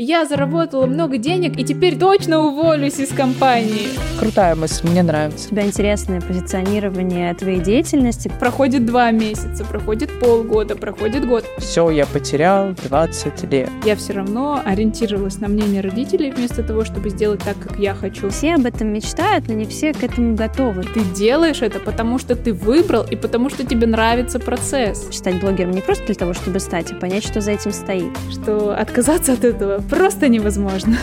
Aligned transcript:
Я 0.00 0.26
заработала 0.26 0.86
много 0.86 1.18
денег 1.18 1.58
и 1.58 1.64
теперь 1.64 1.98
точно 1.98 2.38
уволюсь 2.38 3.00
из 3.00 3.08
компании. 3.08 3.88
Крутая 4.20 4.54
мысль, 4.54 4.88
мне 4.88 5.02
нравится. 5.02 5.48
У 5.48 5.50
тебя 5.50 5.66
интересное 5.66 6.20
позиционирование 6.20 7.34
твоей 7.34 7.58
деятельности. 7.58 8.30
Проходит 8.38 8.86
два 8.86 9.10
месяца, 9.10 9.64
проходит 9.64 10.10
полгода, 10.20 10.76
проходит 10.76 11.26
год. 11.26 11.44
Все, 11.58 11.90
я 11.90 12.06
потерял 12.06 12.74
20 12.74 13.50
лет. 13.50 13.70
Я 13.84 13.96
все 13.96 14.12
равно 14.12 14.62
ориентировалась 14.64 15.38
на 15.38 15.48
мнение 15.48 15.80
родителей 15.80 16.30
вместо 16.30 16.62
того, 16.62 16.84
чтобы 16.84 17.10
сделать 17.10 17.42
так, 17.42 17.58
как 17.58 17.76
я 17.80 17.92
хочу. 17.92 18.30
Все 18.30 18.54
об 18.54 18.66
этом 18.66 18.92
мечтают, 18.92 19.48
но 19.48 19.54
не 19.54 19.64
все 19.64 19.92
к 19.92 20.04
этому 20.04 20.36
готовы. 20.36 20.84
Ты 20.84 21.00
делаешь 21.16 21.60
это, 21.60 21.80
потому 21.80 22.20
что 22.20 22.36
ты 22.36 22.52
выбрал 22.52 23.02
и 23.02 23.16
потому 23.16 23.50
что 23.50 23.66
тебе 23.66 23.88
нравится 23.88 24.38
процесс. 24.38 25.08
Стать 25.10 25.40
блогером 25.40 25.72
не 25.72 25.80
просто 25.80 26.06
для 26.06 26.14
того, 26.14 26.34
чтобы 26.34 26.60
стать, 26.60 26.92
а 26.92 26.94
понять, 26.94 27.24
что 27.24 27.40
за 27.40 27.50
этим 27.50 27.72
стоит. 27.72 28.16
Что 28.30 28.78
отказаться 28.78 29.32
от 29.32 29.42
этого 29.42 29.87
просто 29.88 30.28
невозможно. 30.28 30.96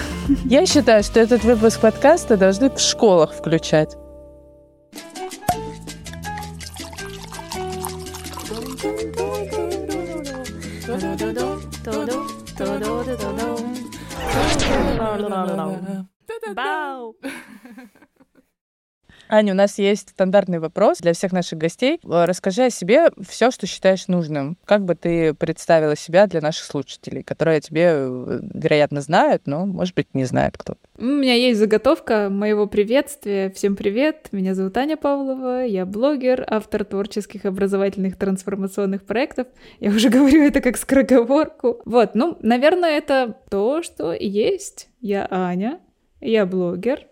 Я 0.46 0.66
считаю, 0.66 1.04
что 1.04 1.20
этот 1.20 1.44
выпуск 1.44 1.82
подкаста 1.82 2.38
должны 2.38 2.70
в 2.70 2.80
школах 2.80 3.34
включать. 3.34 3.96
Бау! 16.56 17.16
Аня, 19.28 19.54
у 19.54 19.56
нас 19.56 19.80
есть 19.80 20.10
стандартный 20.10 20.60
вопрос 20.60 21.00
для 21.00 21.14
всех 21.14 21.32
наших 21.32 21.58
гостей. 21.58 22.00
Э, 22.04 22.26
расскажи 22.26 22.66
о 22.66 22.70
себе 22.70 23.10
все, 23.28 23.50
что 23.50 23.66
считаешь 23.66 24.08
нужным. 24.08 24.58
Как 24.66 24.86
бы 24.86 24.94
ты 24.94 25.34
представила 25.34 25.96
себя 25.96 26.28
для 26.28 26.42
наших 26.42 26.66
слушателей, 26.66 27.24
которые 27.24 27.60
тебе, 27.60 27.88
э, 27.90 28.40
вероятно, 28.54 29.02
знают, 29.02 29.44
но, 29.46 29.66
может 29.66 29.96
быть, 29.96 30.14
не 30.14 30.26
знают 30.26 30.58
кто-то. 30.58 30.80
У 31.00 31.06
меня 31.06 31.34
есть 31.34 31.60
заготовка 31.60 32.30
моего 32.30 32.68
приветствия. 32.68 33.50
Всем 33.50 33.76
привет, 33.76 34.28
меня 34.32 34.54
зовут 34.54 34.78
Аня 34.78 34.96
Павлова, 34.96 35.66
я 35.66 35.88
блогер, 35.88 36.46
автор 36.48 36.86
творческих 36.86 37.46
образовательных 37.46 38.18
трансформационных 38.18 39.06
проектов. 39.06 39.48
Я 39.80 39.90
уже 39.90 40.10
говорю 40.12 40.44
это 40.44 40.62
как 40.62 40.78
скороговорку. 40.78 41.82
Вот, 41.86 42.14
ну, 42.14 42.38
наверное, 42.42 42.92
это 42.92 43.36
то, 43.50 43.82
что 43.82 44.14
есть. 44.14 44.90
Я 45.02 45.28
Аня, 45.32 45.80
я 46.22 46.46
блогер, 46.46 47.08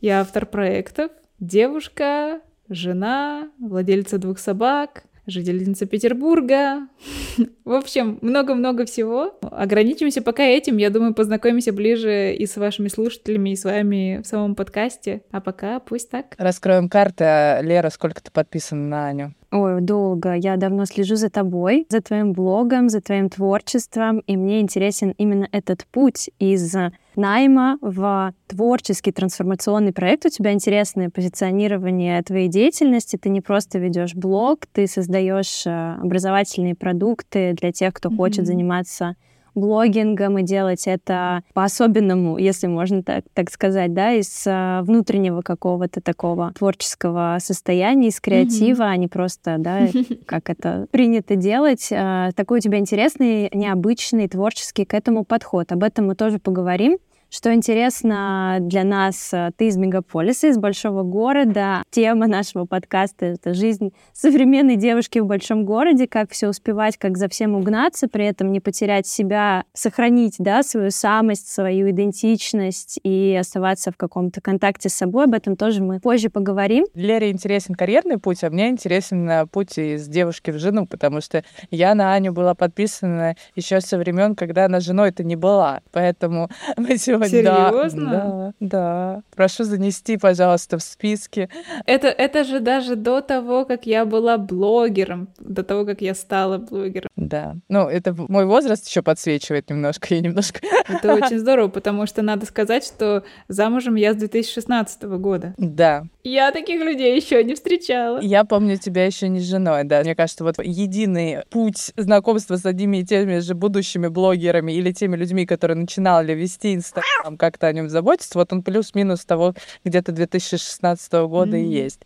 я 0.00 0.20
автор 0.20 0.44
проектов, 0.44 1.10
девушка, 1.46 2.40
жена, 2.68 3.50
владельца 3.58 4.18
двух 4.18 4.38
собак, 4.38 5.04
жительница 5.26 5.86
Петербурга. 5.86 6.88
В 7.64 7.72
общем, 7.72 8.18
много-много 8.22 8.84
всего. 8.84 9.38
Ограничимся 9.42 10.22
пока 10.22 10.44
этим. 10.44 10.76
Я 10.76 10.90
думаю, 10.90 11.14
познакомимся 11.14 11.72
ближе 11.72 12.34
и 12.34 12.46
с 12.46 12.56
вашими 12.56 12.88
слушателями, 12.88 13.50
и 13.50 13.56
с 13.56 13.64
вами 13.64 14.20
в 14.22 14.26
самом 14.26 14.54
подкасте. 14.54 15.22
А 15.30 15.40
пока 15.40 15.80
пусть 15.80 16.10
так. 16.10 16.34
Раскроем 16.38 16.88
карты. 16.88 17.58
Лера, 17.62 17.90
сколько 17.90 18.22
ты 18.22 18.30
подписана 18.30 18.88
на 18.88 19.08
Аню? 19.08 19.34
Ой, 19.56 19.80
долго. 19.80 20.34
Я 20.34 20.56
давно 20.56 20.84
слежу 20.84 21.14
за 21.14 21.30
тобой, 21.30 21.86
за 21.88 22.00
твоим 22.00 22.32
блогом, 22.32 22.88
за 22.88 23.00
твоим 23.00 23.30
творчеством, 23.30 24.18
и 24.18 24.36
мне 24.36 24.60
интересен 24.60 25.14
именно 25.16 25.48
этот 25.52 25.86
путь 25.92 26.28
из 26.40 26.74
найма 27.14 27.78
в 27.80 28.32
творческий 28.48 29.12
трансформационный 29.12 29.92
проект. 29.92 30.26
У 30.26 30.28
тебя 30.28 30.52
интересное 30.52 31.08
позиционирование 31.08 32.20
твоей 32.24 32.48
деятельности. 32.48 33.16
Ты 33.16 33.28
не 33.28 33.40
просто 33.40 33.78
ведешь 33.78 34.16
блог, 34.16 34.66
ты 34.72 34.88
создаешь 34.88 35.64
э, 35.66 35.98
образовательные 36.02 36.74
продукты 36.74 37.52
для 37.52 37.70
тех, 37.70 37.94
кто 37.94 38.08
mm-hmm. 38.08 38.16
хочет 38.16 38.46
заниматься 38.48 39.14
блогингом 39.54 40.38
и 40.38 40.42
делать 40.42 40.86
это 40.86 41.42
по-особенному, 41.52 42.38
если 42.38 42.66
можно 42.66 43.02
так, 43.02 43.24
так 43.34 43.50
сказать, 43.50 43.94
да, 43.94 44.12
из 44.12 44.44
а, 44.46 44.82
внутреннего 44.82 45.42
какого-то 45.42 46.00
такого 46.00 46.52
творческого 46.56 47.38
состояния, 47.40 48.08
из 48.08 48.20
креатива, 48.20 48.82
mm-hmm. 48.82 48.92
а 48.92 48.96
не 48.96 49.08
просто, 49.08 49.56
да, 49.58 49.88
как 50.26 50.50
это 50.50 50.86
принято 50.90 51.36
делать. 51.36 51.88
А, 51.92 52.30
такой 52.32 52.58
у 52.58 52.62
тебя 52.62 52.78
интересный, 52.78 53.50
необычный, 53.52 54.28
творческий 54.28 54.84
к 54.84 54.94
этому 54.94 55.24
подход. 55.24 55.72
Об 55.72 55.82
этом 55.82 56.06
мы 56.06 56.14
тоже 56.14 56.38
поговорим. 56.38 56.98
Что 57.34 57.52
интересно 57.52 58.58
для 58.60 58.84
нас, 58.84 59.30
э, 59.32 59.50
ты 59.56 59.66
из 59.66 59.76
мегаполиса, 59.76 60.46
из 60.46 60.56
большого 60.56 61.02
города. 61.02 61.82
Тема 61.90 62.28
нашего 62.28 62.64
подкаста— 62.64 63.26
это 63.26 63.54
жизнь 63.54 63.92
современной 64.12 64.76
девушки 64.76 65.18
в 65.18 65.26
большом 65.26 65.64
городе, 65.64 66.06
как 66.06 66.30
все 66.30 66.46
успевать, 66.46 66.96
как 66.96 67.18
за 67.18 67.28
всем 67.28 67.56
угнаться, 67.56 68.06
при 68.06 68.24
этом 68.24 68.52
не 68.52 68.60
потерять 68.60 69.08
себя, 69.08 69.64
сохранить 69.72 70.36
да, 70.38 70.62
свою 70.62 70.92
самость, 70.92 71.52
свою 71.52 71.90
идентичность 71.90 73.00
и 73.02 73.36
оставаться 73.40 73.90
в 73.90 73.96
каком-то 73.96 74.40
контакте 74.40 74.88
с 74.88 74.94
собой. 74.94 75.24
Об 75.24 75.34
этом 75.34 75.56
тоже 75.56 75.82
мы 75.82 75.98
позже 75.98 76.30
поговорим. 76.30 76.86
Лере 76.94 77.32
интересен 77.32 77.74
карьерный 77.74 78.18
путь, 78.18 78.44
а 78.44 78.50
мне 78.50 78.68
интересен 78.68 79.28
э, 79.28 79.46
путь 79.46 79.76
из 79.76 80.06
девушки 80.06 80.52
в 80.52 80.60
жену, 80.60 80.86
потому 80.86 81.20
что 81.20 81.42
я 81.72 81.96
на 81.96 82.14
Аню 82.14 82.32
была 82.32 82.54
подписана 82.54 83.34
еще 83.56 83.80
со 83.80 83.98
времен, 83.98 84.36
когда 84.36 84.66
она 84.66 84.78
женой-то 84.78 85.24
не 85.24 85.34
была. 85.34 85.80
Поэтому 85.90 86.48
мы 86.76 86.96
сегодня 86.96 87.23
Серьезно? 87.30 88.10
Да, 88.10 88.52
да. 88.60 89.22
Прошу 89.34 89.64
занести, 89.64 90.16
пожалуйста, 90.16 90.78
в 90.78 90.82
списки. 90.82 91.48
Это, 91.86 92.08
это 92.08 92.44
же 92.44 92.60
даже 92.60 92.96
до 92.96 93.20
того, 93.20 93.64
как 93.64 93.86
я 93.86 94.04
была 94.04 94.38
блогером, 94.38 95.28
до 95.38 95.62
того, 95.62 95.84
как 95.84 96.00
я 96.00 96.14
стала 96.14 96.58
блогером. 96.58 97.10
Да. 97.16 97.56
Ну, 97.68 97.88
это 97.88 98.14
мой 98.28 98.46
возраст 98.46 98.86
еще 98.88 99.02
подсвечивает 99.02 99.70
немножко. 99.70 100.14
Я 100.14 100.20
немножко... 100.20 100.60
Это 100.88 101.14
очень 101.14 101.38
здорово, 101.38 101.68
потому 101.68 102.06
что 102.06 102.22
надо 102.22 102.46
сказать, 102.46 102.84
что 102.84 103.24
замужем 103.48 103.94
я 103.94 104.12
с 104.12 104.16
2016 104.16 105.02
года. 105.02 105.54
Да. 105.56 106.04
Я 106.22 106.52
таких 106.52 106.82
людей 106.82 107.16
еще 107.16 107.42
не 107.44 107.54
встречала. 107.54 108.20
Я 108.20 108.44
помню 108.44 108.76
тебя 108.78 109.04
еще 109.04 109.28
не 109.28 109.40
женой, 109.40 109.84
да. 109.84 110.00
Мне 110.00 110.14
кажется, 110.14 110.44
вот 110.44 110.56
единый 110.58 111.42
путь 111.50 111.92
знакомства 111.96 112.56
с 112.56 112.64
одними 112.64 112.98
и 112.98 113.04
теми 113.04 113.38
же 113.38 113.54
будущими 113.54 114.08
блогерами 114.08 114.72
или 114.72 114.92
теми 114.92 115.16
людьми, 115.16 115.46
которые 115.46 115.76
начинали 115.76 116.32
вести 116.32 116.74
Инстаграм, 116.74 117.13
там 117.22 117.36
как-то 117.36 117.66
о 117.66 117.72
нем 117.72 117.88
заботиться, 117.88 118.38
вот 118.38 118.52
он 118.52 118.62
плюс-минус 118.62 119.24
того 119.24 119.54
где-то 119.84 120.12
2016 120.12 121.12
года 121.12 121.56
mm-hmm. 121.56 121.62
и 121.62 121.66
есть 121.66 122.00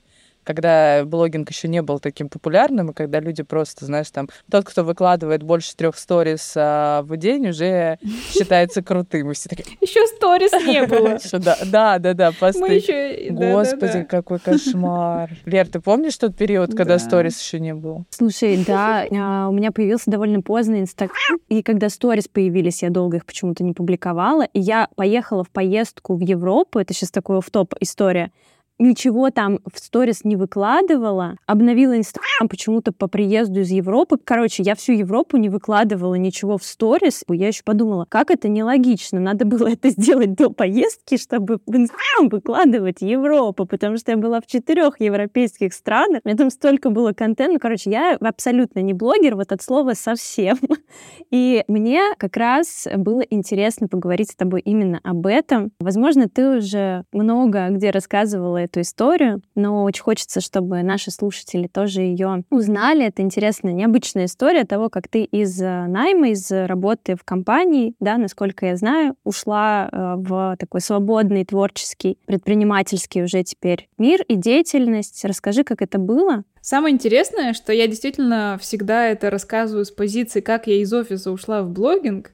когда 0.49 1.05
блогинг 1.05 1.51
еще 1.51 1.69
не 1.69 1.83
был 1.83 1.99
таким 1.99 2.31
популярным, 2.31 2.91
и 2.91 2.95
когда 2.95 3.21
люди 3.21 3.43
просто, 3.43 3.85
знаешь, 3.85 4.11
там, 4.11 4.31
тот, 4.51 4.65
кто 4.65 4.83
выкладывает 4.83 5.43
больше 5.43 5.77
трех 5.77 5.99
сторис 5.99 6.55
а, 6.57 7.03
в 7.03 7.15
день, 7.19 7.49
уже 7.49 7.99
считается 8.33 8.83
крутым. 8.83 9.31
И 9.31 9.35
все 9.35 9.51
такие... 9.51 9.67
Еще 9.83 10.07
сторис 10.07 10.53
не 10.67 10.87
было. 10.87 11.19
Да, 11.67 11.99
да, 11.99 12.15
да, 12.15 12.33
посты. 12.33 13.29
Господи, 13.31 14.05
какой 14.05 14.39
кошмар. 14.39 15.31
Лер, 15.45 15.69
ты 15.69 15.81
помнишь 15.81 16.17
тот 16.17 16.35
период, 16.35 16.75
когда 16.75 16.99
сторис 16.99 17.39
еще 17.39 17.61
не 17.61 17.75
было? 17.75 18.07
Слушай, 18.09 18.65
да, 18.67 19.05
а, 19.15 19.49
у 19.51 19.53
меня 19.53 19.71
появился 19.71 20.11
довольно 20.11 20.41
поздно 20.41 20.81
Инстаграм, 20.81 21.39
и 21.51 21.63
когда 21.63 21.91
сторис 21.91 22.27
появились, 22.27 22.83
я 22.83 22.89
долго 22.89 23.19
их 23.19 23.27
почему-то 23.27 23.65
не 23.65 23.75
публиковала, 23.75 24.45
и 24.45 24.61
я 24.61 24.89
поехала 24.97 25.45
в 25.45 25.51
поездку 25.51 26.17
в 26.17 26.21
Европу, 26.21 26.79
это 26.79 26.95
сейчас 26.95 27.11
такой 27.11 27.43
в 27.43 27.51
топ 27.51 27.75
история, 27.81 28.33
ничего 28.79 29.31
там 29.31 29.59
в 29.73 29.79
сторис 29.79 30.25
не 30.25 30.37
выкладывала, 30.37 31.37
обновила 31.47 31.97
Инстаграм 31.97 32.49
почему-то 32.49 32.93
по 32.93 33.09
приезду 33.09 33.61
из 33.61 33.71
Европы. 33.71 34.17
Короче, 34.23 34.63
я 34.63 34.75
всю 34.75 34.93
Европу 34.93 35.37
не 35.37 35.49
выкладывала 35.49 36.15
ничего 36.15 36.59
в 36.59 36.65
сторис. 36.65 37.25
Я 37.29 37.49
еще 37.49 37.63
подумала, 37.65 38.07
как 38.09 38.31
это 38.31 38.49
нелогично. 38.49 39.21
Надо 39.21 39.45
было 39.45 39.69
это 39.73 39.91
сделать 39.91 40.35
до 40.35 40.51
поездки, 40.51 41.17
чтобы 41.17 41.61
в 41.67 41.77
Инстаграм 41.77 42.29
выкладывать 42.29 43.03
Европу, 43.03 43.67
потому 43.67 43.97
что 43.97 44.13
я 44.13 44.17
была 44.17 44.41
в 44.41 44.47
четырех 44.47 45.01
европейских 45.01 45.73
странах. 45.73 46.21
У 46.25 46.29
меня 46.29 46.39
там 46.39 46.51
столько 46.51 46.91
было 46.91 47.13
контента. 47.13 47.55
Ну, 47.55 47.59
короче, 47.59 47.91
я 47.91 48.17
абсолютно 48.21 48.81
не 48.81 48.93
блогер, 48.93 49.37
вот 49.37 49.53
от 49.53 49.63
слова 49.63 49.95
совсем. 49.95 50.59
И 51.31 51.65
мне 51.69 52.01
как 52.19 52.37
раз 52.37 52.87
было 52.97 53.21
интересно 53.21 53.89
поговорить 53.89 54.31
с 54.31 54.37
тобой 54.37 54.61
именно 54.61 55.01
об 55.03 55.27
этом. 55.27 55.73
Возможно, 55.81 56.29
ты 56.29 56.59
уже 56.59 57.05
много 57.13 57.69
где 57.71 57.91
рассказывала 57.91 58.68
эту 58.69 58.83
историю, 58.83 59.43
но 59.55 59.85
очень 59.85 60.03
хочется, 60.03 60.41
чтобы 60.41 60.83
наши 60.83 61.11
слушатели 61.11 61.67
тоже 61.67 62.03
ее 62.03 62.45
узнали. 62.51 63.07
Это 63.07 63.23
интересная, 63.23 63.73
необычная 63.73 64.27
история 64.27 64.65
того, 64.65 64.89
как 64.89 65.09
ты 65.09 65.25
из 65.25 65.61
э, 65.61 65.87
найма, 65.87 66.31
из 66.31 66.51
работы 66.51 67.17
в 67.17 67.25
компании, 67.25 67.95
да, 68.01 68.19
насколько 68.19 68.67
я 68.67 68.77
знаю, 68.77 69.15
ушла 69.25 69.89
э, 69.91 70.15
в 70.17 70.57
такой 70.59 70.81
свободный, 70.81 71.45
творческий, 71.45 72.19
предпринимательский 72.27 73.23
уже 73.23 73.43
теперь 73.43 73.89
мир 73.99 74.23
и 74.23 74.37
деятельность. 74.37 75.25
Расскажи, 75.25 75.65
как 75.65 75.83
это 75.83 75.99
было. 75.99 76.45
Самое 76.61 76.95
интересное, 76.95 77.55
что 77.55 77.73
я 77.73 77.87
действительно 77.87 78.59
всегда 78.61 79.07
это 79.07 79.31
рассказываю 79.31 79.85
с 79.85 79.91
позиции, 79.91 80.41
как 80.41 80.67
я 80.67 80.75
из 80.83 80.93
офиса 80.93 81.31
ушла 81.33 81.63
в 81.63 81.71
блогинг, 81.71 82.33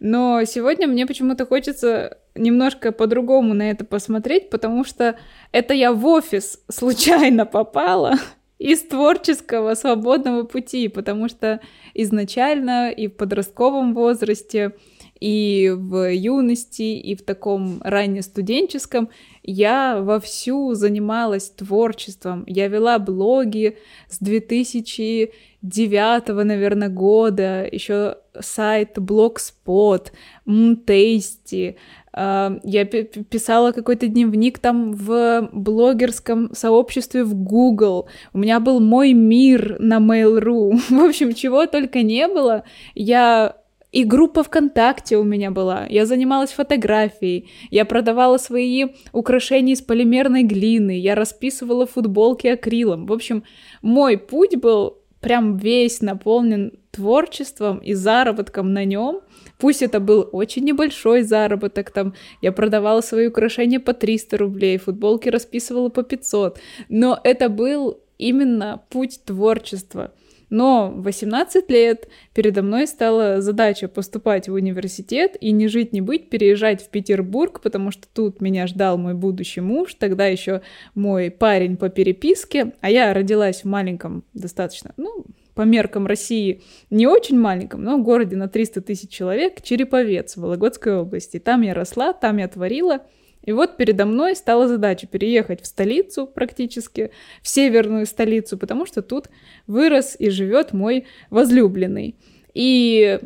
но 0.00 0.42
сегодня 0.44 0.86
мне 0.88 1.06
почему-то 1.06 1.46
хочется 1.46 2.18
немножко 2.36 2.92
по-другому 2.92 3.54
на 3.54 3.70
это 3.70 3.84
посмотреть, 3.84 4.50
потому 4.50 4.84
что 4.84 5.16
это 5.52 5.74
я 5.74 5.92
в 5.92 6.04
офис 6.06 6.60
случайно 6.68 7.46
попала 7.46 8.14
из 8.58 8.82
творческого 8.82 9.74
свободного 9.74 10.44
пути, 10.44 10.88
потому 10.88 11.28
что 11.28 11.60
изначально 11.94 12.90
и 12.90 13.08
в 13.08 13.16
подростковом 13.16 13.94
возрасте 13.94 14.72
и 15.20 15.72
в 15.74 16.12
юности, 16.12 16.82
и 16.82 17.14
в 17.14 17.22
таком 17.22 17.80
раннестуденческом 17.82 19.08
я 19.42 20.00
вовсю 20.00 20.74
занималась 20.74 21.50
творчеством. 21.50 22.44
Я 22.46 22.68
вела 22.68 22.98
блоги 22.98 23.76
с 24.08 24.18
2009, 24.18 26.28
наверное, 26.44 26.88
года, 26.88 27.68
еще 27.70 28.16
сайт 28.40 28.96
Blogspot, 28.98 30.08
Tasty. 30.46 31.76
А, 32.12 32.58
я 32.64 32.84
писала 32.84 33.72
какой-то 33.72 34.08
дневник 34.08 34.58
там 34.58 34.92
в 34.92 35.50
блогерском 35.52 36.54
сообществе 36.54 37.24
в 37.24 37.34
Google. 37.34 38.08
У 38.32 38.38
меня 38.38 38.58
был 38.58 38.80
мой 38.80 39.12
мир 39.12 39.76
на 39.78 39.98
Mail.ru. 39.98 40.78
В 40.88 41.04
общем, 41.04 41.34
чего 41.34 41.66
только 41.66 42.02
не 42.02 42.26
было. 42.26 42.64
Я 42.94 43.56
и 43.96 44.04
группа 44.04 44.42
ВКонтакте 44.42 45.16
у 45.16 45.24
меня 45.24 45.50
была. 45.50 45.86
Я 45.88 46.04
занималась 46.04 46.52
фотографией. 46.52 47.48
Я 47.70 47.86
продавала 47.86 48.36
свои 48.36 48.88
украшения 49.12 49.72
из 49.72 49.80
полимерной 49.80 50.42
глины. 50.42 50.98
Я 50.98 51.14
расписывала 51.14 51.86
футболки 51.86 52.46
акрилом. 52.46 53.06
В 53.06 53.12
общем, 53.12 53.42
мой 53.80 54.18
путь 54.18 54.56
был 54.56 54.98
прям 55.20 55.56
весь 55.56 56.02
наполнен 56.02 56.72
творчеством 56.90 57.78
и 57.78 57.94
заработком 57.94 58.74
на 58.74 58.84
нем. 58.84 59.20
Пусть 59.58 59.80
это 59.80 59.98
был 59.98 60.28
очень 60.30 60.64
небольшой 60.64 61.22
заработок, 61.22 61.90
там 61.90 62.12
я 62.42 62.52
продавала 62.52 63.00
свои 63.00 63.28
украшения 63.28 63.80
по 63.80 63.94
300 63.94 64.36
рублей, 64.36 64.76
футболки 64.76 65.30
расписывала 65.30 65.88
по 65.88 66.02
500, 66.02 66.58
но 66.90 67.18
это 67.24 67.48
был 67.48 67.98
именно 68.18 68.82
путь 68.90 69.20
творчества— 69.24 70.12
но 70.50 70.90
в 70.90 71.02
18 71.02 71.70
лет 71.70 72.08
передо 72.34 72.62
мной 72.62 72.86
стала 72.86 73.40
задача 73.40 73.88
поступать 73.88 74.48
в 74.48 74.52
университет 74.52 75.36
и 75.40 75.52
не 75.52 75.68
жить, 75.68 75.92
не 75.92 76.00
быть, 76.00 76.30
переезжать 76.30 76.82
в 76.82 76.88
Петербург, 76.88 77.60
потому 77.60 77.90
что 77.90 78.06
тут 78.12 78.40
меня 78.40 78.66
ждал 78.66 78.98
мой 78.98 79.14
будущий 79.14 79.60
муж, 79.60 79.94
тогда 79.94 80.26
еще 80.26 80.62
мой 80.94 81.30
парень 81.30 81.76
по 81.76 81.88
переписке, 81.88 82.72
а 82.80 82.90
я 82.90 83.12
родилась 83.12 83.62
в 83.62 83.64
маленьком 83.64 84.24
достаточно, 84.34 84.92
ну, 84.96 85.24
по 85.56 85.62
меркам 85.62 86.06
России 86.06 86.62
не 86.90 87.06
очень 87.06 87.38
маленьком, 87.38 87.82
но 87.82 87.96
в 87.96 88.02
городе 88.02 88.36
на 88.36 88.46
300 88.46 88.82
тысяч 88.82 89.08
человек, 89.08 89.62
Череповец 89.62 90.36
в 90.36 90.42
Вологодской 90.42 90.98
области. 90.98 91.38
Там 91.38 91.62
я 91.62 91.72
росла, 91.72 92.12
там 92.12 92.36
я 92.36 92.46
творила, 92.46 93.00
и 93.46 93.52
вот 93.52 93.76
передо 93.76 94.04
мной 94.04 94.36
стала 94.36 94.68
задача 94.68 95.06
переехать 95.06 95.62
в 95.62 95.66
столицу 95.66 96.26
практически, 96.26 97.12
в 97.40 97.48
северную 97.48 98.04
столицу, 98.04 98.58
потому 98.58 98.84
что 98.84 99.02
тут 99.02 99.28
вырос 99.66 100.16
и 100.18 100.28
живет 100.30 100.72
мой 100.72 101.06
возлюбленный. 101.30 102.16
И 102.52 103.20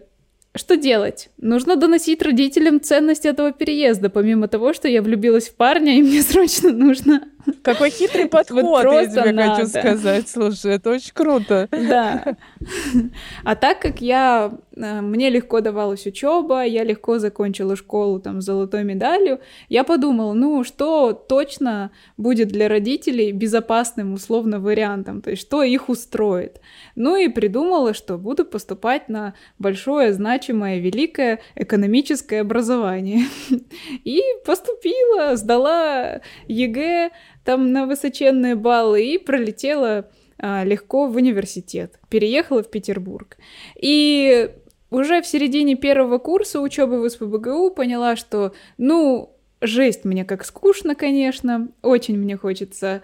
что 0.54 0.76
делать? 0.76 1.30
Нужно 1.38 1.76
доносить 1.76 2.22
родителям 2.22 2.80
ценность 2.80 3.24
этого 3.24 3.52
переезда, 3.52 4.10
помимо 4.10 4.48
того, 4.48 4.72
что 4.72 4.88
я 4.88 5.00
влюбилась 5.00 5.48
в 5.48 5.54
парня, 5.54 5.96
и 5.96 6.02
мне 6.02 6.22
срочно 6.22 6.70
нужно 6.70 7.22
какой 7.62 7.90
хитрый 7.90 8.26
подход, 8.26 8.62
вот 8.62 8.84
я 8.92 9.06
тебе 9.06 9.32
надо. 9.32 9.54
хочу 9.54 9.68
сказать. 9.68 10.28
Слушай, 10.28 10.74
это 10.74 10.90
очень 10.90 11.12
круто. 11.12 11.68
Да. 11.70 12.36
А 13.44 13.56
так 13.56 13.80
как 13.80 14.00
я 14.00 14.52
мне 14.80 15.30
легко 15.30 15.60
давалась 15.60 16.06
учеба, 16.06 16.64
я 16.64 16.84
легко 16.84 17.18
закончила 17.18 17.76
школу 17.76 18.20
там 18.20 18.40
с 18.40 18.44
золотой 18.44 18.84
медалью, 18.84 19.40
я 19.68 19.84
подумала, 19.84 20.32
ну 20.32 20.64
что 20.64 21.12
точно 21.12 21.90
будет 22.16 22.48
для 22.48 22.68
родителей 22.68 23.32
безопасным 23.32 24.14
условно 24.14 24.60
вариантом, 24.60 25.22
то 25.22 25.30
есть 25.30 25.42
что 25.42 25.62
их 25.62 25.88
устроит. 25.88 26.60
Ну 26.94 27.16
и 27.16 27.28
придумала, 27.28 27.94
что 27.94 28.18
буду 28.18 28.44
поступать 28.44 29.08
на 29.08 29.34
большое, 29.58 30.12
значимое, 30.12 30.78
великое 30.78 31.40
экономическое 31.54 32.40
образование. 32.40 33.24
И 34.04 34.22
поступила, 34.44 35.36
сдала 35.36 36.20
ЕГЭ, 36.48 37.10
там 37.44 37.72
на 37.72 37.86
высоченные 37.86 38.54
баллы 38.54 39.04
и 39.04 39.18
пролетела 39.18 40.10
а, 40.38 40.64
легко 40.64 41.06
в 41.06 41.16
университет. 41.16 41.98
Переехала 42.08 42.62
в 42.62 42.70
Петербург. 42.70 43.36
И 43.80 44.50
уже 44.90 45.22
в 45.22 45.26
середине 45.26 45.76
первого 45.76 46.18
курса 46.18 46.60
учебы 46.60 47.00
в 47.00 47.08
СПБГУ 47.08 47.70
поняла, 47.70 48.16
что, 48.16 48.52
ну, 48.78 49.36
жесть 49.60 50.04
мне 50.04 50.24
как 50.24 50.44
скучно, 50.44 50.94
конечно, 50.94 51.68
очень 51.82 52.18
мне 52.18 52.36
хочется 52.36 53.02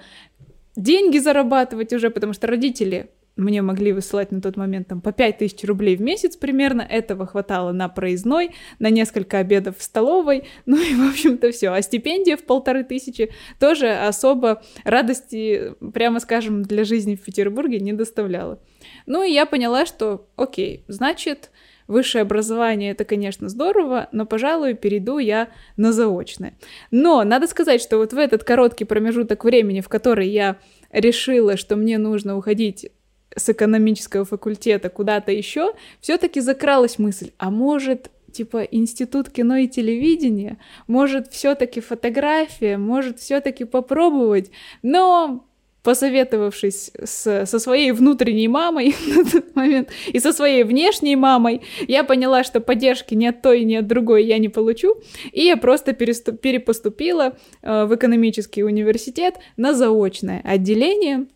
деньги 0.75 1.19
зарабатывать 1.19 1.93
уже, 1.93 2.11
потому 2.11 2.33
что 2.33 2.47
родители 2.47 3.11
мне 3.37 3.61
могли 3.61 3.93
высылать 3.93 4.33
на 4.33 4.41
тот 4.41 4.56
момент 4.56 4.88
там 4.88 5.00
по 5.03 5.12
5000 5.12 5.65
рублей 5.65 5.97
в 5.97 6.00
месяц 6.00 6.37
примерно, 6.37 6.81
этого 6.81 7.27
хватало 7.27 7.73
на 7.73 7.89
проездной, 7.89 8.53
на 8.79 8.89
несколько 8.89 9.39
обедов 9.39 9.79
в 9.79 9.82
столовой, 9.82 10.44
ну 10.67 10.77
и, 10.77 10.94
в 10.94 11.11
общем-то, 11.11 11.53
все. 11.53 11.69
А 11.69 11.82
стипендия 11.82 12.37
в 12.37 12.44
полторы 12.44 12.82
тысячи 12.82 13.31
тоже 13.61 13.91
особо 13.93 14.62
радости, 14.85 15.75
прямо 15.93 16.21
скажем, 16.21 16.62
для 16.62 16.85
жизни 16.85 17.15
в 17.15 17.23
Петербурге 17.23 17.79
не 17.79 17.93
доставляла. 17.93 18.59
Ну 19.05 19.23
и 19.23 19.32
я 19.32 19.44
поняла, 19.44 19.85
что, 19.85 20.29
окей, 20.37 20.85
значит, 20.89 21.50
высшее 21.87 22.23
образование 22.23 22.93
это, 22.93 23.05
конечно, 23.05 23.49
здорово, 23.49 24.09
но, 24.12 24.27
пожалуй, 24.27 24.75
перейду 24.75 25.19
я 25.19 25.49
на 25.77 25.93
заочное. 25.93 26.55
Но 26.91 27.25
надо 27.25 27.47
сказать, 27.47 27.81
что 27.81 27.99
вот 27.99 28.12
в 28.12 28.19
этот 28.19 28.44
короткий 28.44 28.85
промежуток 28.85 29.44
времени, 29.44 29.81
в 29.81 29.88
который 29.88 30.29
я 30.29 30.59
решила, 30.91 31.56
что 31.56 31.77
мне 31.77 31.99
нужно 31.99 32.37
уходить 32.37 32.91
с 33.35 33.49
экономического 33.49 34.25
факультета 34.25 34.88
куда-то 34.88 35.33
еще, 35.33 35.73
все-таки 36.00 36.41
закралась 36.41 36.99
мысль, 36.99 37.33
а 37.38 37.50
может 37.50 38.11
типа 38.32 38.62
институт 38.65 39.31
кино 39.31 39.56
и 39.56 39.69
телевидения, 39.69 40.59
может 40.87 41.32
все-таки 41.32 41.81
фотография, 41.81 42.77
может 42.77 43.19
все-таки 43.19 43.65
попробовать, 43.65 44.50
но 44.82 45.47
посоветовавшись 45.87 46.91
с, 47.05 47.47
со 47.47 47.59
своей 47.61 47.93
внутренней 47.93 48.49
мамой 48.49 48.97
на 49.06 49.25
тот 49.25 49.55
момент 49.55 49.91
и 50.09 50.19
со 50.19 50.33
своей 50.33 50.65
внешней 50.65 51.15
мамой, 51.15 51.61
я 51.87 52.03
поняла, 52.03 52.43
что 52.43 52.61
поддержки 52.61 53.15
ни 53.15 53.25
от 53.25 53.41
той, 53.41 53.62
ни 53.62 53.77
от 53.77 53.87
другой 53.87 54.25
я 54.25 54.38
не 54.38 54.49
получу, 54.49 54.97
и 55.31 55.44
я 55.44 55.56
просто 55.56 55.93
переступ, 55.93 56.41
перепоступила 56.41 57.37
э, 57.62 57.85
в 57.85 57.94
экономический 57.94 58.65
университет 58.65 59.37
на 59.56 59.75
заочное 59.75 60.43
отделение, 60.44 61.27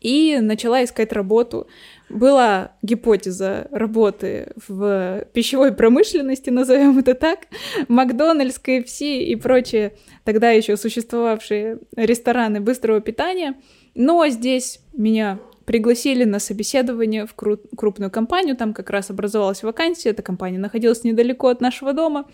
и 0.00 0.38
начала 0.40 0.84
искать 0.84 1.12
работу. 1.12 1.66
Была 2.08 2.72
гипотеза 2.82 3.68
работы 3.70 4.52
в 4.68 5.26
пищевой 5.32 5.72
промышленности, 5.72 6.50
назовем 6.50 6.98
это 6.98 7.14
так, 7.14 7.46
Макдональдс, 7.88 8.58
КФС 8.58 9.00
и 9.00 9.34
прочие 9.36 9.94
тогда 10.24 10.50
еще 10.50 10.76
существовавшие 10.76 11.78
рестораны 11.96 12.60
быстрого 12.60 13.00
питания. 13.00 13.54
Но 13.94 14.26
здесь 14.28 14.80
меня 14.92 15.38
пригласили 15.64 16.24
на 16.24 16.38
собеседование 16.38 17.26
в 17.26 17.34
крупную 17.34 18.10
компанию, 18.10 18.56
там 18.56 18.74
как 18.74 18.90
раз 18.90 19.10
образовалась 19.10 19.62
вакансия, 19.62 20.10
эта 20.10 20.22
компания 20.22 20.58
находилась 20.58 21.04
недалеко 21.04 21.48
от 21.48 21.60
нашего 21.60 21.92
дома. 21.92 22.26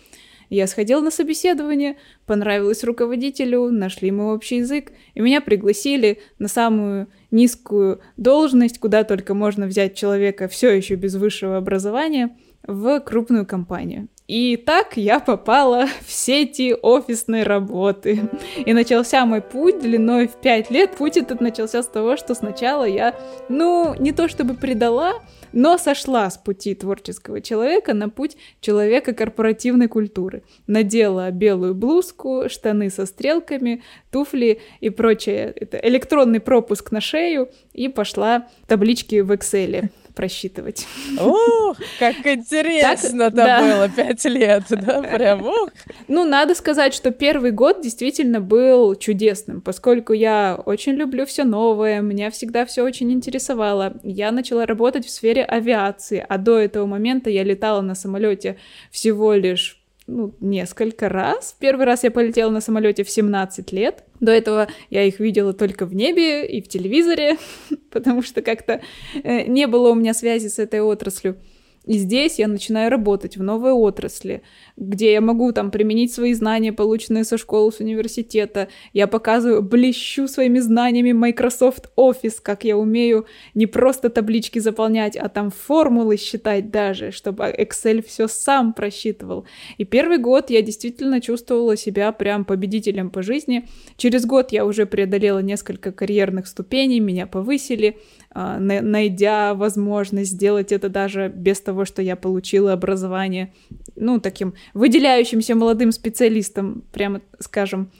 Я 0.51 0.67
сходила 0.67 0.99
на 0.99 1.11
собеседование, 1.11 1.95
понравилось 2.25 2.83
руководителю, 2.83 3.71
нашли 3.71 4.11
мы 4.11 4.33
общий 4.33 4.57
язык, 4.57 4.91
и 5.13 5.21
меня 5.21 5.39
пригласили 5.39 6.19
на 6.39 6.49
самую 6.49 7.07
низкую 7.31 8.01
должность, 8.17 8.77
куда 8.77 9.05
только 9.05 9.33
можно 9.33 9.65
взять 9.65 9.95
человека 9.95 10.49
все 10.49 10.71
еще 10.71 10.95
без 10.95 11.15
высшего 11.15 11.55
образования, 11.55 12.35
в 12.67 12.99
крупную 12.99 13.45
компанию. 13.45 14.09
И 14.27 14.57
так 14.57 14.97
я 14.97 15.21
попала 15.21 15.87
в 16.05 16.11
сети 16.11 16.75
офисной 16.81 17.43
работы. 17.43 18.29
И 18.65 18.73
начался 18.73 19.25
мой 19.25 19.41
путь 19.41 19.79
длиной 19.79 20.27
в 20.27 20.35
5 20.35 20.69
лет. 20.69 20.91
Путь 20.97 21.15
этот 21.15 21.39
начался 21.39 21.81
с 21.81 21.87
того, 21.87 22.17
что 22.17 22.35
сначала 22.35 22.83
я, 22.83 23.15
ну, 23.47 23.95
не 23.97 24.11
то 24.11 24.27
чтобы 24.27 24.55
предала, 24.55 25.13
но 25.53 25.77
сошла 25.77 26.29
с 26.29 26.37
пути 26.37 26.75
творческого 26.75 27.41
человека 27.41 27.93
на 27.93 28.09
путь 28.09 28.37
человека 28.59 29.13
корпоративной 29.13 29.87
культуры. 29.87 30.43
Надела 30.67 31.31
белую 31.31 31.75
блузку, 31.75 32.43
штаны 32.47 32.89
со 32.89 33.05
стрелками, 33.05 33.83
туфли 34.11 34.61
и 34.79 34.89
прочее. 34.89 35.53
Это 35.55 35.77
электронный 35.77 36.39
пропуск 36.39 36.91
на 36.91 37.01
шею 37.01 37.49
и 37.73 37.87
пошла 37.87 38.47
таблички 38.67 39.21
в 39.21 39.31
Excel 39.31 39.89
просчитывать. 40.15 40.87
О, 41.19 41.73
как 41.99 42.25
интересно 42.25 43.23
это 43.23 43.59
было, 43.61 43.89
пять 43.89 44.23
лет, 44.25 44.63
да, 44.69 45.01
прям, 45.01 45.45
ух. 45.45 45.69
Ну, 46.07 46.23
надо 46.23 46.55
сказать, 46.55 46.93
что 46.93 47.11
первый 47.11 47.51
год 47.51 47.81
действительно 47.81 48.39
был 48.39 48.95
чудесным, 48.95 49.61
поскольку 49.61 50.13
я 50.13 50.61
очень 50.65 50.93
люблю 50.93 51.25
все 51.25 51.43
новое, 51.43 52.01
меня 52.01 52.31
всегда 52.31 52.65
все 52.65 52.83
очень 52.83 53.11
интересовало. 53.11 53.93
Я 54.03 54.31
начала 54.31 54.65
работать 54.65 55.05
в 55.05 55.09
сфере 55.09 55.43
авиации, 55.43 56.25
а 56.27 56.37
до 56.37 56.57
этого 56.57 56.85
момента 56.85 57.29
я 57.29 57.43
летала 57.43 57.81
на 57.81 57.95
самолете 57.95 58.57
всего 58.91 59.33
лишь 59.33 59.80
ну, 60.11 60.35
несколько 60.41 61.09
раз. 61.09 61.55
Первый 61.59 61.85
раз 61.85 62.03
я 62.03 62.11
полетела 62.11 62.49
на 62.51 62.61
самолете 62.61 63.03
в 63.03 63.09
17 63.09 63.71
лет. 63.71 64.03
До 64.19 64.31
этого 64.31 64.67
я 64.89 65.03
их 65.03 65.19
видела 65.19 65.53
только 65.53 65.85
в 65.85 65.95
небе 65.95 66.45
и 66.45 66.61
в 66.61 66.67
телевизоре, 66.67 67.37
потому 67.91 68.21
что 68.21 68.41
как-то 68.41 68.81
э, 69.23 69.43
не 69.47 69.67
было 69.67 69.89
у 69.89 69.95
меня 69.95 70.13
связи 70.13 70.47
с 70.47 70.59
этой 70.59 70.81
отраслью. 70.81 71.37
И 71.85 71.97
здесь 71.97 72.37
я 72.37 72.47
начинаю 72.47 72.91
работать 72.91 73.37
в 73.37 73.43
новой 73.43 73.71
отрасли, 73.71 74.43
где 74.77 75.13
я 75.13 75.21
могу 75.21 75.51
там 75.51 75.71
применить 75.71 76.13
свои 76.13 76.33
знания, 76.33 76.71
полученные 76.71 77.23
со 77.23 77.37
школы, 77.37 77.71
с 77.71 77.79
университета. 77.79 78.67
Я 78.93 79.07
показываю, 79.07 79.63
блещу 79.63 80.27
своими 80.27 80.59
знаниями 80.59 81.11
Microsoft 81.11 81.89
Office, 81.97 82.35
как 82.41 82.65
я 82.65 82.77
умею 82.77 83.25
не 83.55 83.65
просто 83.65 84.09
таблички 84.09 84.59
заполнять, 84.59 85.17
а 85.17 85.27
там 85.27 85.49
формулы 85.49 86.17
считать 86.17 86.69
даже, 86.69 87.11
чтобы 87.11 87.45
Excel 87.45 88.05
все 88.05 88.27
сам 88.27 88.73
просчитывал. 88.73 89.45
И 89.79 89.83
первый 89.83 90.19
год 90.19 90.51
я 90.51 90.61
действительно 90.61 91.19
чувствовала 91.19 91.75
себя 91.75 92.11
прям 92.11 92.45
победителем 92.45 93.09
по 93.09 93.23
жизни. 93.23 93.67
Через 93.97 94.27
год 94.27 94.51
я 94.51 94.65
уже 94.65 94.85
преодолела 94.85 95.39
несколько 95.39 95.91
карьерных 95.91 96.45
ступеней, 96.45 96.99
меня 96.99 97.25
повысили, 97.25 97.97
найдя 98.33 99.53
возможность 99.53 100.31
сделать 100.31 100.71
это 100.71 100.89
даже 100.89 101.29
без 101.29 101.59
того, 101.61 101.85
что 101.85 102.01
я 102.01 102.15
получила 102.15 102.73
образование, 102.73 103.53
ну, 103.95 104.19
таким 104.19 104.53
выделяющимся 104.73 105.55
молодым 105.55 105.91
специалистом, 105.91 106.83
прямо 106.91 107.21
скажем, 107.39 107.91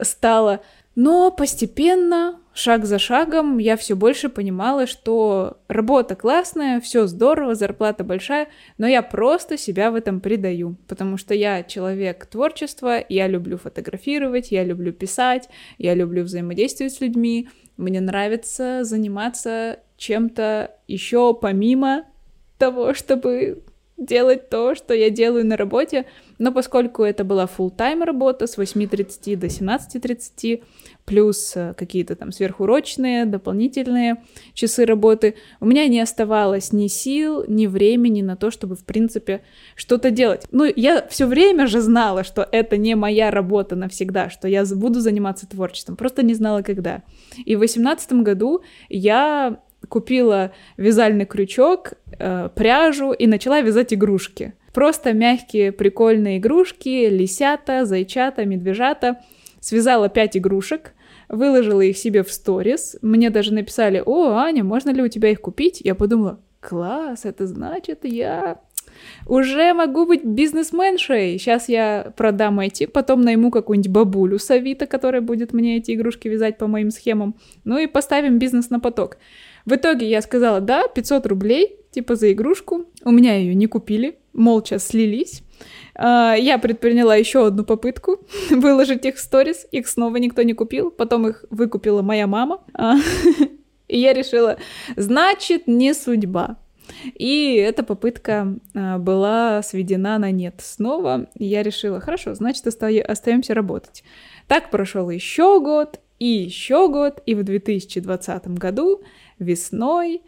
стала. 0.00 0.60
Но 0.94 1.30
постепенно, 1.30 2.40
шаг 2.52 2.84
за 2.84 2.98
шагом, 2.98 3.58
я 3.58 3.76
все 3.76 3.94
больше 3.94 4.28
понимала, 4.28 4.88
что 4.88 5.58
работа 5.68 6.16
классная, 6.16 6.80
все 6.80 7.06
здорово, 7.06 7.54
зарплата 7.54 8.02
большая, 8.02 8.48
но 8.78 8.86
я 8.88 9.00
просто 9.00 9.56
себя 9.56 9.92
в 9.92 9.94
этом 9.94 10.20
предаю, 10.20 10.76
потому 10.88 11.16
что 11.16 11.34
я 11.34 11.62
человек 11.62 12.26
творчества, 12.26 12.96
я 13.08 13.28
люблю 13.28 13.58
фотографировать, 13.58 14.50
я 14.50 14.64
люблю 14.64 14.92
писать, 14.92 15.48
я 15.78 15.94
люблю 15.94 16.24
взаимодействовать 16.24 16.92
с 16.92 17.00
людьми, 17.00 17.48
мне 17.78 18.00
нравится 18.00 18.84
заниматься 18.84 19.80
чем-то 19.96 20.72
еще 20.86 21.32
помимо 21.32 22.04
того, 22.58 22.92
чтобы 22.92 23.62
делать 23.96 24.48
то, 24.50 24.74
что 24.74 24.94
я 24.94 25.10
делаю 25.10 25.46
на 25.46 25.56
работе, 25.56 26.06
но 26.38 26.52
поскольку 26.52 27.02
это 27.02 27.24
была 27.24 27.46
full 27.46 27.70
тайм 27.70 28.02
работа 28.02 28.46
с 28.46 28.58
8.30 28.58 29.36
до 29.36 29.46
17.30, 29.46 30.62
плюс 31.08 31.54
э, 31.56 31.72
какие-то 31.74 32.16
там 32.16 32.32
сверхурочные, 32.32 33.24
дополнительные 33.24 34.18
часы 34.52 34.84
работы, 34.84 35.36
у 35.58 35.64
меня 35.64 35.88
не 35.88 36.00
оставалось 36.00 36.70
ни 36.74 36.86
сил, 36.86 37.46
ни 37.48 37.66
времени 37.66 38.20
на 38.20 38.36
то, 38.36 38.50
чтобы, 38.50 38.76
в 38.76 38.84
принципе, 38.84 39.40
что-то 39.74 40.10
делать. 40.10 40.46
Ну, 40.52 40.70
я 40.76 41.06
все 41.08 41.24
время 41.24 41.66
же 41.66 41.80
знала, 41.80 42.24
что 42.24 42.46
это 42.52 42.76
не 42.76 42.94
моя 42.94 43.30
работа 43.30 43.74
навсегда, 43.74 44.28
что 44.28 44.48
я 44.48 44.66
буду 44.66 45.00
заниматься 45.00 45.48
творчеством, 45.48 45.96
просто 45.96 46.22
не 46.22 46.34
знала, 46.34 46.60
когда. 46.60 47.02
И 47.38 47.56
в 47.56 47.60
2018 47.60 48.12
году 48.12 48.60
я 48.90 49.62
купила 49.88 50.52
вязальный 50.76 51.24
крючок, 51.24 51.94
э, 52.18 52.50
пряжу 52.54 53.12
и 53.12 53.26
начала 53.26 53.62
вязать 53.62 53.94
игрушки. 53.94 54.52
Просто 54.74 55.14
мягкие, 55.14 55.72
прикольные 55.72 56.36
игрушки, 56.36 57.08
лисята, 57.08 57.86
зайчата, 57.86 58.44
медвежата. 58.44 59.20
Связала 59.60 60.08
пять 60.08 60.36
игрушек, 60.36 60.92
выложила 61.28 61.80
их 61.80 61.96
себе 61.96 62.22
в 62.22 62.32
сторис. 62.32 62.96
Мне 63.02 63.30
даже 63.30 63.52
написали, 63.52 64.02
о, 64.04 64.32
Аня, 64.32 64.64
можно 64.64 64.90
ли 64.90 65.02
у 65.02 65.08
тебя 65.08 65.30
их 65.30 65.40
купить? 65.40 65.80
Я 65.82 65.94
подумала, 65.94 66.40
класс, 66.60 67.24
это 67.24 67.46
значит, 67.46 68.04
я 68.04 68.60
уже 69.26 69.74
могу 69.74 70.06
быть 70.06 70.24
бизнесменшей. 70.24 71.38
Сейчас 71.38 71.68
я 71.68 72.12
продам 72.16 72.60
эти, 72.60 72.86
потом 72.86 73.20
найму 73.20 73.50
какую-нибудь 73.50 73.90
бабулю 73.90 74.38
с 74.38 74.50
Авито, 74.50 74.86
которая 74.86 75.20
будет 75.20 75.52
мне 75.52 75.76
эти 75.76 75.92
игрушки 75.92 76.28
вязать 76.28 76.58
по 76.58 76.66
моим 76.66 76.90
схемам. 76.90 77.36
Ну 77.64 77.78
и 77.78 77.86
поставим 77.86 78.38
бизнес 78.38 78.70
на 78.70 78.80
поток. 78.80 79.18
В 79.64 79.74
итоге 79.74 80.08
я 80.08 80.22
сказала, 80.22 80.60
да, 80.60 80.88
500 80.88 81.26
рублей, 81.26 81.76
типа 81.90 82.16
за 82.16 82.32
игрушку. 82.32 82.86
У 83.04 83.10
меня 83.10 83.36
ее 83.36 83.54
не 83.54 83.66
купили, 83.66 84.18
молча 84.32 84.78
слились. 84.78 85.42
А, 85.98 86.34
я 86.34 86.58
предприняла 86.58 87.16
еще 87.16 87.46
одну 87.46 87.64
попытку 87.64 88.20
выложить 88.50 89.04
их 89.04 89.16
в 89.16 89.18
сторис, 89.18 89.66
их 89.72 89.88
снова 89.88 90.16
никто 90.16 90.42
не 90.42 90.54
купил, 90.54 90.90
потом 90.90 91.26
их 91.26 91.44
выкупила 91.50 92.02
моя 92.02 92.26
мама. 92.28 92.62
А, 92.72 92.94
и 93.88 93.98
я 93.98 94.12
решила, 94.12 94.58
значит, 94.96 95.66
не 95.66 95.92
судьба. 95.92 96.56
И 97.14 97.54
эта 97.54 97.82
попытка 97.82 98.56
а, 98.74 98.98
была 98.98 99.60
сведена 99.62 100.18
на 100.18 100.30
нет 100.30 100.60
снова. 100.62 101.28
Я 101.36 101.64
решила, 101.64 102.00
хорошо, 102.00 102.34
значит, 102.34 102.66
остаемся 102.66 103.52
работать. 103.52 104.04
Так 104.46 104.70
прошел 104.70 105.10
еще 105.10 105.60
год, 105.60 106.00
и 106.20 106.26
еще 106.26 106.88
год, 106.88 107.22
и 107.26 107.34
в 107.34 107.42
2020 107.42 108.48
году 108.48 109.02
весной 109.38 110.22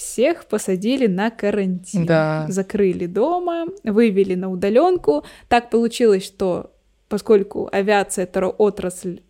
всех 0.00 0.46
посадили 0.46 1.06
на 1.06 1.30
карантин. 1.30 2.06
Да. 2.06 2.46
Закрыли 2.48 3.06
дома, 3.06 3.66
вывели 3.84 4.34
на 4.34 4.50
удаленку. 4.50 5.24
Так 5.48 5.70
получилось, 5.70 6.24
что 6.24 6.72
поскольку 7.08 7.68
авиация 7.70 8.24
это 8.24 8.48
отрасль 8.48 9.20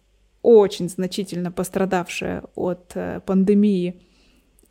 очень 0.43 0.89
значительно 0.89 1.51
пострадавшая 1.53 2.45
от 2.55 2.93
э, 2.95 3.21
пандемии, 3.27 4.01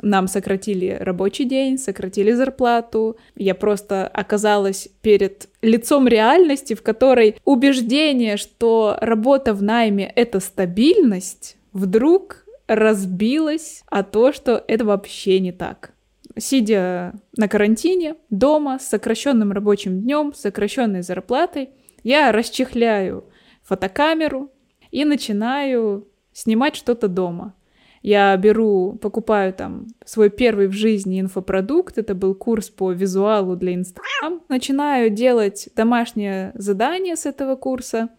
нам 0.01 0.27
сократили 0.27 0.97
рабочий 0.99 1.43
день, 1.43 1.77
сократили 1.77 2.31
зарплату. 2.31 3.17
Я 3.35 3.53
просто 3.53 4.07
оказалась 4.07 4.87
перед 5.01 5.49
лицом 5.61 6.07
реальности, 6.07 6.73
в 6.73 6.81
которой 6.81 7.35
убеждение, 7.43 8.37
что 8.37 8.97
работа 9.01 9.53
в 9.53 9.61
найме— 9.61 10.11
это 10.15 10.39
стабильность, 10.39 11.57
вдруг 11.73 12.38
разбилась 12.69 13.83
о 13.87 14.03
то, 14.03 14.31
что 14.31 14.63
это 14.67 14.85
вообще 14.85 15.39
не 15.39 15.51
так. 15.51 15.93
Сидя 16.37 17.19
на 17.35 17.47
карантине, 17.47 18.15
дома, 18.29 18.77
с 18.77 18.87
сокращенным 18.87 19.51
рабочим 19.51 20.01
днем, 20.01 20.33
сокращенной 20.33 21.01
зарплатой, 21.01 21.71
я 22.03 22.31
расчехляю 22.31 23.25
фотокамеру 23.63 24.51
и 24.91 25.03
начинаю 25.03 26.07
снимать 26.31 26.75
что-то 26.75 27.07
дома. 27.07 27.55
Я 28.01 28.37
беру, 28.37 28.97
покупаю 29.01 29.51
там 29.53 29.87
свой 30.05 30.29
первый 30.29 30.67
в 30.67 30.71
жизни 30.73 31.19
инфопродукт, 31.19 31.97
это 31.97 32.13
был 32.13 32.35
курс 32.35 32.69
по 32.69 32.91
визуалу 32.91 33.55
для 33.55 33.73
Инстаграм. 33.73 34.41
Начинаю 34.47 35.09
делать 35.09 35.69
домашнее 35.75 36.51
задание 36.53 37.15
с 37.15 37.25
этого 37.25 37.55
курса, 37.55 38.09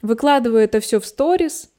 выкладываю 0.00 0.62
это 0.62 0.80
все 0.80 1.00
в 1.00 1.04
сторис, 1.04 1.69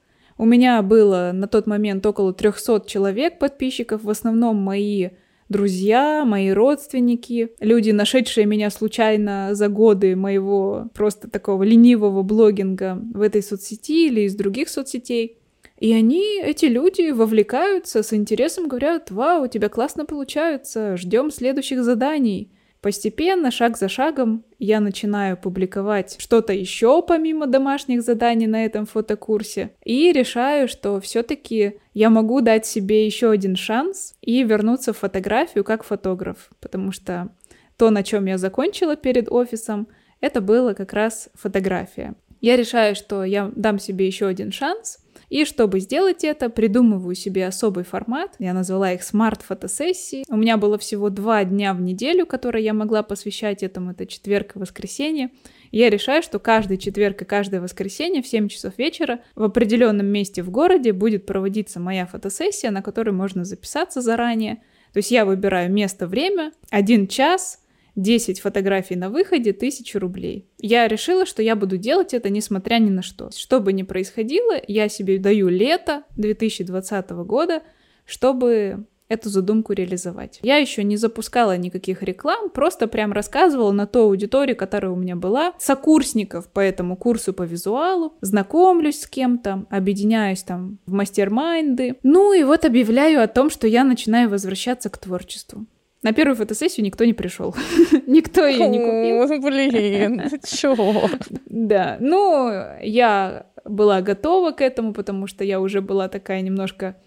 у 0.41 0.45
меня 0.45 0.81
было 0.81 1.29
на 1.35 1.47
тот 1.47 1.67
момент 1.67 2.03
около 2.03 2.33
300 2.33 2.85
человек 2.87 3.37
подписчиков, 3.37 4.03
в 4.03 4.09
основном 4.09 4.55
мои 4.55 5.09
друзья, 5.49 6.25
мои 6.25 6.49
родственники, 6.49 7.51
люди, 7.59 7.91
нашедшие 7.91 8.47
меня 8.47 8.71
случайно 8.71 9.49
за 9.51 9.67
годы 9.67 10.15
моего 10.15 10.89
просто 10.95 11.29
такого 11.29 11.61
ленивого 11.61 12.23
блогинга 12.23 12.99
в 13.13 13.21
этой 13.21 13.43
соцсети 13.43 14.07
или 14.07 14.21
из 14.21 14.33
других 14.33 14.69
соцсетей. 14.69 15.37
И 15.77 15.93
они, 15.93 16.41
эти 16.41 16.65
люди, 16.65 17.11
вовлекаются 17.11 18.01
с 18.01 18.11
интересом, 18.11 18.67
говорят, 18.67 19.11
вау, 19.11 19.43
у 19.43 19.47
тебя 19.47 19.69
классно 19.69 20.05
получается, 20.05 20.97
ждем 20.97 21.29
следующих 21.29 21.83
заданий. 21.83 22.49
Постепенно, 22.81 23.51
шаг 23.51 23.77
за 23.77 23.87
шагом, 23.87 24.43
я 24.57 24.79
начинаю 24.79 25.37
публиковать 25.37 26.15
что-то 26.19 26.51
еще 26.51 27.03
помимо 27.03 27.45
домашних 27.45 28.01
заданий 28.01 28.47
на 28.47 28.65
этом 28.65 28.87
фотокурсе 28.87 29.71
и 29.83 30.11
решаю, 30.11 30.67
что 30.67 30.99
все-таки 30.99 31.77
я 31.93 32.09
могу 32.09 32.41
дать 32.41 32.65
себе 32.65 33.05
еще 33.05 33.29
один 33.29 33.55
шанс 33.55 34.15
и 34.21 34.43
вернуться 34.43 34.93
в 34.93 34.97
фотографию 34.97 35.63
как 35.63 35.83
фотограф, 35.83 36.49
потому 36.59 36.91
что 36.91 37.29
то, 37.77 37.91
на 37.91 38.01
чем 38.01 38.25
я 38.25 38.39
закончила 38.39 38.95
перед 38.95 39.31
офисом, 39.31 39.87
это 40.19 40.41
было 40.41 40.73
как 40.73 40.93
раз 40.93 41.29
фотография. 41.35 42.15
Я 42.41 42.55
решаю, 42.55 42.95
что 42.95 43.23
я 43.23 43.51
дам 43.55 43.77
себе 43.77 44.07
еще 44.07 44.25
один 44.25 44.51
шанс, 44.51 44.97
и 45.31 45.45
чтобы 45.45 45.79
сделать 45.79 46.25
это, 46.25 46.49
придумываю 46.49 47.15
себе 47.15 47.47
особый 47.47 47.85
формат. 47.85 48.35
Я 48.37 48.51
назвала 48.53 48.91
их 48.91 49.01
смарт-фотосессии. 49.01 50.25
У 50.27 50.35
меня 50.35 50.57
было 50.57 50.77
всего 50.77 51.09
два 51.09 51.45
дня 51.45 51.73
в 51.73 51.79
неделю, 51.79 52.25
которые 52.25 52.65
я 52.65 52.73
могла 52.73 53.01
посвящать 53.01 53.63
этому. 53.63 53.91
Это 53.91 54.05
четверг 54.05 54.57
и 54.57 54.59
воскресенье. 54.59 55.29
я 55.71 55.89
решаю, 55.89 56.21
что 56.21 56.37
каждый 56.37 56.77
четверг 56.77 57.21
и 57.21 57.25
каждое 57.25 57.61
воскресенье 57.61 58.21
в 58.21 58.27
7 58.27 58.49
часов 58.49 58.77
вечера 58.77 59.21
в 59.33 59.43
определенном 59.43 60.07
месте 60.07 60.43
в 60.43 60.49
городе 60.49 60.91
будет 60.91 61.25
проводиться 61.25 61.79
моя 61.79 62.05
фотосессия, 62.05 62.69
на 62.69 62.81
которой 62.81 63.11
можно 63.11 63.45
записаться 63.45 64.01
заранее. 64.01 64.55
То 64.91 64.97
есть 64.97 65.11
я 65.11 65.23
выбираю 65.23 65.71
место, 65.71 66.07
время, 66.07 66.51
один 66.69 67.07
час, 67.07 67.61
10 67.95 68.39
фотографий 68.39 68.95
на 68.95 69.09
выходе, 69.09 69.51
1000 69.51 69.99
рублей. 69.99 70.47
Я 70.57 70.87
решила, 70.87 71.25
что 71.25 71.41
я 71.41 71.55
буду 71.55 71.77
делать 71.77 72.13
это 72.13 72.29
несмотря 72.29 72.75
ни 72.75 72.89
на 72.89 73.01
что. 73.01 73.31
Что 73.31 73.59
бы 73.59 73.73
ни 73.73 73.83
происходило, 73.83 74.53
я 74.67 74.89
себе 74.89 75.17
даю 75.17 75.49
лето 75.49 76.03
2020 76.15 77.09
года, 77.09 77.61
чтобы 78.05 78.85
эту 79.11 79.29
задумку 79.29 79.73
реализовать. 79.73 80.39
Я 80.41 80.55
еще 80.55 80.83
не 80.83 80.95
запускала 80.95 81.57
никаких 81.57 82.01
реклам, 82.01 82.49
просто 82.49 82.87
прям 82.87 83.11
рассказывала 83.11 83.73
на 83.73 83.85
ту 83.85 84.03
аудиторию, 84.03 84.55
которая 84.55 84.91
у 84.91 84.95
меня 84.95 85.17
была, 85.17 85.53
сокурсников 85.59 86.47
по 86.47 86.61
этому 86.61 86.95
курсу 86.95 87.33
по 87.33 87.43
визуалу, 87.43 88.13
знакомлюсь 88.21 89.01
с 89.01 89.07
кем-то, 89.07 89.65
объединяюсь 89.69 90.43
там 90.43 90.79
в 90.85 90.93
мастер-майнды. 90.93 91.97
Ну 92.03 92.31
и 92.31 92.43
вот 92.43 92.63
объявляю 92.63 93.21
о 93.21 93.27
том, 93.27 93.49
что 93.49 93.67
я 93.67 93.83
начинаю 93.83 94.29
возвращаться 94.29 94.89
к 94.89 94.97
творчеству. 94.97 95.65
На 96.03 96.13
первую 96.13 96.35
фотосессию 96.35 96.83
никто 96.83 97.05
не 97.05 97.13
пришел. 97.13 97.55
никто 98.07 98.45
ее 98.45 98.67
не 98.67 98.79
купил. 98.79 99.41
Блин, 99.41 100.23
чего? 100.43 101.09
Да, 101.45 101.97
ну, 101.99 102.49
я 102.81 103.45
была 103.65 104.01
готова 104.01 104.51
к 104.51 104.61
этому, 104.61 104.93
потому 104.93 105.27
что 105.27 105.43
я 105.43 105.59
уже 105.59 105.81
была 105.81 106.07
такая 106.07 106.41
немножко, 106.41 106.97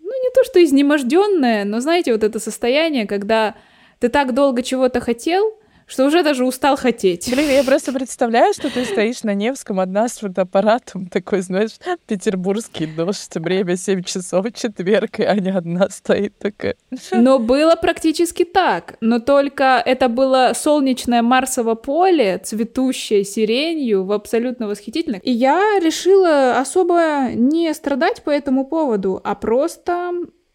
ну, 0.00 0.10
не 0.10 0.30
то 0.34 0.42
что 0.44 0.62
изнеможденная, 0.62 1.64
но 1.64 1.80
знаете, 1.80 2.12
вот 2.12 2.24
это 2.24 2.40
состояние, 2.40 3.06
когда 3.06 3.54
ты 4.00 4.08
так 4.08 4.34
долго 4.34 4.62
чего-то 4.62 5.00
хотел, 5.00 5.59
что 5.90 6.06
уже 6.06 6.22
даже 6.22 6.44
устал 6.44 6.76
хотеть. 6.76 7.28
Блин, 7.30 7.50
я 7.50 7.64
просто 7.64 7.92
представляю, 7.92 8.54
что 8.54 8.70
ты 8.70 8.84
стоишь 8.84 9.24
на 9.24 9.34
Невском 9.34 9.80
одна 9.80 10.08
с 10.08 10.18
фотоаппаратом, 10.18 11.08
такой, 11.08 11.40
знаешь, 11.40 11.72
петербургский 12.06 12.86
дождь, 12.86 13.34
время 13.34 13.76
7 13.76 14.04
часов, 14.04 14.46
четверг, 14.54 15.18
и 15.18 15.24
Аня 15.24 15.58
одна 15.58 15.90
стоит 15.90 16.38
такая. 16.38 16.76
Но 17.10 17.38
было 17.40 17.74
практически 17.74 18.44
так, 18.44 18.96
но 19.00 19.18
только 19.18 19.82
это 19.84 20.08
было 20.08 20.52
солнечное 20.54 21.22
Марсово 21.22 21.74
поле, 21.74 22.38
цветущее 22.38 23.24
сиренью, 23.24 24.04
в 24.04 24.12
абсолютно 24.12 24.68
восхитительных. 24.68 25.26
И 25.26 25.32
я 25.32 25.80
решила 25.80 26.58
особо 26.58 27.30
не 27.34 27.72
страдать 27.74 28.22
по 28.22 28.30
этому 28.30 28.64
поводу, 28.64 29.20
а 29.24 29.34
просто 29.34 30.12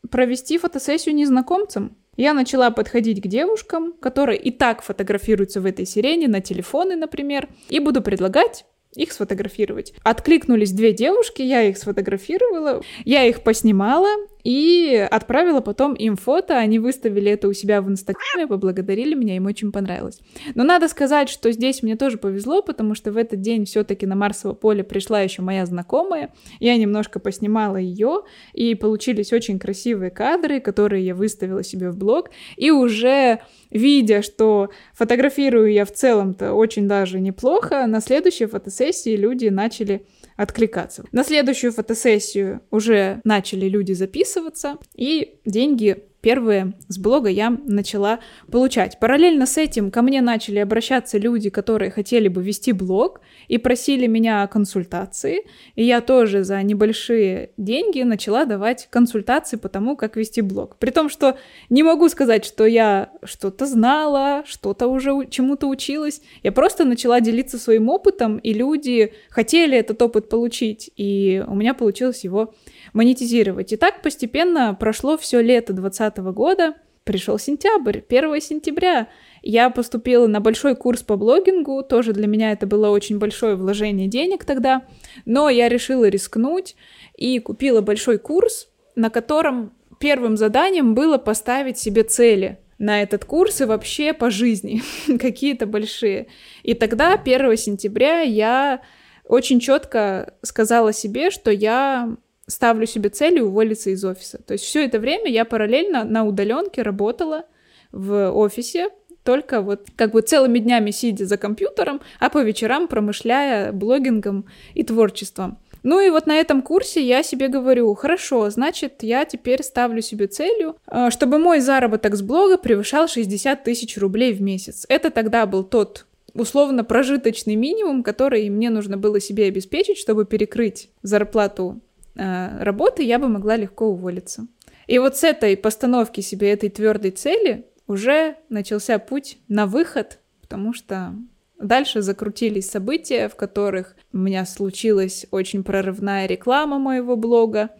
провести 0.10 0.58
фотосессию 0.58 1.15
незнакомцам. 1.15 1.98
Я 2.17 2.34
начала 2.34 2.72
подходить 2.72 3.22
к 3.22 3.27
девушкам, 3.27 3.93
которые 3.93 4.39
и 4.39 4.51
так 4.51 4.81
фотографируются 4.81 5.62
в 5.62 5.65
этой 5.65 5.86
сирене 5.86 6.27
на 6.27 6.41
телефоны, 6.41 6.95
например, 6.95 7.50
и 7.69 7.79
буду 7.79 8.01
предлагать 8.01 8.65
их 8.95 9.12
сфотографировать. 9.12 9.93
Откликнулись 10.03 10.72
две 10.72 10.93
девушки, 10.93 11.41
я 11.41 11.63
их 11.63 11.77
сфотографировала, 11.77 12.81
я 13.03 13.25
их 13.25 13.43
поснимала 13.43 14.07
и 14.46 14.96
отправила 15.10 15.60
потом 15.60 15.96
им 15.96 16.16
фото, 16.16 16.58
они 16.58 16.78
выставили 16.78 17.32
это 17.32 17.48
у 17.48 17.54
себя 17.54 17.82
в 17.82 17.90
Инстаграме, 17.90 18.48
поблагодарили 18.48 19.16
меня, 19.16 19.36
им 19.36 19.48
очень 19.48 19.72
понравилось. 19.72 20.20
Но 20.54 20.64
надо 20.64 20.88
сказать, 20.88 21.30
что 21.30 21.52
здесь 21.52 21.82
мне 21.82 21.96
тоже 21.96 22.20
повезло, 22.20 22.62
потому 22.62 22.94
что 22.94 23.12
в 23.12 23.18
этот 23.18 23.42
день 23.42 23.66
все-таки 23.66 24.06
на 24.06 24.16
Марсово 24.16 24.54
поле 24.54 24.84
пришла 24.84 25.22
еще 25.22 25.42
моя 25.42 25.66
знакомая, 25.66 26.32
я 26.60 26.78
немножко 26.78 27.20
поснимала 27.20 27.78
ее, 27.78 28.22
и 28.54 28.75
получились 28.75 29.34
очень 29.34 29.58
красивые 29.58 30.12
кадры, 30.12 30.60
которые 30.60 31.04
я 31.04 31.16
выставила 31.16 31.64
себе 31.64 31.90
в 31.90 31.98
блог, 31.98 32.30
и 32.56 32.70
уже 32.70 33.40
видя, 33.72 34.22
что 34.22 34.70
фотографирую 34.94 35.72
я 35.72 35.86
в 35.86 35.92
целом-то 35.92 36.54
очень 36.54 36.88
даже 36.88 37.20
неплохо, 37.20 37.88
на 37.88 38.00
следующей 38.00 38.46
фотосессии 38.46 39.16
люди 39.16 39.48
начали 39.48 40.06
откликаться. 40.36 41.04
На 41.12 41.24
следующую 41.24 41.72
фотосессию 41.72 42.62
уже 42.72 43.22
начали 43.24 43.68
люди 43.68 43.94
записываться, 43.94 44.77
и 44.94 45.39
деньги 45.46 46.04
первые 46.25 46.74
с 46.88 46.98
блога 46.98 47.29
я 47.29 47.51
начала 47.51 48.20
получать. 48.51 49.00
Параллельно 49.00 49.46
с 49.46 49.60
этим 49.60 49.91
ко 49.91 50.01
мне 50.01 50.22
начали 50.22 50.58
обращаться 50.58 51.20
люди, 51.20 51.51
которые 51.51 51.91
хотели 51.91 52.29
бы 52.29 52.41
вести 52.41 52.72
блог 52.72 53.22
и 53.48 53.60
просили 53.60 54.08
меня 54.08 54.41
о 54.41 54.48
консультации. 54.48 55.44
И 55.75 55.84
я 55.84 56.01
тоже 56.01 56.44
за 56.44 56.63
небольшие 56.63 57.51
деньги 57.58 58.01
начала 58.01 58.46
давать 58.46 58.88
консультации 58.89 59.58
по 59.58 59.70
тому, 59.70 59.96
как 59.96 60.15
вести 60.15 60.41
блог. 60.41 60.77
При 60.77 60.89
том, 60.89 61.10
что 61.10 61.38
не 61.70 61.84
могу 61.84 62.10
сказать, 62.10 62.44
что 62.44 62.65
я 62.65 63.12
что-то 63.24 63.67
знала, 63.67 64.44
что-то 64.48 64.88
уже 64.88 65.27
чему-то 65.29 65.67
училась. 65.67 66.24
Я 66.41 66.51
просто 66.51 66.86
начала 66.86 67.22
делиться 67.22 67.60
своим 67.60 67.88
опытом, 67.88 68.39
и 68.39 68.51
люди 68.51 69.13
хотели 69.29 69.77
этот 69.77 70.01
опыт 70.01 70.27
получить. 70.27 70.89
И 70.98 71.44
у 71.48 71.53
меня 71.53 71.75
получилось 71.75 72.24
его 72.24 72.55
монетизировать. 72.96 73.74
И 73.74 73.75
так 73.75 74.02
постепенно 74.02 74.74
прошло 74.74 75.18
все 75.18 75.42
лето 75.42 75.74
2020 75.74 76.18
года, 76.34 76.75
пришел 77.04 77.38
сентябрь, 77.38 78.00
1 78.00 78.42
сентября. 78.42 79.10
Я 79.44 79.70
поступила 79.70 80.28
на 80.28 80.40
большой 80.40 80.75
курс 80.75 81.04
по 81.04 81.18
блогингу, 81.18 81.84
тоже 81.84 82.14
для 82.14 82.25
меня 82.25 82.54
это 82.54 82.66
было 82.66 82.90
очень 82.90 83.20
большое 83.20 83.56
вложение 83.56 84.08
денег 84.08 84.46
тогда, 84.46 84.84
но 85.25 85.50
я 85.50 85.68
решила 85.68 86.08
рискнуть 86.08 86.75
и 87.18 87.38
купила 87.39 87.82
большой 87.82 88.17
курс, 88.17 88.69
на 88.96 89.10
котором 89.10 89.74
первым 90.00 90.38
заданием 90.38 90.96
было 90.96 91.17
поставить 91.17 91.78
себе 91.78 92.04
цели 92.04 92.60
на 92.78 93.02
этот 93.02 93.26
курс 93.26 93.60
и 93.60 93.65
вообще 93.65 94.13
по 94.13 94.30
жизни, 94.30 94.82
какие-то 95.19 95.65
большие. 95.65 96.28
И 96.63 96.74
тогда, 96.74 97.13
1 97.13 97.58
сентября, 97.58 98.22
я 98.22 98.82
очень 99.28 99.60
четко 99.60 100.34
сказала 100.41 100.93
себе, 100.93 101.30
что 101.30 101.52
я 101.52 102.15
ставлю 102.47 102.86
себе 102.86 103.10
целью 103.10 103.47
уволиться 103.47 103.89
из 103.89 104.03
офиса. 104.03 104.39
То 104.39 104.53
есть 104.53 104.65
все 104.65 104.86
это 104.86 104.99
время 104.99 105.29
я 105.29 105.45
параллельно 105.45 106.03
на 106.03 106.25
удаленке 106.25 106.81
работала 106.81 107.45
в 107.91 108.31
офисе, 108.31 108.89
только 109.23 109.62
вот 109.62 109.88
как 109.95 110.12
бы 110.12 110.21
целыми 110.21 110.60
днями 110.60 110.91
сидя 110.91 111.25
за 111.25 111.38
компьютером, 111.38 112.01
а 112.19 112.29
по 112.29 112.41
вечерам 112.43 112.88
промышляя 112.88 113.71
блогингом 113.71 114.45
и 114.75 114.84
творчеством. 114.84 115.58
Ну 115.81 115.99
и 115.99 116.10
вот 116.10 116.25
на 116.25 116.36
этом 116.36 116.62
курсе 116.63 117.01
я 117.03 117.21
себе 117.21 117.47
говорю, 117.47 117.93
хорошо, 117.93 118.49
значит, 118.49 119.03
я 119.03 119.23
теперь 119.25 119.62
ставлю 119.62 120.01
себе 120.01 120.25
целью, 120.25 120.77
э, 120.88 121.10
чтобы 121.12 121.38
мой 121.38 121.60
заработок 121.60 122.15
с 122.15 122.23
блога 122.23 122.58
превышал 122.58 123.08
60 123.08 123.63
тысяч 123.63 123.97
рублей 123.97 124.34
в 124.34 124.41
месяц. 124.41 124.86
Это 124.89 125.12
тогда 125.12 125.45
был 125.45 125.63
тот 125.63 126.08
условно 126.34 126.84
прожиточный 126.84 127.55
минимум, 127.55 128.03
который 128.03 128.49
мне 128.49 128.69
нужно 128.69 128.97
было 128.97 129.19
себе 129.19 129.45
обеспечить, 129.45 129.97
чтобы 129.97 130.25
перекрыть 130.25 130.89
зарплату 131.01 131.81
Э, 132.15 132.63
работы, 132.63 133.04
я 133.04 133.19
бы 133.19 133.28
могла 133.28 133.58
легко 133.58 133.88
уволиться. 133.88 134.47
И 134.88 134.99
вот 134.99 135.17
с 135.17 135.23
этой 135.23 135.58
постановки 135.58 136.21
себе 136.21 136.51
этой 136.51 136.69
твердой 136.69 137.12
цели 137.12 137.65
уже 137.88 138.38
начался 138.49 138.99
путь 138.99 139.38
на 139.47 139.65
выход, 139.65 140.19
потому 140.41 140.73
что 140.73 141.15
дальше 141.60 142.01
закрутились 142.01 142.69
события, 142.69 143.28
в 143.28 143.36
которых 143.36 143.95
у 144.13 144.17
меня 144.17 144.45
случилась 144.45 145.25
очень 145.32 145.63
прорывная 145.63 146.28
реклама 146.28 146.80
моего 146.80 147.15
блога. 147.15 147.71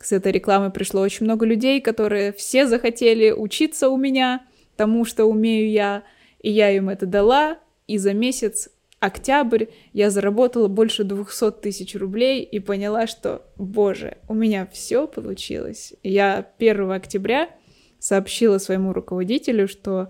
С 0.00 0.12
этой 0.12 0.32
рекламы 0.32 0.70
пришло 0.70 1.00
очень 1.00 1.24
много 1.24 1.46
людей, 1.46 1.80
которые 1.80 2.32
все 2.32 2.66
захотели 2.66 3.30
учиться 3.30 3.88
у 3.88 3.96
меня 3.96 4.44
тому, 4.76 5.04
что 5.04 5.24
умею 5.24 5.70
я, 5.70 6.02
и 6.40 6.50
я 6.50 6.70
им 6.70 6.90
это 6.90 7.06
дала, 7.06 7.58
и 7.86 7.96
за 7.98 8.12
месяц 8.12 8.68
октябрь 9.00 9.66
я 9.92 10.10
заработала 10.10 10.68
больше 10.68 11.04
200 11.04 11.52
тысяч 11.62 11.94
рублей 11.94 12.42
и 12.42 12.58
поняла, 12.58 13.06
что, 13.06 13.42
боже, 13.56 14.18
у 14.28 14.34
меня 14.34 14.66
все 14.72 15.06
получилось. 15.06 15.94
Я 16.02 16.46
1 16.58 16.90
октября 16.90 17.50
сообщила 17.98 18.58
своему 18.58 18.92
руководителю, 18.92 19.68
что 19.68 20.08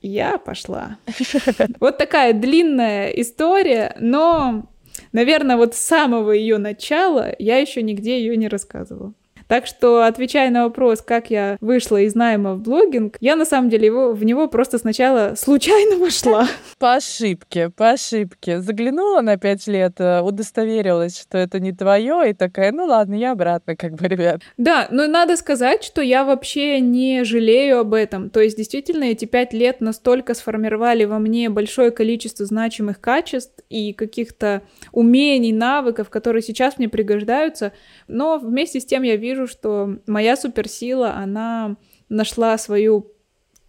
я 0.00 0.38
пошла. 0.38 0.98
Вот 1.80 1.98
такая 1.98 2.32
длинная 2.32 3.08
история, 3.10 3.96
но, 3.98 4.70
наверное, 5.12 5.56
вот 5.56 5.74
с 5.74 5.78
самого 5.78 6.32
ее 6.32 6.58
начала 6.58 7.34
я 7.38 7.58
еще 7.58 7.82
нигде 7.82 8.20
ее 8.20 8.36
не 8.36 8.48
рассказывала. 8.48 9.14
Так 9.50 9.66
что, 9.66 10.04
отвечая 10.04 10.48
на 10.50 10.62
вопрос, 10.62 11.02
как 11.02 11.28
я 11.28 11.58
вышла 11.60 11.96
из 11.96 12.14
найма 12.14 12.54
в 12.54 12.60
блогинг, 12.60 13.16
я 13.18 13.34
на 13.34 13.44
самом 13.44 13.68
деле 13.68 13.86
его, 13.86 14.12
в 14.12 14.22
него 14.22 14.46
просто 14.46 14.78
сначала 14.78 15.34
случайно 15.36 15.96
вошла. 15.98 16.46
По 16.78 16.94
ошибке, 16.94 17.68
по 17.68 17.90
ошибке. 17.90 18.60
Заглянула 18.60 19.22
на 19.22 19.36
пять 19.38 19.66
лет, 19.66 19.94
э, 19.98 20.20
удостоверилась, 20.20 21.20
что 21.20 21.36
это 21.36 21.58
не 21.58 21.72
твое, 21.72 22.30
и 22.30 22.32
такая, 22.32 22.70
ну 22.70 22.84
ладно, 22.84 23.14
я 23.14 23.32
обратно, 23.32 23.74
как 23.74 23.94
бы, 23.94 24.06
ребят. 24.06 24.42
Да, 24.56 24.86
но 24.92 25.08
надо 25.08 25.36
сказать, 25.36 25.82
что 25.82 26.00
я 26.00 26.22
вообще 26.22 26.78
не 26.78 27.24
жалею 27.24 27.80
об 27.80 27.94
этом. 27.94 28.30
То 28.30 28.38
есть, 28.38 28.56
действительно, 28.56 29.02
эти 29.02 29.24
пять 29.24 29.52
лет 29.52 29.80
настолько 29.80 30.34
сформировали 30.34 31.06
во 31.06 31.18
мне 31.18 31.50
большое 31.50 31.90
количество 31.90 32.46
значимых 32.46 33.00
качеств 33.00 33.54
и 33.68 33.94
каких-то 33.94 34.62
умений, 34.92 35.52
навыков, 35.52 36.08
которые 36.08 36.42
сейчас 36.42 36.78
мне 36.78 36.88
пригождаются, 36.88 37.72
но 38.06 38.38
вместе 38.38 38.78
с 38.78 38.84
тем 38.84 39.02
я 39.02 39.16
вижу, 39.16 39.39
вижу, 39.40 39.50
что 39.50 39.96
моя 40.06 40.36
суперсила, 40.36 41.14
она 41.14 41.76
нашла 42.08 42.58
свою 42.58 43.12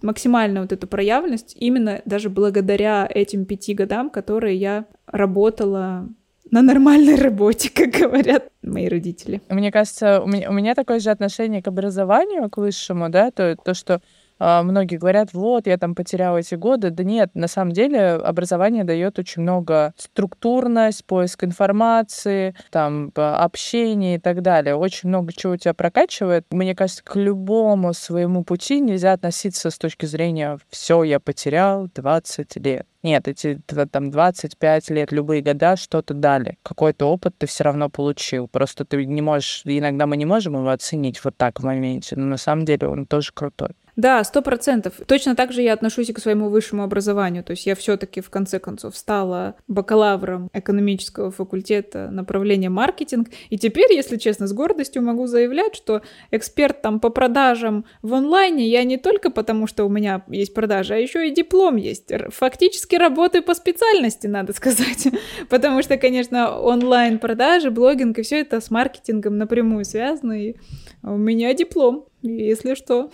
максимальную 0.01 0.63
вот 0.63 0.71
эту 0.71 0.87
проявленность 0.87 1.55
именно 1.59 2.01
даже 2.05 2.29
благодаря 2.29 3.07
этим 3.09 3.45
пяти 3.45 3.73
годам, 3.73 4.09
которые 4.09 4.55
я 4.55 4.85
работала 5.05 6.09
на 6.49 6.61
нормальной 6.61 7.15
работе, 7.15 7.69
как 7.73 7.91
говорят 7.91 8.49
мои 8.61 8.87
родители. 8.87 9.41
Мне 9.49 9.71
кажется, 9.71 10.21
у 10.21 10.27
меня, 10.27 10.49
у 10.49 10.53
меня 10.53 10.75
такое 10.75 10.99
же 10.99 11.11
отношение 11.11 11.61
к 11.61 11.67
образованию, 11.67 12.49
к 12.49 12.57
высшему, 12.57 13.09
да, 13.09 13.31
то, 13.31 13.55
то 13.55 13.73
что 13.73 14.01
многие 14.41 14.97
говорят, 14.97 15.33
вот, 15.33 15.67
я 15.67 15.77
там 15.77 15.93
потеряла 15.93 16.37
эти 16.37 16.55
годы. 16.55 16.89
Да 16.89 17.03
нет, 17.03 17.29
на 17.35 17.47
самом 17.47 17.71
деле 17.71 18.13
образование 18.13 18.83
дает 18.83 19.19
очень 19.19 19.43
много 19.43 19.93
структурность, 19.97 21.05
поиск 21.05 21.43
информации, 21.43 22.55
там, 22.71 23.11
общение 23.15 24.15
и 24.15 24.19
так 24.19 24.41
далее. 24.41 24.75
Очень 24.75 25.09
много 25.09 25.31
чего 25.31 25.55
тебя 25.57 25.73
прокачивает. 25.73 26.45
Мне 26.51 26.75
кажется, 26.75 27.03
к 27.03 27.15
любому 27.15 27.93
своему 27.93 28.43
пути 28.43 28.79
нельзя 28.79 29.13
относиться 29.13 29.69
с 29.69 29.77
точки 29.77 30.05
зрения 30.05 30.57
«все, 30.69 31.03
я 31.03 31.19
потерял 31.19 31.87
20 31.93 32.55
лет». 32.57 32.87
Нет, 33.03 33.27
эти 33.27 33.59
там 33.91 34.11
25 34.11 34.89
лет, 34.91 35.11
любые 35.11 35.41
года 35.41 35.75
что-то 35.75 36.13
дали. 36.13 36.59
Какой-то 36.61 37.07
опыт 37.07 37.33
ты 37.35 37.47
все 37.47 37.63
равно 37.63 37.89
получил. 37.89 38.47
Просто 38.47 38.85
ты 38.85 39.03
не 39.05 39.23
можешь, 39.23 39.63
иногда 39.65 40.05
мы 40.05 40.17
не 40.17 40.25
можем 40.25 40.53
его 40.53 40.69
оценить 40.69 41.23
вот 41.23 41.35
так 41.35 41.59
в 41.59 41.63
моменте, 41.63 42.15
но 42.15 42.25
на 42.25 42.37
самом 42.37 42.63
деле 42.63 42.87
он 42.87 43.07
тоже 43.07 43.31
крутой. 43.33 43.71
Да, 43.95 44.23
сто 44.23 44.41
процентов. 44.41 44.93
Точно 45.05 45.35
так 45.35 45.51
же 45.51 45.61
я 45.61 45.73
отношусь 45.73 46.09
и 46.09 46.13
к 46.13 46.19
своему 46.19 46.49
высшему 46.49 46.83
образованию. 46.83 47.43
То 47.43 47.51
есть 47.51 47.65
я 47.65 47.75
все-таки 47.75 48.21
в 48.21 48.29
конце 48.29 48.59
концов 48.59 48.95
стала 48.95 49.55
бакалавром 49.67 50.49
экономического 50.53 51.31
факультета 51.31 52.09
направления 52.11 52.69
маркетинг. 52.69 53.29
И 53.49 53.57
теперь, 53.57 53.93
если 53.93 54.17
честно, 54.17 54.47
с 54.47 54.53
гордостью 54.53 55.01
могу 55.01 55.27
заявлять, 55.27 55.75
что 55.75 56.01
эксперт 56.31 56.81
там 56.81 56.99
по 56.99 57.09
продажам 57.09 57.85
в 58.01 58.13
онлайне 58.13 58.67
я 58.67 58.83
не 58.83 58.97
только 58.97 59.29
потому, 59.29 59.67
что 59.67 59.85
у 59.85 59.89
меня 59.89 60.23
есть 60.27 60.53
продажи, 60.53 60.93
а 60.93 60.97
еще 60.97 61.27
и 61.27 61.31
диплом 61.33 61.75
есть. 61.75 62.11
Фактически 62.29 62.95
работаю 62.95 63.43
по 63.43 63.53
специальности, 63.53 64.27
надо 64.27 64.53
сказать. 64.61 65.07
Потому 65.49 65.81
что, 65.81 65.97
конечно, 65.97 66.59
онлайн-продажи, 66.59 67.71
блогинг 67.71 68.19
и 68.19 68.21
все 68.21 68.41
это 68.41 68.61
с 68.61 68.71
маркетингом 68.71 69.37
напрямую 69.37 69.85
связано. 69.85 70.33
И 70.33 70.55
у 71.03 71.17
меня 71.17 71.53
диплом, 71.53 72.05
если 72.21 72.75
что. 72.75 73.09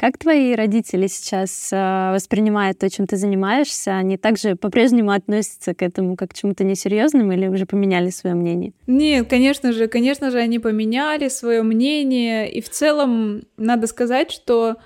Как 0.00 0.16
твои 0.16 0.54
родители 0.54 1.08
сейчас 1.08 1.72
э, 1.72 2.12
воспринимают 2.12 2.78
то, 2.78 2.88
чем 2.88 3.08
ты 3.08 3.16
занимаешься? 3.16 3.96
Они 3.96 4.16
также 4.16 4.54
по-прежнему 4.54 5.10
относятся 5.10 5.74
к 5.74 5.82
этому 5.82 6.14
как 6.14 6.30
к 6.30 6.34
чему-то 6.34 6.62
несерьезному 6.62 7.32
или 7.32 7.48
уже 7.48 7.66
поменяли 7.66 8.10
свое 8.10 8.36
мнение? 8.36 8.72
Нет, 8.86 9.28
конечно 9.28 9.72
же, 9.72 9.88
конечно 9.88 10.30
же, 10.30 10.38
они 10.38 10.60
поменяли 10.60 11.26
свое 11.26 11.64
мнение. 11.64 12.48
И 12.48 12.60
в 12.60 12.70
целом 12.70 13.42
надо 13.56 13.88
сказать, 13.88 14.30
что 14.30 14.76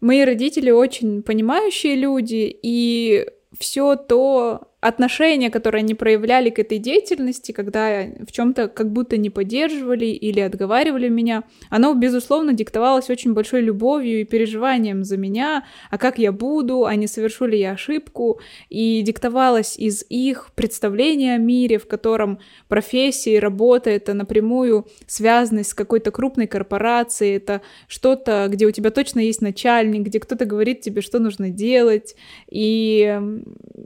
мои 0.00 0.24
родители 0.24 0.70
очень 0.70 1.22
понимающие 1.22 1.94
люди, 1.94 2.58
и 2.62 3.26
все 3.58 3.96
то, 3.96 4.71
отношение, 4.82 5.48
которое 5.48 5.78
они 5.78 5.94
проявляли 5.94 6.50
к 6.50 6.58
этой 6.58 6.78
деятельности, 6.78 7.52
когда 7.52 8.04
в 8.26 8.32
чем-то 8.32 8.66
как 8.66 8.90
будто 8.90 9.16
не 9.16 9.30
поддерживали 9.30 10.06
или 10.06 10.40
отговаривали 10.40 11.08
меня, 11.08 11.44
оно, 11.70 11.94
безусловно, 11.94 12.52
диктовалось 12.52 13.08
очень 13.08 13.32
большой 13.32 13.60
любовью 13.60 14.20
и 14.20 14.24
переживанием 14.24 15.04
за 15.04 15.16
меня, 15.16 15.64
а 15.88 15.98
как 15.98 16.18
я 16.18 16.32
буду, 16.32 16.84
а 16.84 16.96
не 16.96 17.06
совершу 17.06 17.46
ли 17.46 17.60
я 17.60 17.72
ошибку, 17.72 18.40
и 18.70 19.02
диктовалось 19.02 19.78
из 19.78 20.04
их 20.08 20.50
представления 20.56 21.36
о 21.36 21.38
мире, 21.38 21.78
в 21.78 21.86
котором 21.86 22.40
профессия 22.66 23.36
и 23.36 23.38
работа— 23.38 23.88
это 23.90 24.14
напрямую 24.14 24.88
связанность 25.06 25.70
с 25.70 25.74
какой-то 25.74 26.10
крупной 26.10 26.48
корпорацией, 26.48 27.36
это 27.36 27.62
что-то, 27.86 28.48
где 28.50 28.66
у 28.66 28.72
тебя 28.72 28.90
точно 28.90 29.20
есть 29.20 29.42
начальник, 29.42 30.02
где 30.02 30.18
кто-то 30.18 30.44
говорит 30.44 30.80
тебе, 30.80 31.02
что 31.02 31.20
нужно 31.20 31.50
делать, 31.50 32.16
и, 32.50 33.20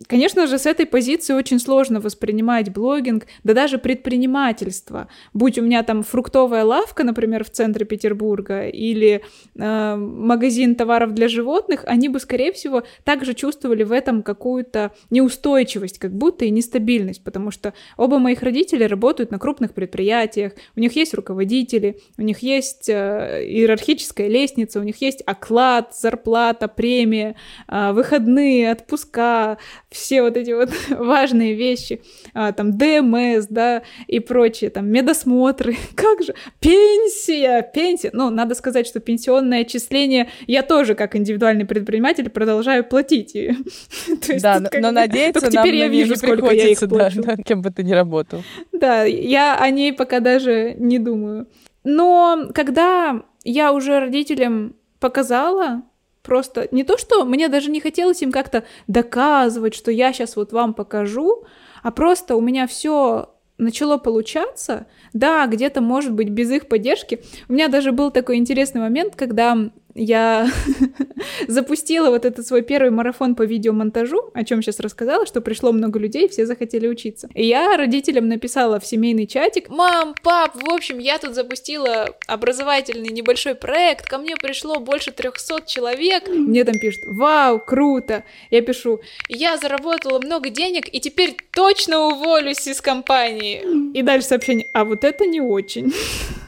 конечно 0.09 0.46
же, 0.46 0.59
с 0.59 0.64
этой 0.64 0.86
этой 0.87 0.90
позиции 0.90 1.35
очень 1.35 1.59
сложно 1.59 2.01
воспринимать 2.01 2.72
блогинг, 2.72 3.27
да 3.44 3.55
даже 3.55 3.79
предпринимательство. 3.79 5.09
Будь 5.35 5.59
у 5.59 5.62
меня 5.62 5.83
там 5.83 6.03
фруктовая 6.03 6.64
лавка, 6.64 7.05
например, 7.05 7.44
в 7.44 7.51
центре 7.51 7.85
Петербурга, 7.85 8.68
или 8.68 9.22
э, 9.55 9.96
магазин 9.96 10.75
товаров 10.75 11.12
для 11.12 11.29
животных, 11.29 11.85
они 11.87 12.09
бы, 12.09 12.20
скорее 12.20 12.53
всего, 12.53 12.83
также 13.05 13.35
чувствовали 13.35 13.83
в 13.83 13.92
этом 13.92 14.22
какую-то 14.22 14.92
неустойчивость, 15.11 15.99
как 15.99 16.12
будто 16.12 16.44
и 16.44 16.51
нестабильность, 16.51 17.25
потому 17.25 17.51
что 17.51 17.72
оба 17.96 18.18
моих 18.18 18.42
родителя 18.42 18.88
работают 18.88 19.31
на 19.31 19.38
крупных 19.38 19.72
предприятиях, 19.72 20.53
у 20.77 20.81
них 20.81 20.96
есть 20.96 21.14
руководители, 21.14 21.96
у 22.18 22.22
них 22.22 22.40
есть 22.40 22.88
э, 22.88 23.44
иерархическая 23.44 24.29
лестница, 24.29 24.81
у 24.81 24.83
них 24.83 25.01
есть 25.03 25.22
оклад, 25.27 25.94
зарплата, 25.96 26.68
премия, 26.68 27.35
э, 27.68 27.92
выходные, 27.92 28.72
отпуска, 28.72 29.59
все 29.90 30.22
вот 30.22 30.37
эти 30.37 30.53
вот 30.53 30.70
важные 30.90 31.54
вещи, 31.54 32.02
а, 32.34 32.52
там 32.52 32.76
ДМС, 32.76 33.46
да, 33.48 33.82
и 34.06 34.20
прочие, 34.20 34.70
там 34.70 34.88
медосмотры, 34.88 35.76
как 35.94 36.22
же, 36.22 36.34
пенсия, 36.60 37.62
пенсия, 37.62 38.10
ну, 38.12 38.30
надо 38.30 38.54
сказать, 38.54 38.86
что 38.86 39.00
пенсионное 39.00 39.62
отчисление 39.62 40.28
я 40.46 40.62
тоже, 40.62 40.94
как 40.94 41.16
индивидуальный 41.16 41.64
предприниматель, 41.64 42.28
продолжаю 42.30 42.84
платить. 42.84 43.36
да, 44.40 44.62
но 44.80 44.90
надеяться 44.90 45.50
теперь 45.50 45.76
я 45.76 45.88
вижу, 45.88 46.16
сколько 46.16 46.50
я 46.50 46.68
их 46.68 46.80
да, 46.86 47.10
кем 47.44 47.62
бы 47.62 47.70
ты 47.70 47.82
ни 47.82 47.92
работал. 47.92 48.42
Да, 48.72 49.04
я 49.04 49.58
о 49.58 49.70
ней 49.70 49.92
пока 49.92 50.20
даже 50.20 50.74
не 50.78 50.98
думаю. 50.98 51.48
Но 51.84 52.48
когда 52.54 53.22
я 53.44 53.72
уже 53.72 54.00
родителям 54.00 54.74
показала, 54.98 55.82
Просто 56.26 56.66
не 56.72 56.82
то, 56.82 56.98
что 56.98 57.24
мне 57.24 57.48
даже 57.48 57.70
не 57.70 57.80
хотелось 57.80 58.20
им 58.20 58.32
как-то 58.32 58.64
доказывать, 58.88 59.74
что 59.74 59.92
я 59.92 60.12
сейчас 60.12 60.34
вот 60.34 60.52
вам 60.52 60.74
покажу, 60.74 61.44
а 61.84 61.92
просто 61.92 62.34
у 62.34 62.40
меня 62.40 62.66
все 62.66 63.30
начало 63.58 63.96
получаться, 63.96 64.86
да, 65.12 65.46
где-то, 65.46 65.80
может 65.80 66.12
быть, 66.12 66.28
без 66.28 66.50
их 66.50 66.66
поддержки. 66.68 67.22
У 67.48 67.52
меня 67.52 67.68
даже 67.68 67.92
был 67.92 68.10
такой 68.10 68.36
интересный 68.36 68.80
момент, 68.80 69.14
когда 69.14 69.70
я 69.96 70.50
запустила 71.48 72.11
вот 72.11 72.24
этот 72.24 72.46
свой 72.46 72.62
первый 72.62 72.90
марафон 72.90 73.35
по 73.35 73.42
видеомонтажу, 73.42 74.30
о 74.35 74.44
чем 74.44 74.62
сейчас 74.62 74.80
рассказала, 74.80 75.26
что 75.26 75.40
пришло 75.40 75.72
много 75.72 75.98
людей, 75.98 76.28
все 76.28 76.46
захотели 76.46 76.87
учиться. 76.87 77.28
И 77.35 77.46
я 77.46 77.76
родителям 77.76 78.28
написала 78.28 78.78
в 78.78 78.87
семейный 78.87 79.26
чатик, 79.26 79.68
мам, 79.68 80.14
пап, 80.22 80.54
в 80.54 80.72
общем, 80.72 80.98
я 80.98 81.18
тут 81.18 81.35
запустила 81.35 82.09
образовательный 82.26 83.09
небольшой 83.09 83.54
проект, 83.54 84.06
ко 84.06 84.18
мне 84.18 84.37
пришло 84.37 84.78
больше 84.78 85.11
300 85.11 85.62
человек. 85.66 86.28
Мне 86.28 86.64
там 86.64 86.78
пишут, 86.78 87.02
вау, 87.06 87.59
круто. 87.59 88.24
Я 88.50 88.62
пишу, 88.62 89.00
я 89.28 89.56
заработала 89.56 90.20
много 90.20 90.50
денег 90.50 90.92
и 90.92 91.00
теперь 91.00 91.37
точно 91.52 92.06
уволюсь 92.06 92.66
из 92.66 92.80
компании. 92.80 93.62
И 93.96 94.02
дальше 94.02 94.28
сообщение, 94.28 94.66
а 94.72 94.85
вот 94.85 95.04
это 95.04 95.26
не 95.26 95.40
очень. 95.40 95.92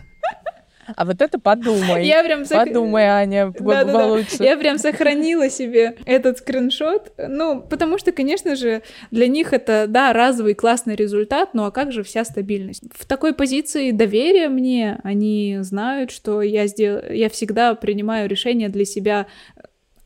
А 0.97 1.05
вот 1.05 1.21
это 1.21 1.39
подумай. 1.39 2.07
Я 2.07 2.23
прям 2.25 2.45
сох... 2.45 2.65
Подумай, 2.65 3.05
Аня, 3.05 3.53
да, 3.59 3.85
да, 3.85 3.93
да. 3.93 4.45
Я 4.45 4.57
прям 4.57 4.79
сохранила 4.79 5.51
себе 5.51 5.97
этот 6.07 6.39
скриншот. 6.39 7.13
Ну, 7.19 7.61
потому 7.61 7.99
что, 7.99 8.13
конечно 8.13 8.57
же, 8.57 8.83
для 9.11 9.27
них 9.27 9.53
это, 9.53 9.87
да, 9.89 10.13
разовый 10.13 10.55
классный 10.55 10.97
результат, 10.97 11.51
ну 11.55 11.65
а 11.65 11.71
как 11.71 11.93
же 11.93 12.03
вся 12.03 12.25
стабильность? 12.25 12.83
В 12.95 13.07
такой 13.07 13.35
позиции 13.35 13.91
доверия 13.91 14.49
мне, 14.49 14.99
они 15.05 15.59
знают, 15.61 16.11
что 16.11 16.43
я, 16.43 16.67
сдел... 16.67 17.01
я 17.11 17.29
всегда 17.29 17.75
принимаю 17.75 18.29
решения 18.29 18.69
для 18.69 18.85
себя 18.85 19.27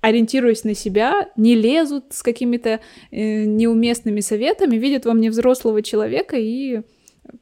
ориентируясь 0.03 0.65
на 0.65 0.75
себя, 0.75 1.31
не 1.37 1.55
лезут 1.55 2.07
с 2.11 2.25
какими-то 2.25 2.81
э, 3.13 3.45
неуместными 3.45 4.19
советами, 4.19 4.77
видят 4.77 5.07
во 5.07 5.15
мне 5.15 5.31
взрослого 5.31 5.81
человека 5.81 6.37
и 6.37 6.83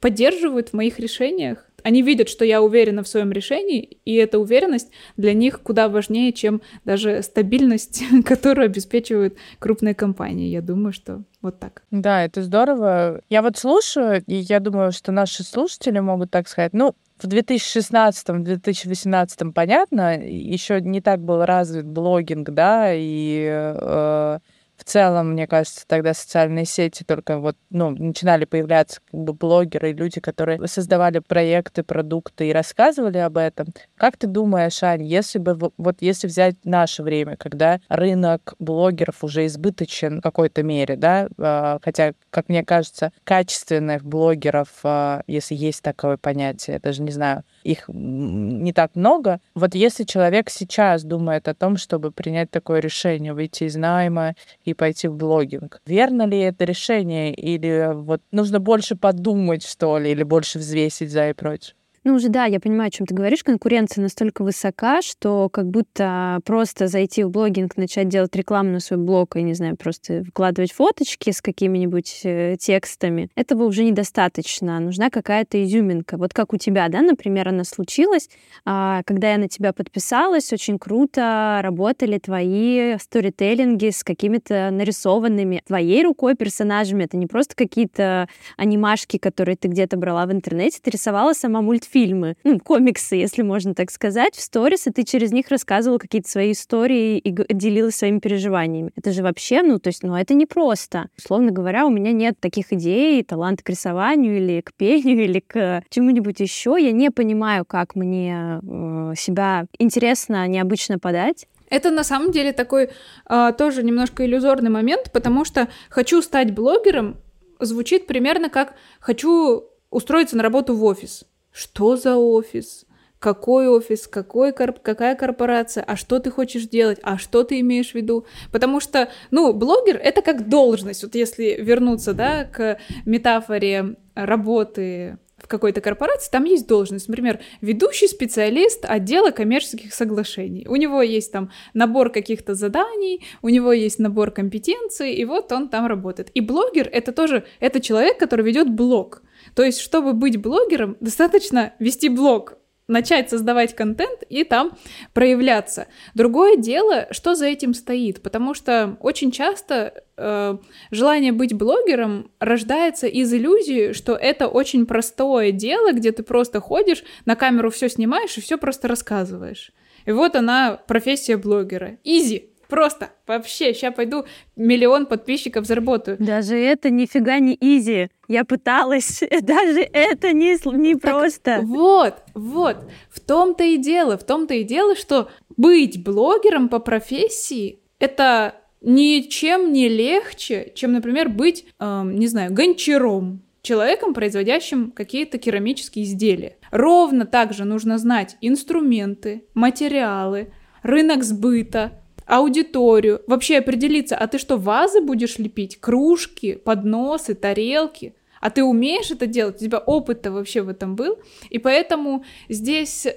поддерживают 0.00 0.68
в 0.68 0.72
моих 0.74 0.98
решениях. 0.98 1.66
Они 1.82 2.02
видят, 2.02 2.28
что 2.28 2.44
я 2.44 2.62
уверена 2.62 3.02
в 3.02 3.08
своем 3.08 3.32
решении, 3.32 3.98
и 4.04 4.14
эта 4.14 4.38
уверенность 4.38 4.90
для 5.16 5.34
них 5.34 5.60
куда 5.62 5.88
важнее, 5.88 6.32
чем 6.32 6.62
даже 6.84 7.22
стабильность, 7.22 8.04
которую 8.24 8.66
обеспечивают 8.66 9.36
крупные 9.58 9.94
компании. 9.94 10.48
Я 10.48 10.62
думаю, 10.62 10.92
что 10.92 11.24
вот 11.42 11.58
так. 11.58 11.82
Да, 11.90 12.24
это 12.24 12.42
здорово. 12.42 13.22
Я 13.28 13.42
вот 13.42 13.56
слушаю, 13.56 14.22
и 14.26 14.34
я 14.34 14.60
думаю, 14.60 14.92
что 14.92 15.10
наши 15.12 15.42
слушатели 15.42 15.98
могут 15.98 16.30
так 16.30 16.48
сказать, 16.48 16.72
ну, 16.72 16.94
в 17.18 17.24
2016-2018 17.26 19.52
понятно, 19.52 20.18
еще 20.18 20.80
не 20.80 21.00
так 21.00 21.20
был 21.20 21.44
развит 21.44 21.86
блогинг, 21.86 22.50
да, 22.50 22.92
и 22.94 23.46
э, 23.46 24.38
в 24.80 24.84
целом, 24.84 25.32
мне 25.32 25.46
кажется, 25.46 25.84
тогда 25.86 26.14
социальные 26.14 26.64
сети 26.64 27.04
только 27.04 27.38
вот, 27.38 27.56
ну, 27.68 27.90
начинали 27.90 28.46
появляться 28.46 29.00
как 29.10 29.20
бы 29.20 29.34
блогеры 29.34 29.92
люди, 29.92 30.20
которые 30.20 30.66
создавали 30.66 31.18
проекты, 31.18 31.82
продукты 31.82 32.48
и 32.48 32.52
рассказывали 32.52 33.18
об 33.18 33.36
этом. 33.36 33.68
Как 33.96 34.16
ты 34.16 34.26
думаешь, 34.26 34.82
Ань, 34.82 35.04
если 35.04 35.38
бы, 35.38 35.70
вот 35.76 35.96
если 36.00 36.26
взять 36.28 36.56
наше 36.64 37.02
время, 37.02 37.36
когда 37.36 37.80
рынок 37.90 38.54
блогеров 38.58 39.22
уже 39.22 39.44
избыточен 39.44 40.20
в 40.20 40.22
какой-то 40.22 40.62
мере, 40.62 40.96
да, 40.96 41.28
а, 41.38 41.78
хотя, 41.82 42.14
как 42.30 42.48
мне 42.48 42.64
кажется, 42.64 43.12
качественных 43.24 44.02
блогеров, 44.02 44.68
а, 44.82 45.22
если 45.26 45.54
есть 45.54 45.82
такое 45.82 46.16
понятие, 46.16 46.74
я 46.74 46.80
даже 46.80 47.02
не 47.02 47.10
знаю, 47.10 47.44
их 47.62 47.84
не 47.88 48.72
так 48.72 48.94
много. 48.96 49.40
Вот 49.54 49.74
если 49.74 50.04
человек 50.04 50.50
сейчас 50.50 51.04
думает 51.04 51.48
о 51.48 51.54
том, 51.54 51.76
чтобы 51.76 52.10
принять 52.12 52.50
такое 52.50 52.80
решение, 52.80 53.32
выйти 53.34 53.64
из 53.64 53.76
найма 53.76 54.34
и 54.64 54.74
пойти 54.74 55.08
в 55.08 55.16
блогинг. 55.16 55.80
Верно 55.86 56.26
ли 56.26 56.38
это 56.38 56.64
решение 56.64 57.34
или 57.34 57.92
вот 57.94 58.22
нужно 58.30 58.60
больше 58.60 58.96
подумать, 58.96 59.64
что 59.64 59.98
ли, 59.98 60.10
или 60.10 60.22
больше 60.22 60.58
взвесить 60.58 61.10
за 61.10 61.30
и 61.30 61.32
против? 61.32 61.74
Ну, 62.02 62.14
уже 62.14 62.30
да, 62.30 62.46
я 62.46 62.60
понимаю, 62.60 62.88
о 62.88 62.90
чем 62.90 63.06
ты 63.06 63.14
говоришь. 63.14 63.44
Конкуренция 63.44 64.00
настолько 64.00 64.42
высока, 64.42 65.02
что 65.02 65.50
как 65.50 65.68
будто 65.68 66.40
просто 66.46 66.86
зайти 66.86 67.24
в 67.24 67.30
блогинг, 67.30 67.76
начать 67.76 68.08
делать 68.08 68.34
рекламу 68.34 68.70
на 68.70 68.80
свой 68.80 68.98
блог, 68.98 69.36
и, 69.36 69.42
не 69.42 69.52
знаю, 69.52 69.76
просто 69.76 70.22
выкладывать 70.24 70.72
фоточки 70.72 71.30
с 71.30 71.42
какими-нибудь 71.42 72.22
э, 72.24 72.56
текстами, 72.58 73.28
этого 73.36 73.64
уже 73.64 73.84
недостаточно. 73.84 74.80
Нужна 74.80 75.10
какая-то 75.10 75.62
изюминка. 75.62 76.16
Вот 76.16 76.32
как 76.32 76.54
у 76.54 76.56
тебя, 76.56 76.88
да, 76.88 77.02
например, 77.02 77.48
она 77.48 77.64
случилась. 77.64 78.30
А, 78.64 79.02
когда 79.04 79.32
я 79.32 79.36
на 79.36 79.48
тебя 79.48 79.74
подписалась, 79.74 80.54
очень 80.54 80.78
круто 80.78 81.60
работали 81.62 82.16
твои 82.16 82.96
сторителлинги 82.96 83.90
с 83.90 84.02
какими-то 84.02 84.70
нарисованными 84.70 85.60
твоей 85.66 86.02
рукой 86.02 86.34
персонажами. 86.34 87.04
Это 87.04 87.18
не 87.18 87.26
просто 87.26 87.54
какие-то 87.54 88.26
анимашки, 88.56 89.18
которые 89.18 89.56
ты 89.56 89.68
где-то 89.68 89.98
брала 89.98 90.24
в 90.24 90.32
интернете, 90.32 90.78
ты 90.82 90.90
рисовала 90.92 91.34
сама 91.34 91.60
мультфильм 91.60 91.89
фильмы, 91.90 92.37
ну, 92.44 92.59
комиксы, 92.59 93.16
если 93.16 93.42
можно 93.42 93.74
так 93.74 93.90
сказать, 93.90 94.35
в 94.35 94.40
сторис, 94.40 94.87
и 94.87 94.90
ты 94.90 95.05
через 95.05 95.33
них 95.33 95.48
рассказывал 95.48 95.98
какие-то 95.98 96.29
свои 96.29 96.53
истории 96.53 97.18
и 97.18 97.31
делилась 97.53 97.96
своими 97.96 98.18
переживаниями. 98.18 98.90
Это 98.96 99.12
же 99.12 99.22
вообще, 99.22 99.62
ну, 99.62 99.79
то 99.79 99.88
есть, 99.88 100.03
ну, 100.03 100.14
это 100.14 100.35
непросто. 100.35 101.09
Условно 101.18 101.50
говоря, 101.50 101.87
у 101.87 101.90
меня 101.90 102.12
нет 102.12 102.38
таких 102.40 102.72
идей, 102.72 103.22
таланта 103.22 103.64
к 103.64 103.68
рисованию 103.68 104.37
или 104.37 104.61
к 104.61 104.72
пению 104.74 105.24
или 105.24 105.40
к 105.40 105.83
чему-нибудь 105.90 106.40
еще. 106.40 106.76
Я 106.79 106.92
не 106.92 107.11
понимаю, 107.11 107.64
как 107.64 107.94
мне 107.94 108.61
э, 108.62 109.14
себя 109.16 109.66
интересно, 109.79 110.46
необычно 110.46 110.98
подать. 110.98 111.46
Это 111.70 111.90
на 111.90 112.03
самом 112.03 112.33
деле 112.33 112.53
такой 112.53 112.90
э, 113.29 113.53
тоже 113.57 113.83
немножко 113.83 114.26
иллюзорный 114.26 114.70
момент, 114.70 115.11
потому 115.12 115.44
что 115.44 115.68
хочу 115.88 116.20
стать 116.20 116.53
блогером 116.53 117.16
звучит 117.61 118.07
примерно 118.07 118.48
как 118.48 118.74
хочу 119.00 119.64
устроиться 119.90 120.37
на 120.37 120.42
работу 120.42 120.74
в 120.74 120.85
офис. 120.85 121.24
Что 121.52 121.96
за 121.96 122.16
офис? 122.16 122.86
Какой 123.18 123.68
офис, 123.68 124.06
какой 124.06 124.52
корп, 124.52 124.78
какая 124.80 125.14
корпорация, 125.14 125.84
а 125.86 125.94
что 125.96 126.20
ты 126.20 126.30
хочешь 126.30 126.66
делать, 126.66 126.98
а 127.02 127.18
что 127.18 127.44
ты 127.44 127.60
имеешь 127.60 127.90
в 127.90 127.94
виду? 127.94 128.24
Потому 128.50 128.80
что, 128.80 129.10
ну, 129.30 129.52
блогер— 129.52 129.96
это 130.02 130.22
как 130.22 130.48
должность. 130.48 131.02
Вот 131.02 131.14
если 131.14 131.56
вернуться, 131.60 132.14
да, 132.14 132.44
к 132.44 132.78
метафоре 133.04 133.96
работы 134.14 135.18
в 135.36 135.48
какой-то 135.48 135.82
корпорации, 135.82 136.30
там 136.30 136.44
есть 136.44 136.66
должность. 136.66 137.08
Например, 137.08 137.40
ведущий 137.60 138.08
специалист 138.08 138.86
отдела 138.88 139.32
коммерческих 139.32 139.92
соглашений. 139.92 140.66
У 140.66 140.76
него 140.76 141.02
есть 141.02 141.30
там 141.30 141.50
набор 141.74 142.10
каких-то 142.10 142.54
заданий, 142.54 143.22
у 143.42 143.50
него 143.50 143.72
есть 143.72 143.98
набор 143.98 144.30
компетенций, 144.30 145.12
и 145.12 145.26
вот 145.26 145.52
он 145.52 145.68
там 145.68 145.86
работает. 145.86 146.30
И 146.32 146.40
блогер— 146.40 146.88
это 146.92 147.12
тоже, 147.12 147.44
это 147.58 147.80
человек, 147.80 148.18
который 148.18 148.46
ведет 148.46 148.70
блог. 148.70 149.22
То 149.54 149.62
есть, 149.62 149.80
чтобы 149.80 150.12
быть 150.12 150.36
блогером, 150.36 150.96
достаточно 151.00 151.72
вести 151.78 152.08
блог, 152.08 152.56
начать 152.90 153.30
создавать 153.30 153.74
контент 153.74 154.22
и 154.28 154.44
там 154.44 154.76
проявляться. 155.14 155.86
Другое 156.14 156.56
дело, 156.56 157.06
что 157.12 157.34
за 157.34 157.46
этим 157.46 157.72
стоит, 157.72 158.20
потому 158.20 158.52
что 158.52 158.96
очень 159.00 159.30
часто 159.30 160.04
э, 160.16 160.56
желание 160.90 161.32
быть 161.32 161.54
блогером 161.54 162.30
рождается 162.40 163.06
из 163.06 163.32
иллюзии, 163.32 163.92
что 163.92 164.16
это 164.16 164.48
очень 164.48 164.86
простое 164.86 165.52
дело, 165.52 165.92
где 165.92 166.10
ты 166.12 166.22
просто 166.22 166.60
ходишь, 166.60 167.04
на 167.24 167.36
камеру 167.36 167.70
все 167.70 167.88
снимаешь 167.88 168.36
и 168.36 168.40
все 168.40 168.58
просто 168.58 168.88
рассказываешь. 168.88 169.72
И 170.04 170.12
вот 170.12 170.34
она 170.34 170.80
профессия 170.86 171.36
блогера. 171.36 171.98
Изи. 172.04 172.49
Просто 172.70 173.11
вообще, 173.26 173.74
сейчас 173.74 173.94
пойду 173.94 174.24
миллион 174.56 175.06
подписчиков 175.06 175.66
заработаю. 175.66 176.16
Даже 176.20 176.56
это 176.56 176.88
нифига 176.88 177.40
не 177.40 177.54
изи. 177.61 178.09
Я 178.28 178.44
пыталась, 178.44 179.22
даже 179.42 179.80
это 179.80 180.33
не, 180.33 180.56
не 180.76 180.94
так 180.94 181.02
просто. 181.02 181.61
Вот, 181.62 182.14
вот. 182.35 182.76
В 183.11 183.20
том-то 183.20 183.64
и 183.64 183.76
дело, 183.76 184.16
в 184.16 184.24
том-то 184.24 184.54
и 184.54 184.62
дело, 184.62 184.94
что 184.94 185.28
быть 185.56 186.02
блогером 186.02 186.68
по 186.68 186.78
профессии 186.78 187.80
это 187.98 188.54
ничем 188.80 189.72
не 189.72 189.88
легче, 189.88 190.72
чем, 190.74 190.92
например, 190.92 191.28
быть, 191.28 191.66
эм, 191.78 192.16
не 192.16 192.28
знаю, 192.28 192.52
гончаром, 192.52 193.42
человеком, 193.62 194.14
производящим 194.14 194.90
какие-то 194.90 195.38
керамические 195.38 196.04
изделия. 196.04 196.56
Ровно 196.70 197.26
так 197.26 197.52
же 197.52 197.64
нужно 197.64 197.98
знать 197.98 198.37
инструменты, 198.40 199.44
материалы, 199.54 200.52
рынок 200.83 201.24
сбыта, 201.24 201.99
аудиторию, 202.30 203.22
вообще 203.26 203.58
определиться, 203.58 204.16
а 204.16 204.28
ты 204.28 204.38
что, 204.38 204.56
вазы 204.56 205.00
будешь 205.00 205.38
лепить, 205.38 205.80
кружки, 205.80 206.54
подносы, 206.54 207.34
тарелки? 207.34 208.14
А 208.40 208.50
ты 208.50 208.62
умеешь 208.62 209.10
это 209.10 209.26
делать? 209.26 209.56
У 209.56 209.64
тебя 209.64 209.78
опыт-то 209.78 210.30
вообще 210.30 210.62
в 210.62 210.68
этом 210.68 210.94
был? 210.94 211.18
И 211.50 211.58
поэтому 211.58 212.24
здесь 212.48 213.08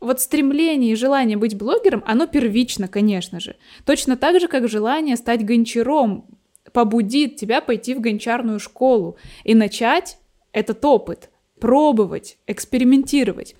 вот 0.00 0.20
стремление 0.20 0.92
и 0.92 0.96
желание 0.96 1.36
быть 1.36 1.56
блогером, 1.56 2.02
оно 2.04 2.26
первично, 2.26 2.88
конечно 2.88 3.38
же. 3.38 3.54
Точно 3.86 4.16
так 4.16 4.40
же, 4.40 4.48
как 4.48 4.68
желание 4.68 5.16
стать 5.16 5.44
гончаром 5.44 6.26
побудит 6.72 7.36
тебя 7.36 7.60
пойти 7.60 7.94
в 7.94 8.00
гончарную 8.00 8.58
школу 8.58 9.16
и 9.44 9.54
начать 9.54 10.18
этот 10.52 10.84
опыт, 10.84 11.30
пробовать, 11.60 12.38
экспериментировать. 12.48 13.54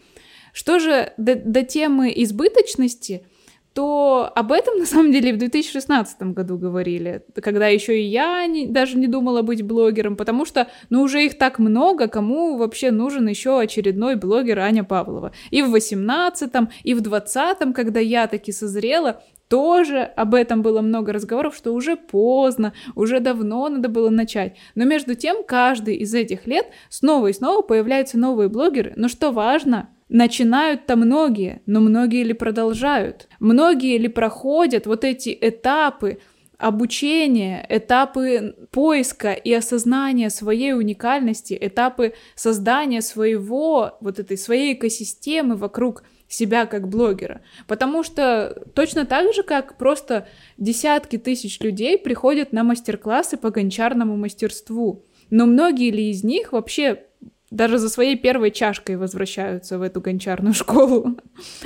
Что 0.52 0.80
же 0.80 1.12
до, 1.16 1.36
до 1.36 1.62
темы 1.62 2.12
избыточности– 2.16 3.24
то 3.78 4.32
об 4.34 4.50
этом 4.50 4.76
на 4.78 4.86
самом 4.86 5.12
деле 5.12 5.32
в 5.32 5.38
2016 5.38 6.20
году 6.34 6.58
говорили, 6.58 7.22
когда 7.40 7.68
еще 7.68 7.96
и 8.00 8.02
я 8.02 8.44
не, 8.48 8.66
даже 8.66 8.98
не 8.98 9.06
думала 9.06 9.42
быть 9.42 9.62
блогером, 9.62 10.16
потому 10.16 10.44
что, 10.44 10.66
ну, 10.90 11.02
уже 11.02 11.24
их 11.24 11.38
так 11.38 11.60
много, 11.60 12.08
кому 12.08 12.56
вообще 12.56 12.90
нужен 12.90 13.28
еще 13.28 13.60
очередной 13.60 14.16
блогер 14.16 14.58
Аня 14.58 14.82
Павлова. 14.82 15.30
И 15.52 15.62
в 15.62 15.70
18 15.70 16.52
и 16.82 16.92
в 16.92 17.02
20 17.02 17.72
когда 17.72 18.00
я 18.00 18.26
таки 18.26 18.50
созрела, 18.50 19.22
тоже 19.46 20.00
об 20.00 20.34
этом 20.34 20.62
было 20.62 20.80
много 20.80 21.12
разговоров, 21.12 21.54
что 21.54 21.72
уже 21.72 21.94
поздно, 21.94 22.72
уже 22.96 23.20
давно 23.20 23.68
надо 23.68 23.88
было 23.88 24.10
начать. 24.10 24.56
Но 24.74 24.86
между 24.86 25.14
тем, 25.14 25.44
каждый 25.44 25.94
из 25.94 26.12
этих 26.14 26.48
лет 26.48 26.66
снова 26.88 27.28
и 27.28 27.32
снова 27.32 27.62
появляются 27.62 28.18
новые 28.18 28.48
блогеры. 28.48 28.94
Но 28.96 29.06
что 29.06 29.30
важно, 29.30 29.88
Начинают-то 30.08 30.96
многие, 30.96 31.62
но 31.66 31.80
многие 31.80 32.24
ли 32.24 32.32
продолжают? 32.32 33.28
Многие 33.40 33.98
ли 33.98 34.08
проходят 34.08 34.86
вот 34.86 35.04
эти 35.04 35.36
этапы 35.38 36.18
обучения, 36.56 37.64
этапы 37.68 38.56
поиска 38.72 39.32
и 39.32 39.52
осознания 39.52 40.28
своей 40.28 40.72
уникальности, 40.72 41.56
этапы 41.60 42.14
создания 42.34 43.00
своего, 43.00 43.96
вот 44.00 44.18
этой 44.18 44.36
своей 44.36 44.74
экосистемы 44.74 45.56
вокруг 45.56 46.02
себя 46.26 46.66
как 46.66 46.88
блогера. 46.88 47.42
Потому 47.66 48.02
что 48.02 48.64
точно 48.74 49.06
так 49.06 49.32
же, 49.34 49.42
как 49.42 49.78
просто 49.78 50.26
десятки 50.58 51.16
тысяч 51.16 51.60
людей 51.60 51.96
приходят 51.96 52.52
на 52.52 52.64
мастер-классы 52.64 53.36
по 53.36 53.50
гончарному 53.50 54.16
мастерству. 54.16 55.04
Но 55.30 55.46
многие 55.46 55.90
ли 55.90 56.10
из 56.10 56.24
них 56.24 56.52
вообще 56.52 57.04
даже 57.50 57.78
за 57.78 57.88
своей 57.88 58.16
первой 58.16 58.50
чашкой 58.50 58.96
возвращаются 58.96 59.78
в 59.78 59.82
эту 59.82 60.00
гончарную 60.00 60.54
школу. 60.54 61.16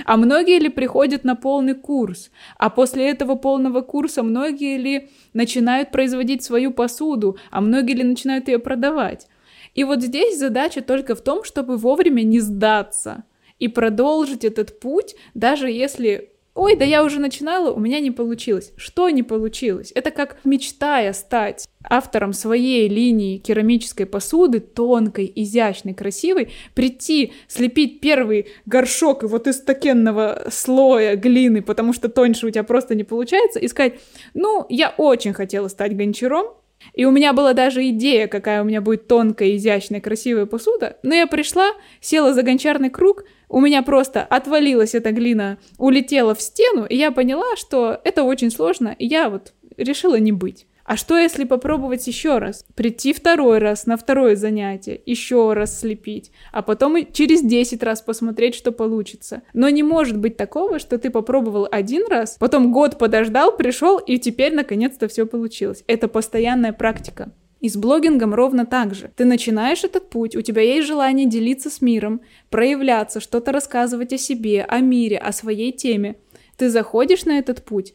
А 0.05 0.17
многие 0.17 0.59
ли 0.59 0.69
приходят 0.69 1.25
на 1.25 1.35
полный 1.35 1.75
курс? 1.75 2.31
А 2.59 2.71
после 2.71 3.11
этого 3.11 3.35
полного 3.35 3.81
курса 3.81 4.23
многие 4.23 4.79
ли 4.79 5.11
начинают 5.33 5.91
производить 5.91 6.43
свою 6.45 6.73
посуду? 6.73 7.37
А 7.51 7.61
многие 7.61 7.95
ли 7.95 8.05
начинают 8.05 8.49
ее 8.49 8.59
продавать? 8.59 9.27
И 9.75 9.85
вот 9.85 10.03
здесь 10.03 10.39
задача 10.39 10.83
только 10.83 11.15
в 11.15 11.23
том, 11.23 11.45
чтобы 11.45 11.77
вовремя 11.77 12.23
не 12.23 12.41
сдаться 12.41 13.25
и 13.59 13.69
продолжить 13.69 14.45
этот 14.45 14.81
путь, 14.81 15.15
даже 15.35 15.71
если 15.71 16.29
Ой, 16.55 16.77
да 16.77 16.85
я 16.85 17.03
уже 17.03 17.19
начинала, 17.19 17.73
у 17.73 17.81
меня 17.81 17.99
не 17.99 18.11
получилось. 18.11 18.73
Что 18.77 19.09
не 19.09 19.23
получилось? 19.23 19.91
Это 19.95 20.11
как 20.11 20.37
мечтая 20.45 21.15
стать 21.15 21.67
автором 21.85 22.33
своей 22.33 22.89
линии 22.89 23.39
керамической 23.39 24.07
посуды, 24.07 24.61
тонкой, 24.61 25.31
изящной, 25.35 25.95
красивой, 25.95 26.53
прийти, 26.75 27.33
слепить 27.49 28.01
первый 28.01 28.47
горшок 28.67 29.23
вот 29.23 29.47
из 29.47 29.61
такенного 29.61 30.45
слоя 30.51 31.17
глины, 31.17 31.63
потому 31.63 31.93
что 31.93 32.09
тоньше 32.09 32.47
у 32.47 32.51
тебя 32.51 32.65
просто 32.65 32.95
не 32.95 33.05
получается, 33.05 33.59
и 33.59 33.69
сказать, 33.69 33.95
ну, 34.35 34.67
я 34.69 34.95
очень 34.97 35.33
хотела 35.33 35.69
стать 35.69 35.97
гончаром, 35.97 36.47
и 36.95 37.05
у 37.05 37.11
меня 37.11 37.33
была 37.33 37.53
даже 37.53 37.89
идея, 37.91 38.27
какая 38.27 38.63
у 38.63 38.65
меня 38.65 38.81
будет 38.81 39.07
тонкая, 39.07 39.57
изящная, 39.57 40.01
красивая 40.01 40.47
посуда. 40.47 40.99
Но 41.03 41.15
я 41.15 41.27
пришла, 41.27 41.71
села 42.01 42.35
за 42.35 42.43
гончарный 42.43 42.91
круг, 42.91 43.25
у 43.49 43.61
меня 43.61 43.83
просто 43.83 44.23
отвалилась 44.23 44.95
эта 44.95 45.13
глина, 45.13 45.59
улетела 45.79 46.35
в 46.35 46.43
стену, 46.43 46.85
и 46.85 46.97
я 46.97 47.11
поняла, 47.11 47.57
что 47.57 48.01
это 48.05 48.25
очень 48.25 48.51
сложно, 48.51 48.95
и 48.99 49.07
я 49.07 49.29
вот 49.29 49.53
решила 49.77 50.17
не 50.17 50.33
быть. 50.33 50.67
А 50.85 50.97
что 50.97 51.17
если 51.17 51.45
попробовать 51.45 52.07
еще 52.07 52.39
раз? 52.39 52.65
Прийти 52.75 53.13
второй 53.13 53.59
раз 53.59 53.87
на 53.87 53.97
второе 53.97 54.37
занятие, 54.37 55.01
еще 55.07 55.53
раз 55.53 55.81
слепить, 55.81 56.33
а 56.53 56.63
потом 56.63 56.97
и 56.97 57.13
через 57.13 57.43
10 57.43 57.83
раз 57.83 58.03
посмотреть, 58.03 58.55
что 58.55 58.73
получится. 58.73 59.43
Но 59.53 59.69
не 59.69 59.83
может 59.83 60.19
быть 60.19 60.37
такого, 60.37 60.79
что 60.79 60.99
ты 60.99 61.11
попробовал 61.11 61.69
один 61.71 62.07
раз, 62.09 62.37
потом 62.41 62.73
год 62.73 62.99
подождал, 62.99 63.57
пришел, 63.57 63.99
и 63.99 64.19
теперь 64.19 64.55
наконец-то 64.55 65.09
все 65.09 65.27
получилось. 65.27 65.85
Это 65.87 66.09
постоянная 66.09 66.73
практика. 66.73 67.33
И 67.61 67.69
с 67.69 67.77
блогингом 67.77 68.35
ровно 68.35 68.67
так 68.67 68.93
же. 68.93 69.13
Ты 69.17 69.25
начинаешь 69.25 69.85
этот 69.85 70.11
путь, 70.11 70.35
у 70.35 70.43
тебя 70.43 70.63
есть 70.63 70.89
желание 70.89 71.29
делиться 71.29 71.71
с 71.71 71.81
миром, 71.81 72.21
проявляться, 72.51 73.21
что-то 73.21 73.53
рассказывать 73.53 74.13
о 74.13 74.19
себе, 74.19 74.65
о 74.65 74.81
мире, 74.81 75.17
о 75.17 75.31
своей 75.31 75.71
теме. 75.71 76.17
Ты 76.57 76.71
заходишь 76.71 77.25
на 77.25 77.39
этот 77.39 77.65
путь, 77.65 77.95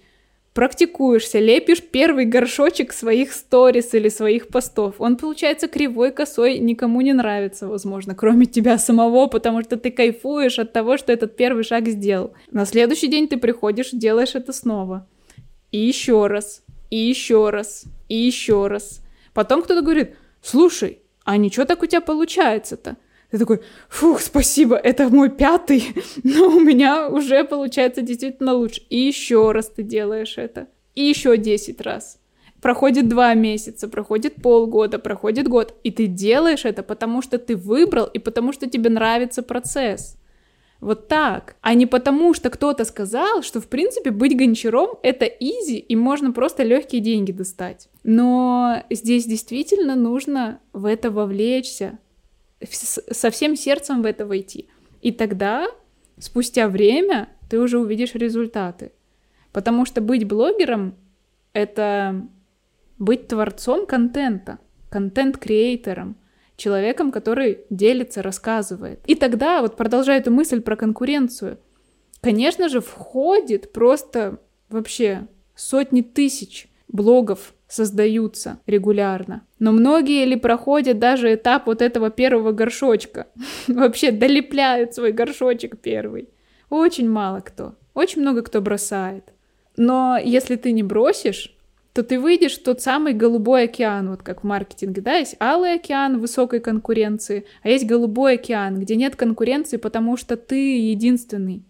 практикуешься, 0.57 1.37
лепишь 1.37 1.83
первый 1.83 2.25
горшочек 2.25 2.91
своих 2.91 3.31
сторис 3.31 3.93
или 3.93 4.09
своих 4.09 4.47
постов. 4.47 4.95
Он 4.97 5.15
получается 5.15 5.67
кривой, 5.67 6.11
косой, 6.11 6.57
никому 6.57 7.01
не 7.01 7.13
нравится, 7.13 7.67
возможно, 7.67 8.15
кроме 8.15 8.47
тебя 8.47 8.79
самого, 8.79 9.27
потому 9.27 9.61
что 9.61 9.77
ты 9.77 9.91
кайфуешь 9.91 10.57
от 10.57 10.73
того, 10.73 10.97
что 10.97 11.13
этот 11.13 11.35
первый 11.35 11.63
шаг 11.63 11.87
сделал. 11.87 12.33
На 12.49 12.65
следующий 12.65 13.07
день 13.07 13.27
ты 13.27 13.37
приходишь, 13.37 13.91
делаешь 13.91 14.33
это 14.33 14.51
снова. 14.51 15.07
И 15.71 15.77
еще 15.77 16.25
раз, 16.25 16.63
и 16.89 16.97
еще 16.97 17.51
раз, 17.51 17.83
и 18.09 18.15
еще 18.15 18.65
раз. 18.65 19.03
Потом 19.35 19.61
кто-то 19.61 19.83
говорит, 19.83 20.15
слушай, 20.41 20.97
а 21.23 21.37
ничего 21.37 21.67
так 21.67 21.83
у 21.83 21.85
тебя 21.85 22.01
получается-то? 22.01 22.97
Ты 23.31 23.37
такой, 23.39 23.59
фух, 23.89 24.21
спасибо, 24.21 24.77
это 24.77 25.09
мой 25.09 25.29
пятый, 25.29 25.93
но 26.23 26.47
у 26.47 26.59
меня 26.59 27.09
уже 27.09 27.43
получается 27.43 28.01
действительно 28.01 28.53
лучше. 28.53 28.81
И 28.89 28.97
еще 28.97 29.51
раз 29.51 29.67
ты 29.67 29.83
делаешь 29.83 30.37
это. 30.37 30.67
И 30.95 31.03
еще 31.03 31.37
десять 31.37 31.81
раз. 31.81 32.19
Проходит 32.61 33.07
два 33.07 33.33
месяца, 33.33 33.87
проходит 33.87 34.35
полгода, 34.41 34.97
проходит 34.97 35.47
год, 35.47 35.75
и 35.83 35.91
ты 35.91 36.07
делаешь 36.07 36.65
это, 36.65 36.81
потому 36.83 37.21
что 37.21 37.37
ты 37.37 37.55
выбрал 37.55 38.05
и 38.05 38.17
потому 38.17 38.51
что 38.51 38.67
тебе 38.67 38.89
нравится 38.89 39.43
процесс. 39.43 40.17
Вот 40.79 41.07
так. 41.07 41.55
А 41.61 41.73
не 41.73 41.85
потому, 41.85 42.33
что 42.33 42.49
кто-то 42.49 42.85
сказал, 42.85 43.41
что, 43.41 43.59
в 43.59 43.67
принципе, 43.67 44.11
быть 44.11 44.37
гончаром— 44.37 44.89
это 45.03 45.25
изи, 45.25 45.77
и 45.77 45.95
можно 45.95 46.31
просто 46.31 46.63
легкие 46.63 47.01
деньги 47.01 47.31
достать. 47.31 47.89
Но 48.03 48.83
здесь 48.89 49.25
действительно 49.25 49.95
нужно 49.95 50.59
в 50.73 50.85
это 50.85 51.09
вовлечься, 51.11 51.99
со 52.61 53.29
всем 53.29 53.55
сердцем 53.55 54.01
в 54.01 54.05
это 54.05 54.25
войти. 54.25 54.69
И 55.01 55.11
тогда, 55.11 55.67
спустя 56.17 56.67
время, 56.67 57.29
ты 57.49 57.59
уже 57.59 57.79
увидишь 57.79 58.15
результаты. 58.15 58.91
Потому 59.51 59.85
что 59.85 60.01
быть 60.01 60.27
блогером— 60.27 60.95
это 61.53 62.27
быть 62.97 63.27
творцом 63.27 63.85
контента, 63.85 64.59
контент-креатором— 64.89 66.17
человеком, 66.57 67.11
который 67.11 67.59
делится, 67.69 68.21
рассказывает. 68.21 68.99
И 69.05 69.15
тогда, 69.15 69.61
вот 69.61 69.77
продолжая 69.77 70.19
эту 70.19 70.31
мысль 70.31 70.59
про 70.59 70.75
конкуренцию, 70.75 71.59
конечно 72.19 72.67
же, 72.67 72.81
входит 72.81 73.71
просто 73.71 74.41
вообще 74.69 75.27
сотни 75.55 76.01
тысяч 76.01 76.67
блогов 76.87 77.53
создаются 77.67 78.59
регулярно. 78.65 79.43
Но 79.59 79.71
многие 79.71 80.25
ли 80.25 80.35
проходят 80.35 80.99
даже 80.99 81.33
этап 81.33 81.67
вот 81.67 81.81
этого 81.81 82.09
первого 82.09 82.51
горшочка? 82.51 83.27
Вообще 83.67 84.11
долепляют 84.11 84.93
свой 84.93 85.11
горшочек 85.11 85.79
первый. 85.79 86.29
Очень 86.69 87.09
мало 87.09 87.39
кто. 87.41 87.75
Очень 87.93 88.21
много 88.21 88.41
кто 88.41 88.61
бросает. 88.61 89.33
Но 89.75 90.17
если 90.23 90.55
ты 90.55 90.71
не 90.71 90.83
бросишь, 90.83 91.55
то 91.93 92.03
ты 92.03 92.19
выйдешь 92.19 92.59
в 92.59 92.63
тот 92.63 92.79
самый 92.79 93.13
голубой 93.13 93.63
океан, 93.63 94.11
вот 94.11 94.21
как 94.21 94.41
в 94.41 94.43
маркетинге, 94.43 95.01
да, 95.01 95.15
есть 95.15 95.35
алый 95.39 95.73
океан 95.73 96.19
высокой 96.19 96.59
конкуренции, 96.59 97.45
а 97.63 97.69
есть 97.69 97.87
голубой 97.87 98.35
океан, 98.35 98.79
где 98.79 98.95
нет 98.95 99.15
конкуренции, 99.15 99.77
потому 99.77 100.15
что 100.15 100.37
ты 100.37 100.77
единственный. 100.77 101.63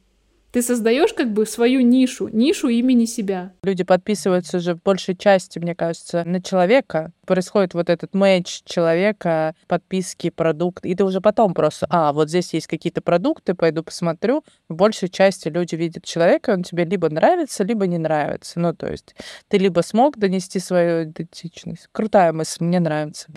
Ты 0.58 0.64
создаешь 0.64 1.14
как 1.14 1.32
бы 1.34 1.46
свою 1.46 1.82
нишу, 1.82 2.30
нишу 2.30 2.68
имени 2.68 3.06
себя. 3.06 3.54
Люди 3.62 3.84
подписываются 3.84 4.60
же 4.60 4.74
в 4.74 4.82
большей 4.82 5.16
части, 5.16 5.60
мне 5.60 5.76
кажется, 5.76 6.24
на 6.24 6.42
человека. 6.42 7.12
Происходит 7.28 7.76
вот 7.76 7.92
этот 7.92 8.16
матч 8.16 8.64
человека, 8.66 9.54
подписки, 9.68 10.32
продукт, 10.32 10.84
и 10.84 10.96
ты 10.96 11.04
уже 11.04 11.22
потом 11.22 11.54
просто, 11.54 11.86
а, 11.92 12.12
вот 12.12 12.30
здесь 12.30 12.56
есть 12.56 12.66
какие-то 12.66 13.02
продукты, 13.02 13.54
пойду 13.54 13.84
посмотрю. 13.84 14.44
В 14.68 14.74
большей 14.74 15.10
части 15.10 15.48
люди 15.48 15.76
видят 15.76 16.04
человека, 16.06 16.50
он 16.50 16.64
тебе 16.64 16.86
либо 16.86 17.08
нравится, 17.08 17.64
либо 17.64 17.86
не 17.86 18.00
нравится. 18.00 18.60
Ну, 18.60 18.74
то 18.74 18.88
есть 18.88 19.14
ты 19.50 19.60
либо 19.60 19.82
смог 19.82 20.18
донести 20.18 20.58
свою 20.58 21.04
идентичность. 21.04 21.88
Крутая 21.92 22.34
мысль, 22.34 22.64
мне 22.64 22.80
нравится. 22.80 23.28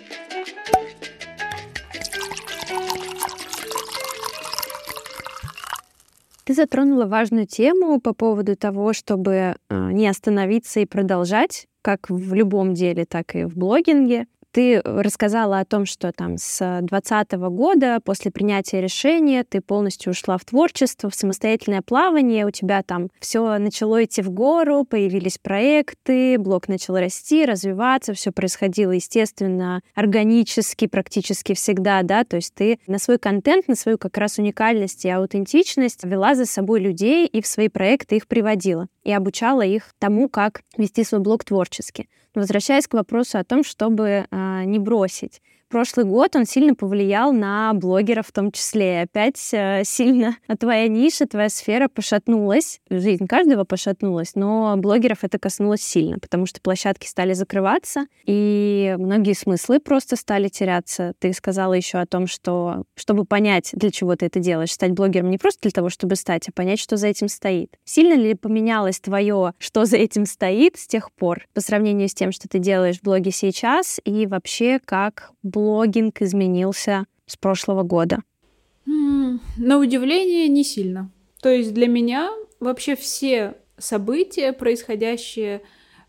Ты 6.51 6.55
затронула 6.55 7.07
важную 7.07 7.47
тему 7.47 8.01
по 8.01 8.13
поводу 8.13 8.57
того, 8.57 8.93
чтобы 8.93 9.55
а, 9.69 9.93
не 9.93 10.09
остановиться 10.09 10.81
и 10.81 10.85
продолжать, 10.85 11.69
как 11.81 12.11
в 12.11 12.35
любом 12.35 12.75
деле, 12.75 13.05
так 13.05 13.37
и 13.37 13.45
в 13.45 13.57
блогинге 13.57 14.27
ты 14.53 14.81
рассказала 14.85 15.61
о 15.61 15.65
том, 15.65 15.87
что 15.87 16.13
там 16.13 16.37
с 16.37 16.59
2020 16.59 17.33
года, 17.51 18.01
после 18.05 18.31
принятия 18.31 18.81
решения, 18.81 19.45
ты 19.45 19.61
полностью 19.61 20.11
ушла 20.11 20.39
в 20.39 20.45
творчество, 20.45 21.11
в 21.11 21.15
самостоятельное 21.15 21.83
плавание, 21.83 22.47
у 22.47 22.51
тебя 22.51 22.83
там 22.83 23.09
все 23.21 23.59
начало 23.59 24.05
идти 24.05 24.23
в 24.23 24.31
гору, 24.31 24.85
появились 24.85 25.39
проекты, 25.39 26.39
блог 26.39 26.69
начал 26.69 26.97
расти, 26.97 27.45
развиваться, 27.45 28.15
все 28.15 28.33
происходило, 28.33 28.93
естественно, 28.93 29.83
органически 29.95 30.87
практически 30.87 31.55
всегда, 31.55 32.03
да, 32.03 32.25
то 32.25 32.37
есть 32.37 32.55
ты 32.55 32.79
на 32.87 32.99
свой 32.99 33.19
контент, 33.19 33.69
на 33.69 33.75
свою 33.75 33.99
как 33.99 34.17
раз 34.19 34.39
уникальность 34.39 35.05
и 35.05 35.11
аутентичность 35.11 36.05
вела 36.05 36.35
за 36.35 36.47
собой 36.47 36.81
людей 36.81 37.27
и 37.27 37.41
в 37.41 37.47
свои 37.47 37.69
проекты 37.69 38.17
их 38.17 38.27
приводила 38.27 38.89
и 39.05 39.13
обучала 39.13 39.63
их 39.63 39.95
тому, 39.99 40.29
как 40.29 40.63
вести 40.77 41.05
свой 41.05 41.21
блог 41.21 41.45
творчески. 41.45 42.09
Возвращаясь 42.35 42.87
к 42.87 42.95
вопросу 42.95 43.39
о 43.39 43.45
том, 43.45 43.65
чтобы 43.65 44.27
э, 44.31 44.65
не 44.65 44.79
бросить 44.79 45.43
прошлый 45.71 46.05
год 46.05 46.37
он 46.37 46.45
сильно 46.45 46.75
повлиял 46.75 47.33
на 47.33 47.73
блогеров 47.73 48.27
в 48.27 48.33
том 48.33 48.53
числе. 48.53 49.03
Опять 49.03 49.51
э, 49.53 49.83
сильно 49.85 50.37
твоя 50.59 50.89
ниша, 50.89 51.27
твоя 51.27 51.49
сфера 51.49 51.89
пошатнулась. 51.89 52.81
Жизнь 52.91 53.27
каждого 53.27 53.65
пошатнулась, 53.65 54.35
но 54.35 54.75
блогеров 54.77 55.19
это 55.23 55.39
коснулось 55.39 55.81
сильно, 55.81 56.19
потому 56.19 56.47
что 56.47 56.61
площадки 56.61 57.07
стали 57.07 57.33
закрываться, 57.33 58.07
и 58.27 58.97
многие 58.99 59.35
смыслы 59.35 59.81
просто 59.81 60.17
стали 60.17 60.49
теряться. 60.49 61.15
Ты 61.21 61.33
сказала 61.33 61.73
еще 61.75 61.99
о 61.99 62.07
том, 62.07 62.27
что 62.27 62.83
чтобы 62.97 63.25
понять, 63.25 63.71
для 63.73 63.91
чего 63.91 64.17
ты 64.17 64.27
это 64.27 64.41
делаешь, 64.41 64.73
стать 64.73 64.91
блогером 64.91 65.31
не 65.31 65.39
просто 65.39 65.61
для 65.63 65.71
того, 65.71 65.89
чтобы 65.89 66.17
стать, 66.17 66.49
а 66.49 66.53
понять, 66.53 66.81
что 66.81 66.97
за 66.97 67.07
этим 67.07 67.29
стоит. 67.29 67.79
Сильно 67.85 68.15
ли 68.15 68.35
поменялось 68.35 68.99
твое, 68.99 69.55
что 69.59 69.85
за 69.85 69.97
этим 69.97 70.27
стоит 70.27 70.77
с 70.77 70.89
тех 70.89 71.13
пор, 71.13 71.47
по 71.55 71.61
сравнению 71.61 72.09
с 72.09 72.15
тем, 72.15 72.33
что 72.33 72.49
ты 72.49 72.59
делаешь 72.59 72.99
в 72.99 73.03
блоге 73.03 73.31
сейчас, 73.31 74.01
и 74.05 74.27
вообще 74.27 74.81
как 74.85 75.31
блог 75.43 75.60
блогинг 75.61 76.23
изменился 76.23 77.07
с 77.27 77.37
прошлого 77.37 77.83
года? 77.83 78.23
На 78.87 79.79
удивление, 79.79 80.49
не 80.49 80.65
сильно. 80.65 81.11
То 81.43 81.51
есть 81.51 81.75
для 81.75 81.87
меня 81.87 82.31
вообще 82.61 82.97
все 82.97 83.55
события, 83.79 84.53
происходящие 84.53 85.63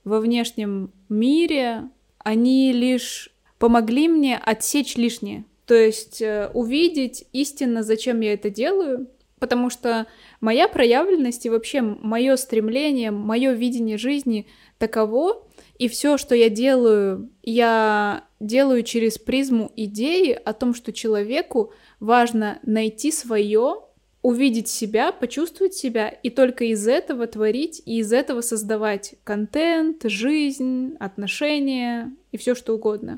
во 0.03 0.19
внешнем 0.19 0.91
мире, 1.09 1.89
они 2.19 2.71
лишь 2.71 3.29
помогли 3.59 4.07
мне 4.07 4.37
отсечь 4.37 4.95
лишнее. 4.95 5.43
То 5.65 5.75
есть 5.75 6.21
э, 6.21 6.49
увидеть 6.53 7.25
истинно, 7.33 7.83
зачем 7.83 8.21
я 8.21 8.33
это 8.33 8.49
делаю, 8.49 9.07
потому 9.41 9.71
что 9.71 10.06
моя 10.39 10.67
проявленность 10.67 11.47
и 11.47 11.49
вообще 11.49 11.82
мое 11.82 12.36
стремление, 12.36 13.10
мое 13.10 13.54
видение 13.54 13.97
жизни 13.97 14.47
таково, 14.77 15.47
и 15.80 15.89
все, 15.89 16.19
что 16.19 16.36
я 16.36 16.47
делаю, 16.49 17.32
я 17.41 18.25
делаю 18.39 18.84
через 18.84 19.17
призму 19.17 19.71
идеи 19.75 20.32
о 20.32 20.54
том, 20.54 20.75
что 20.75 20.93
человеку 20.93 21.73
важно 21.99 22.60
найти 22.62 23.12
свое, 23.12 23.77
увидеть 24.21 24.67
себя, 24.67 25.12
почувствовать 25.12 25.73
себя, 25.73 26.08
и 26.08 26.30
только 26.30 26.65
из 26.65 26.88
этого 26.88 27.25
творить, 27.25 27.82
и 27.84 27.97
из 27.97 28.13
этого 28.13 28.41
создавать 28.41 29.15
контент, 29.23 30.04
жизнь, 30.04 30.95
отношения 30.99 32.15
и 32.32 32.38
все 32.38 32.54
что 32.54 32.75
угодно. 32.75 33.17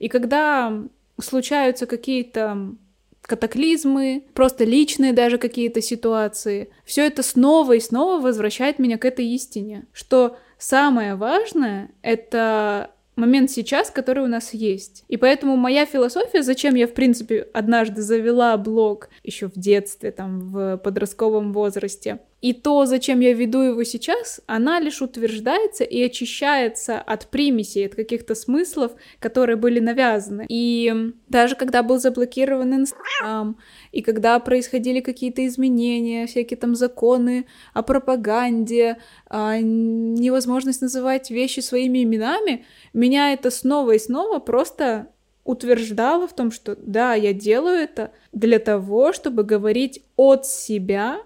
И 0.00 0.08
когда 0.08 0.82
случаются 1.20 1.86
какие-то 1.86 2.74
катаклизмы, 3.22 4.24
просто 4.34 4.64
личные 4.64 5.12
даже 5.12 5.38
какие-то 5.38 5.80
ситуации, 5.80 6.70
все 6.84 7.06
это 7.06 7.22
снова 7.22 7.74
и 7.74 7.80
снова 7.80 8.20
возвращает 8.20 8.78
меня 8.78 8.98
к 8.98 9.04
этой 9.04 9.26
истине, 9.26 9.86
что 9.92 10.36
самое 10.58 11.14
важное— 11.14 11.90
это 12.02 12.90
момент 13.16 13.50
сейчас, 13.50 13.90
который 13.90 14.24
у 14.24 14.28
нас 14.28 14.54
есть. 14.54 15.04
И 15.08 15.16
поэтому 15.16 15.56
моя 15.56 15.86
философия, 15.86 16.42
зачем 16.42 16.74
я, 16.74 16.86
в 16.86 16.94
принципе, 16.94 17.48
однажды 17.52 18.02
завела 18.02 18.56
блог 18.56 19.08
еще 19.22 19.48
в 19.48 19.54
детстве, 19.54 20.10
там, 20.10 20.50
в 20.50 20.76
подростковом 20.78 21.52
возрасте, 21.52 22.20
И 22.42 22.52
то, 22.52 22.86
зачем 22.86 23.20
я 23.20 23.32
веду 23.32 23.62
его 23.62 23.84
сейчас, 23.84 24.40
она 24.46 24.80
лишь 24.80 25.00
утверждается 25.00 25.84
и 25.84 26.02
очищается 26.02 27.00
от 27.00 27.28
примесей, 27.28 27.86
от 27.86 27.94
каких-то 27.94 28.34
смыслов, 28.34 28.92
которые 29.20 29.54
были 29.54 29.78
навязаны. 29.78 30.44
И 30.48 30.92
даже 31.28 31.54
когда 31.54 31.84
был 31.84 32.00
заблокирован 32.00 32.74
Инстаграм, 32.74 33.56
и 33.92 34.02
когда 34.02 34.40
происходили 34.40 34.98
какие-то 34.98 35.46
изменения, 35.46 36.26
всякие 36.26 36.56
там 36.56 36.74
законы 36.74 37.46
о 37.74 37.82
пропаганде, 37.82 38.98
а, 39.28 39.60
невозможность 39.60 40.82
называть 40.82 41.30
вещи 41.30 41.60
своими 41.60 42.02
именами, 42.02 42.64
меня 42.92 43.32
это 43.32 43.52
снова 43.52 43.92
и 43.92 44.00
снова 44.00 44.40
просто 44.40 45.06
утверждало 45.44 46.26
в 46.26 46.34
том, 46.34 46.50
что 46.50 46.74
да, 46.76 47.14
я 47.14 47.32
делаю 47.32 47.76
это 47.76 48.10
для 48.32 48.58
того, 48.58 49.12
чтобы 49.12 49.44
говорить 49.44 50.02
от 50.16 50.44
себя 50.44 51.20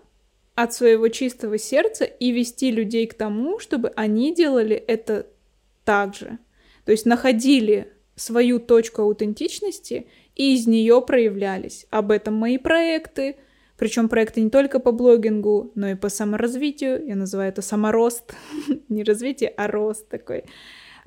от 0.57 0.73
своего 0.73 1.09
чистого 1.09 1.59
сердца 1.59 2.05
и 2.05 2.33
вести 2.33 2.73
людей 2.73 3.07
к 3.07 3.15
тому, 3.15 3.61
чтобы 3.61 3.93
они 3.95 4.35
делали 4.35 4.75
это 4.75 5.27
так 5.85 6.15
же. 6.15 6.39
То 6.85 6.93
есть 6.93 7.05
находили 7.05 7.93
свою 8.17 8.59
точку 8.59 9.03
аутентичности 9.03 10.09
и 10.35 10.55
из 10.55 10.67
нее 10.67 11.03
проявлялись. 11.07 11.87
Об 11.91 12.11
этом 12.11 12.35
мои 12.35 12.57
проекты, 12.57 13.37
причем 13.77 14.09
проекты 14.09 14.41
не 14.41 14.49
только 14.49 14.81
по 14.81 14.93
блогингу, 14.93 15.73
но 15.75 15.91
и 15.91 15.95
по 15.95 16.09
саморазвитию. 16.09 17.07
Я 17.07 17.17
называю 17.17 17.51
это 17.51 17.61
саморост. 17.61 18.35
не 18.89 19.05
развитие, 19.05 19.51
а 19.51 19.69
рост 19.69 20.09
такой. 20.09 20.45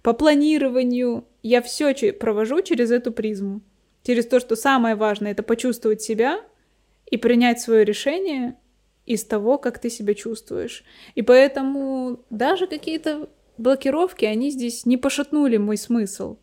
По 0.03 0.13
планированию. 0.13 1.25
Я 1.41 1.63
все 1.63 1.93
провожу 2.13 2.61
через 2.61 2.91
эту 2.91 3.11
призму. 3.11 3.61
Через 4.03 4.27
то, 4.27 4.39
что 4.39 4.55
самое 4.55 4.93
важное 4.93 5.31
это 5.31 5.41
почувствовать 5.41 6.03
себя 6.03 6.39
и 7.09 7.17
принять 7.17 7.59
свое 7.59 7.83
решение 7.83 8.55
из 9.09 9.25
того, 9.25 9.57
как 9.57 9.79
ты 9.79 9.89
себя 9.89 10.13
чувствуешь. 10.13 10.83
И 11.15 11.23
поэтому 11.23 12.19
даже 12.29 12.67
какие-то 12.67 13.27
блокировки, 13.57 14.23
они 14.23 14.51
здесь 14.51 14.85
не 14.85 14.97
пошатнули 14.97 15.57
мой 15.57 15.77
смысл, 15.77 16.37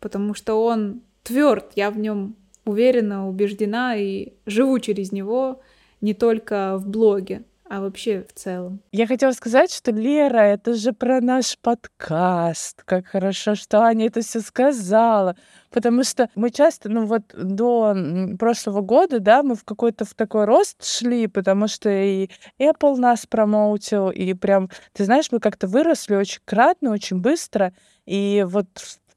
потому 0.00 0.34
что 0.34 0.56
он 0.56 1.02
тверд, 1.22 1.72
я 1.76 1.92
в 1.92 1.98
нем 1.98 2.34
уверена, 2.64 3.28
убеждена 3.28 3.96
и 3.96 4.32
живу 4.46 4.80
через 4.80 5.12
него 5.12 5.62
не 6.00 6.12
только 6.12 6.76
в 6.76 6.88
блоге 6.88 7.44
а 7.68 7.80
вообще 7.80 8.24
в 8.28 8.32
целом. 8.32 8.80
Я 8.92 9.06
хотела 9.06 9.32
сказать, 9.32 9.72
что 9.72 9.90
Лера, 9.90 10.38
это 10.38 10.74
же 10.74 10.92
про 10.92 11.20
наш 11.20 11.58
подкаст. 11.58 12.82
Как 12.84 13.06
хорошо, 13.06 13.54
что 13.54 13.82
Аня 13.82 14.06
это 14.06 14.22
все 14.22 14.40
сказала. 14.40 15.36
Потому 15.70 16.02
что 16.02 16.30
мы 16.34 16.50
часто, 16.50 16.88
ну 16.88 17.04
вот 17.04 17.22
до 17.34 17.94
прошлого 18.38 18.80
года, 18.80 19.20
да, 19.20 19.42
мы 19.42 19.54
в 19.54 19.64
какой-то 19.64 20.04
в 20.04 20.14
такой 20.14 20.46
рост 20.46 20.82
шли, 20.82 21.26
потому 21.26 21.68
что 21.68 21.90
и 21.90 22.30
Apple 22.58 22.96
нас 22.96 23.26
промоутил, 23.26 24.10
и 24.10 24.32
прям, 24.32 24.70
ты 24.94 25.04
знаешь, 25.04 25.30
мы 25.30 25.40
как-то 25.40 25.66
выросли 25.66 26.14
очень 26.14 26.40
кратно, 26.44 26.90
очень 26.90 27.20
быстро. 27.20 27.74
И 28.06 28.46
вот 28.48 28.66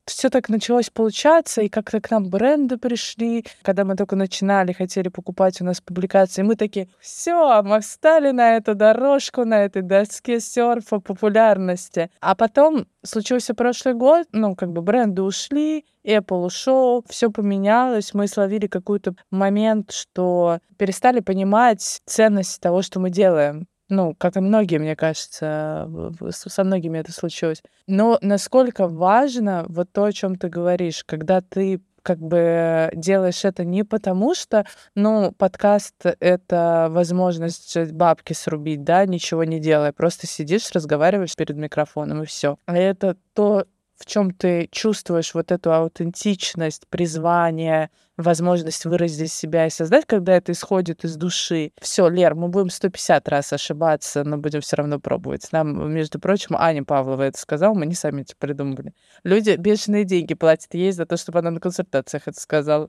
все 0.05 0.29
так 0.29 0.49
началось 0.49 0.89
получаться, 0.89 1.61
и 1.61 1.69
как-то 1.69 2.01
к 2.01 2.11
нам 2.11 2.29
бренды 2.29 2.77
пришли. 2.77 3.45
Когда 3.61 3.85
мы 3.85 3.95
только 3.95 4.15
начинали, 4.15 4.73
хотели 4.73 5.09
покупать 5.09 5.61
у 5.61 5.65
нас 5.65 5.81
публикации, 5.81 6.41
мы 6.41 6.55
такие, 6.55 6.89
все, 6.99 7.61
мы 7.63 7.81
встали 7.81 8.31
на 8.31 8.57
эту 8.57 8.75
дорожку, 8.75 9.45
на 9.45 9.65
этой 9.65 9.81
доске 9.81 10.39
серфа 10.39 10.99
популярности. 10.99 12.09
А 12.19 12.35
потом 12.35 12.87
случился 13.03 13.53
прошлый 13.53 13.93
год, 13.93 14.27
ну, 14.31 14.55
как 14.55 14.71
бы 14.71 14.81
бренды 14.81 15.21
ушли, 15.21 15.85
Apple 16.05 16.45
ушел, 16.45 17.03
все 17.07 17.31
поменялось, 17.31 18.13
мы 18.13 18.27
словили 18.27 18.67
какой-то 18.67 19.15
момент, 19.29 19.91
что 19.91 20.59
перестали 20.77 21.19
понимать 21.19 22.01
ценность 22.05 22.59
того, 22.61 22.81
что 22.81 22.99
мы 22.99 23.09
делаем. 23.09 23.67
Ну, 23.91 24.15
как 24.17 24.37
и 24.37 24.39
многие, 24.39 24.77
мне 24.77 24.95
кажется, 24.95 25.91
со 26.29 26.63
многими 26.63 26.99
это 26.99 27.11
случилось. 27.11 27.61
Но 27.87 28.17
насколько 28.21 28.87
важно 28.87 29.65
вот 29.67 29.91
то, 29.91 30.05
о 30.05 30.13
чем 30.13 30.37
ты 30.37 30.47
говоришь, 30.47 31.03
когда 31.03 31.41
ты 31.41 31.81
как 32.01 32.19
бы 32.19 32.89
делаешь 32.95 33.43
это 33.43 33.65
не 33.65 33.83
потому, 33.83 34.33
что, 34.33 34.65
ну, 34.95 35.33
подкаст— 35.33 35.95
это 36.21 36.87
возможность 36.89 37.77
бабки 37.91 38.31
срубить, 38.31 38.85
да, 38.85 39.05
ничего 39.05 39.43
не 39.43 39.59
делая, 39.59 39.91
просто 39.91 40.25
сидишь, 40.25 40.71
разговариваешь 40.71 41.35
перед 41.35 41.57
микрофоном, 41.57 42.23
и 42.23 42.25
все. 42.25 42.57
А 42.65 42.77
это 42.77 43.17
то, 43.33 43.65
в 44.01 44.05
чем 44.07 44.31
ты 44.31 44.67
чувствуешь 44.71 45.35
вот 45.35 45.51
эту 45.51 45.71
аутентичность, 45.71 46.87
призвание, 46.89 47.91
возможность 48.17 48.85
выразить 48.85 49.31
себя 49.31 49.67
и 49.67 49.69
создать, 49.69 50.05
когда 50.07 50.33
это 50.33 50.51
исходит 50.53 51.03
из 51.03 51.15
души. 51.15 51.71
Все, 51.79 52.09
Лер, 52.09 52.33
мы 52.33 52.47
будем 52.47 52.71
150 52.71 53.29
раз 53.29 53.53
ошибаться, 53.53 54.23
но 54.23 54.37
будем 54.37 54.61
все 54.61 54.77
равно 54.77 54.99
пробовать. 54.99 55.47
Нам, 55.51 55.91
между 55.93 56.19
прочим, 56.19 56.55
Аня 56.57 56.83
Павлова 56.83 57.21
это 57.21 57.37
сказала, 57.37 57.75
мы 57.75 57.85
не 57.85 57.95
сами 57.95 58.21
это 58.21 58.33
придумали. 58.37 58.93
Люди 59.23 59.55
бешеные 59.55 60.03
деньги 60.03 60.33
платят 60.33 60.73
ей 60.73 60.91
за 60.91 61.05
то, 61.05 61.15
чтобы 61.15 61.39
она 61.39 61.51
на 61.51 61.59
консультациях 61.59 62.27
это 62.27 62.39
сказала. 62.39 62.87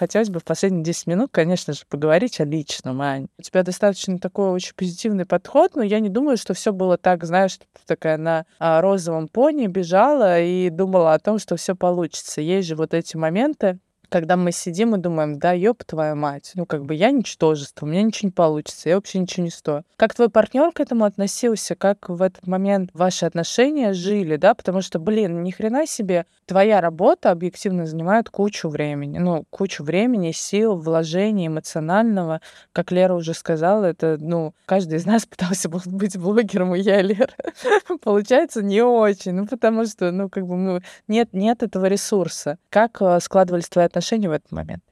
Хотелось 0.00 0.30
бы 0.30 0.40
в 0.40 0.44
последние 0.44 0.82
10 0.82 1.06
минут, 1.08 1.28
конечно 1.30 1.74
же, 1.74 1.82
поговорить 1.86 2.40
о 2.40 2.44
личном, 2.44 3.02
Ань. 3.02 3.28
У 3.38 3.42
тебя 3.42 3.62
достаточно 3.62 4.18
такой 4.18 4.48
очень 4.50 4.72
позитивный 4.74 5.26
подход, 5.26 5.76
но 5.76 5.82
я 5.82 6.00
не 6.00 6.08
думаю, 6.08 6.38
что 6.38 6.54
все 6.54 6.72
было 6.72 6.96
так, 6.96 7.24
знаешь, 7.24 7.58
ты 7.58 7.80
такая 7.86 8.16
на 8.16 8.46
а, 8.58 8.80
розовом 8.80 9.28
пони 9.28 9.66
бежала 9.66 10.40
и 10.40 10.70
думала 10.70 11.12
о 11.12 11.18
том, 11.18 11.38
что 11.38 11.56
все 11.56 11.76
получится. 11.76 12.40
Есть 12.40 12.68
же 12.68 12.76
вот 12.76 12.94
эти 12.94 13.18
моменты, 13.18 13.78
когда 14.10 14.36
мы 14.36 14.52
сидим 14.52 14.94
и 14.94 14.98
думаем, 14.98 15.38
да, 15.38 15.52
ёб 15.52 15.84
твою 15.84 16.16
мать, 16.16 16.52
ну 16.56 16.66
как 16.66 16.84
бы 16.84 16.94
я 16.94 17.10
ничтожество, 17.10 17.86
у 17.86 17.88
меня 17.88 18.02
ничего 18.02 18.26
не 18.26 18.32
получится, 18.32 18.88
я 18.88 18.96
вообще 18.96 19.20
ничего 19.20 19.44
не 19.44 19.50
стою. 19.50 19.84
Как 19.96 20.14
твой 20.14 20.28
партнер 20.28 20.72
к 20.72 20.80
этому 20.80 21.04
относился, 21.04 21.76
как 21.76 22.08
в 22.08 22.20
этот 22.20 22.46
момент 22.46 22.90
ваши 22.92 23.24
отношения 23.24 23.92
жили, 23.92 24.36
да, 24.36 24.54
потому 24.54 24.82
что, 24.82 24.98
блин, 24.98 25.42
ни 25.42 25.52
хрена 25.52 25.86
себе, 25.86 26.26
твоя 26.46 26.80
работа 26.80 27.30
объективно 27.30 27.86
занимает 27.86 28.28
кучу 28.28 28.68
времени, 28.68 29.18
ну, 29.18 29.44
кучу 29.50 29.84
времени, 29.84 30.32
сил, 30.32 30.76
вложений 30.76 31.46
эмоционального, 31.46 32.40
как 32.72 32.90
Лера 32.90 33.14
уже 33.14 33.32
сказала, 33.32 33.84
это, 33.84 34.18
ну, 34.20 34.54
каждый 34.66 34.98
из 34.98 35.06
нас 35.06 35.24
пытался 35.30 35.68
быть 35.68 36.18
блогером, 36.18 36.74
и 36.74 36.80
я, 36.80 37.00
Лера, 37.00 37.32
получается 38.02 38.62
не 38.62 38.82
очень, 38.82 39.32
ну, 39.32 39.46
потому 39.46 39.86
что, 39.86 40.10
ну, 40.10 40.28
как 40.28 40.46
бы, 40.46 40.56
ну, 40.56 40.80
нет, 41.06 41.28
нет 41.32 41.62
этого 41.62 41.86
ресурса. 41.86 42.58
Как 42.70 43.00
э, 43.00 43.20
складывались 43.20 43.68
твои 43.68 43.84
отношения 43.84 43.99
отношения 44.00 44.28
в 44.28 44.32
этот 44.32 44.50
момент. 44.52 44.82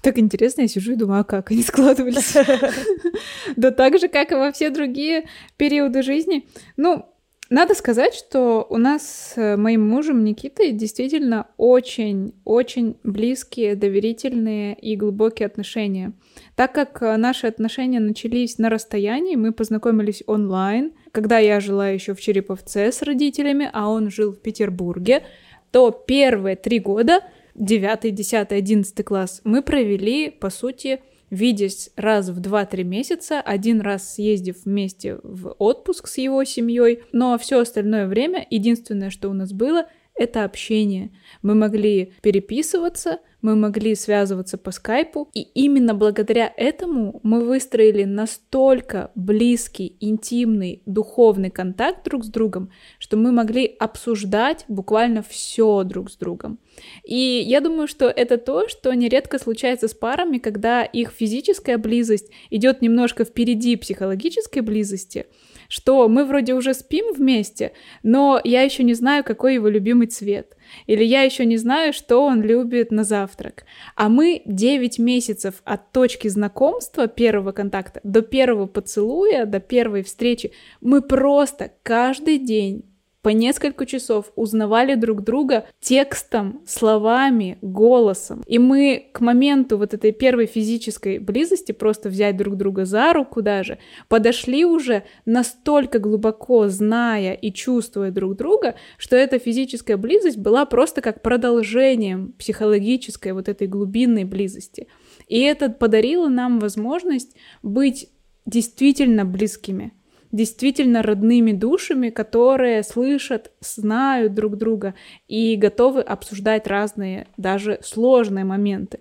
Так 0.00 0.18
интересно, 0.18 0.62
я 0.62 0.68
сижу 0.68 0.92
и 0.92 0.96
думаю, 0.96 1.20
а 1.20 1.24
как 1.24 1.50
они 1.50 1.62
складывались? 1.62 2.34
Да 3.56 3.70
так 3.70 3.98
же, 3.98 4.08
как 4.08 4.32
и 4.32 4.34
во 4.34 4.50
все 4.50 4.70
другие 4.70 5.24
периоды 5.56 6.02
жизни. 6.02 6.48
Ну, 6.76 7.04
надо 7.50 7.74
сказать, 7.74 8.14
что 8.14 8.66
у 8.70 8.78
нас 8.78 9.34
с 9.34 9.56
моим 9.56 9.86
мужем 9.86 10.24
Никитой 10.24 10.72
действительно 10.72 11.46
очень-очень 11.58 12.96
близкие, 13.04 13.76
доверительные 13.76 14.74
и 14.74 14.96
глубокие 14.96 15.46
отношения. 15.46 16.14
Так 16.56 16.72
как 16.72 17.00
наши 17.18 17.46
отношения 17.46 18.00
начались 18.00 18.58
на 18.58 18.70
расстоянии, 18.70 19.36
мы 19.36 19.52
познакомились 19.52 20.22
онлайн, 20.26 20.92
когда 21.12 21.38
я 21.38 21.60
жила 21.60 21.90
еще 21.90 22.14
в 22.14 22.20
Череповце 22.20 22.90
с 22.90 23.02
родителями, 23.02 23.68
а 23.72 23.88
он 23.88 24.10
жил 24.10 24.32
в 24.32 24.40
Петербурге, 24.40 25.22
то 25.70 25.90
первые 25.90 26.56
три 26.56 26.78
года 26.78 27.20
9, 27.54 28.14
10, 28.14 28.52
11 28.52 29.04
класс 29.04 29.40
мы 29.44 29.62
провели, 29.62 30.30
по 30.30 30.50
сути, 30.50 31.00
видясь 31.30 31.90
раз 31.96 32.28
в 32.28 32.40
2-3 32.40 32.84
месяца, 32.84 33.40
один 33.40 33.80
раз 33.80 34.14
съездив 34.14 34.64
вместе 34.64 35.18
в 35.22 35.54
отпуск 35.58 36.08
с 36.08 36.18
его 36.18 36.44
семьей, 36.44 37.02
но 37.12 37.36
все 37.38 37.60
остальное 37.60 38.06
время 38.06 38.46
единственное, 38.50 39.10
что 39.10 39.28
у 39.28 39.32
нас 39.32 39.52
было, 39.52 39.86
это 40.14 40.44
общение. 40.44 41.10
Мы 41.42 41.54
могли 41.54 42.12
переписываться, 42.22 43.18
мы 43.44 43.56
могли 43.56 43.94
связываться 43.94 44.56
по 44.56 44.70
скайпу, 44.70 45.28
и 45.34 45.42
именно 45.42 45.92
благодаря 45.92 46.50
этому 46.56 47.20
мы 47.22 47.44
выстроили 47.44 48.04
настолько 48.04 49.10
близкий, 49.14 49.98
интимный, 50.00 50.82
духовный 50.86 51.50
контакт 51.50 52.06
друг 52.06 52.24
с 52.24 52.28
другом, 52.28 52.70
что 52.98 53.18
мы 53.18 53.32
могли 53.32 53.66
обсуждать 53.66 54.64
буквально 54.68 55.22
все 55.22 55.84
друг 55.84 56.10
с 56.10 56.16
другом. 56.16 56.58
И 57.04 57.44
я 57.46 57.60
думаю, 57.60 57.86
что 57.86 58.06
это 58.06 58.38
то, 58.38 58.66
что 58.66 58.94
нередко 58.94 59.38
случается 59.38 59.88
с 59.88 59.94
парами, 59.94 60.38
когда 60.38 60.82
их 60.82 61.10
физическая 61.10 61.76
близость 61.76 62.30
идет 62.48 62.80
немножко 62.80 63.26
впереди 63.26 63.76
психологической 63.76 64.62
близости, 64.62 65.26
что 65.74 66.08
мы 66.08 66.24
вроде 66.24 66.54
уже 66.54 66.72
спим 66.72 67.12
вместе, 67.12 67.72
но 68.04 68.40
я 68.44 68.62
еще 68.62 68.84
не 68.84 68.94
знаю, 68.94 69.24
какой 69.24 69.54
его 69.54 69.66
любимый 69.66 70.06
цвет. 70.06 70.56
Или 70.86 71.02
я 71.02 71.22
еще 71.22 71.44
не 71.44 71.56
знаю, 71.56 71.92
что 71.92 72.24
он 72.24 72.42
любит 72.42 72.92
на 72.92 73.02
завтрак. 73.02 73.64
А 73.96 74.08
мы 74.08 74.42
9 74.44 75.00
месяцев 75.00 75.54
от 75.64 75.90
точки 75.90 76.28
знакомства, 76.28 77.08
первого 77.08 77.50
контакта, 77.50 78.00
до 78.04 78.22
первого 78.22 78.68
поцелуя, 78.68 79.46
до 79.46 79.58
первой 79.58 80.04
встречи, 80.04 80.52
мы 80.80 81.02
просто 81.02 81.72
каждый 81.82 82.38
день 82.38 82.84
по 83.24 83.30
несколько 83.30 83.86
часов 83.86 84.30
узнавали 84.36 84.96
друг 84.96 85.24
друга 85.24 85.66
текстом, 85.80 86.60
словами, 86.66 87.56
голосом. 87.62 88.44
И 88.46 88.58
мы 88.58 89.06
к 89.12 89.20
моменту 89.20 89.78
вот 89.78 89.94
этой 89.94 90.12
первой 90.12 90.44
физической 90.44 91.18
близости, 91.18 91.72
просто 91.72 92.10
взять 92.10 92.36
друг 92.36 92.56
друга 92.56 92.84
за 92.84 93.14
руку 93.14 93.40
даже, 93.40 93.78
подошли 94.08 94.66
уже 94.66 95.04
настолько 95.24 96.00
глубоко, 96.00 96.68
зная 96.68 97.32
и 97.32 97.50
чувствуя 97.50 98.10
друг 98.10 98.36
друга, 98.36 98.74
что 98.98 99.16
эта 99.16 99.38
физическая 99.38 99.96
близость 99.96 100.36
была 100.36 100.66
просто 100.66 101.00
как 101.00 101.22
продолжением 101.22 102.34
психологической 102.38 103.32
вот 103.32 103.48
этой 103.48 103.66
глубинной 103.66 104.24
близости. 104.24 104.86
И 105.28 105.40
это 105.40 105.70
подарило 105.70 106.28
нам 106.28 106.58
возможность 106.58 107.34
быть 107.62 108.10
действительно 108.44 109.24
близкими, 109.24 109.94
действительно 110.34 111.02
родными 111.02 111.52
душами, 111.52 112.10
которые 112.10 112.82
слышат, 112.82 113.52
знают 113.60 114.34
друг 114.34 114.56
друга 114.56 114.94
и 115.28 115.54
готовы 115.54 116.00
обсуждать 116.00 116.66
разные, 116.66 117.28
даже 117.36 117.78
сложные 117.82 118.44
моменты. 118.44 118.98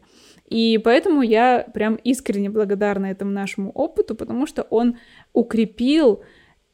И 0.48 0.78
поэтому 0.78 1.24
я 1.24 1.68
прям 1.74 1.96
искренне 1.96 2.52
благодарна 2.52 3.08
этому 3.08 3.32
нашему 3.32 3.72
опыту, 3.72 4.14
потому 4.14 4.46
что 4.46 4.62
он 4.62 5.00
укрепил 5.34 6.22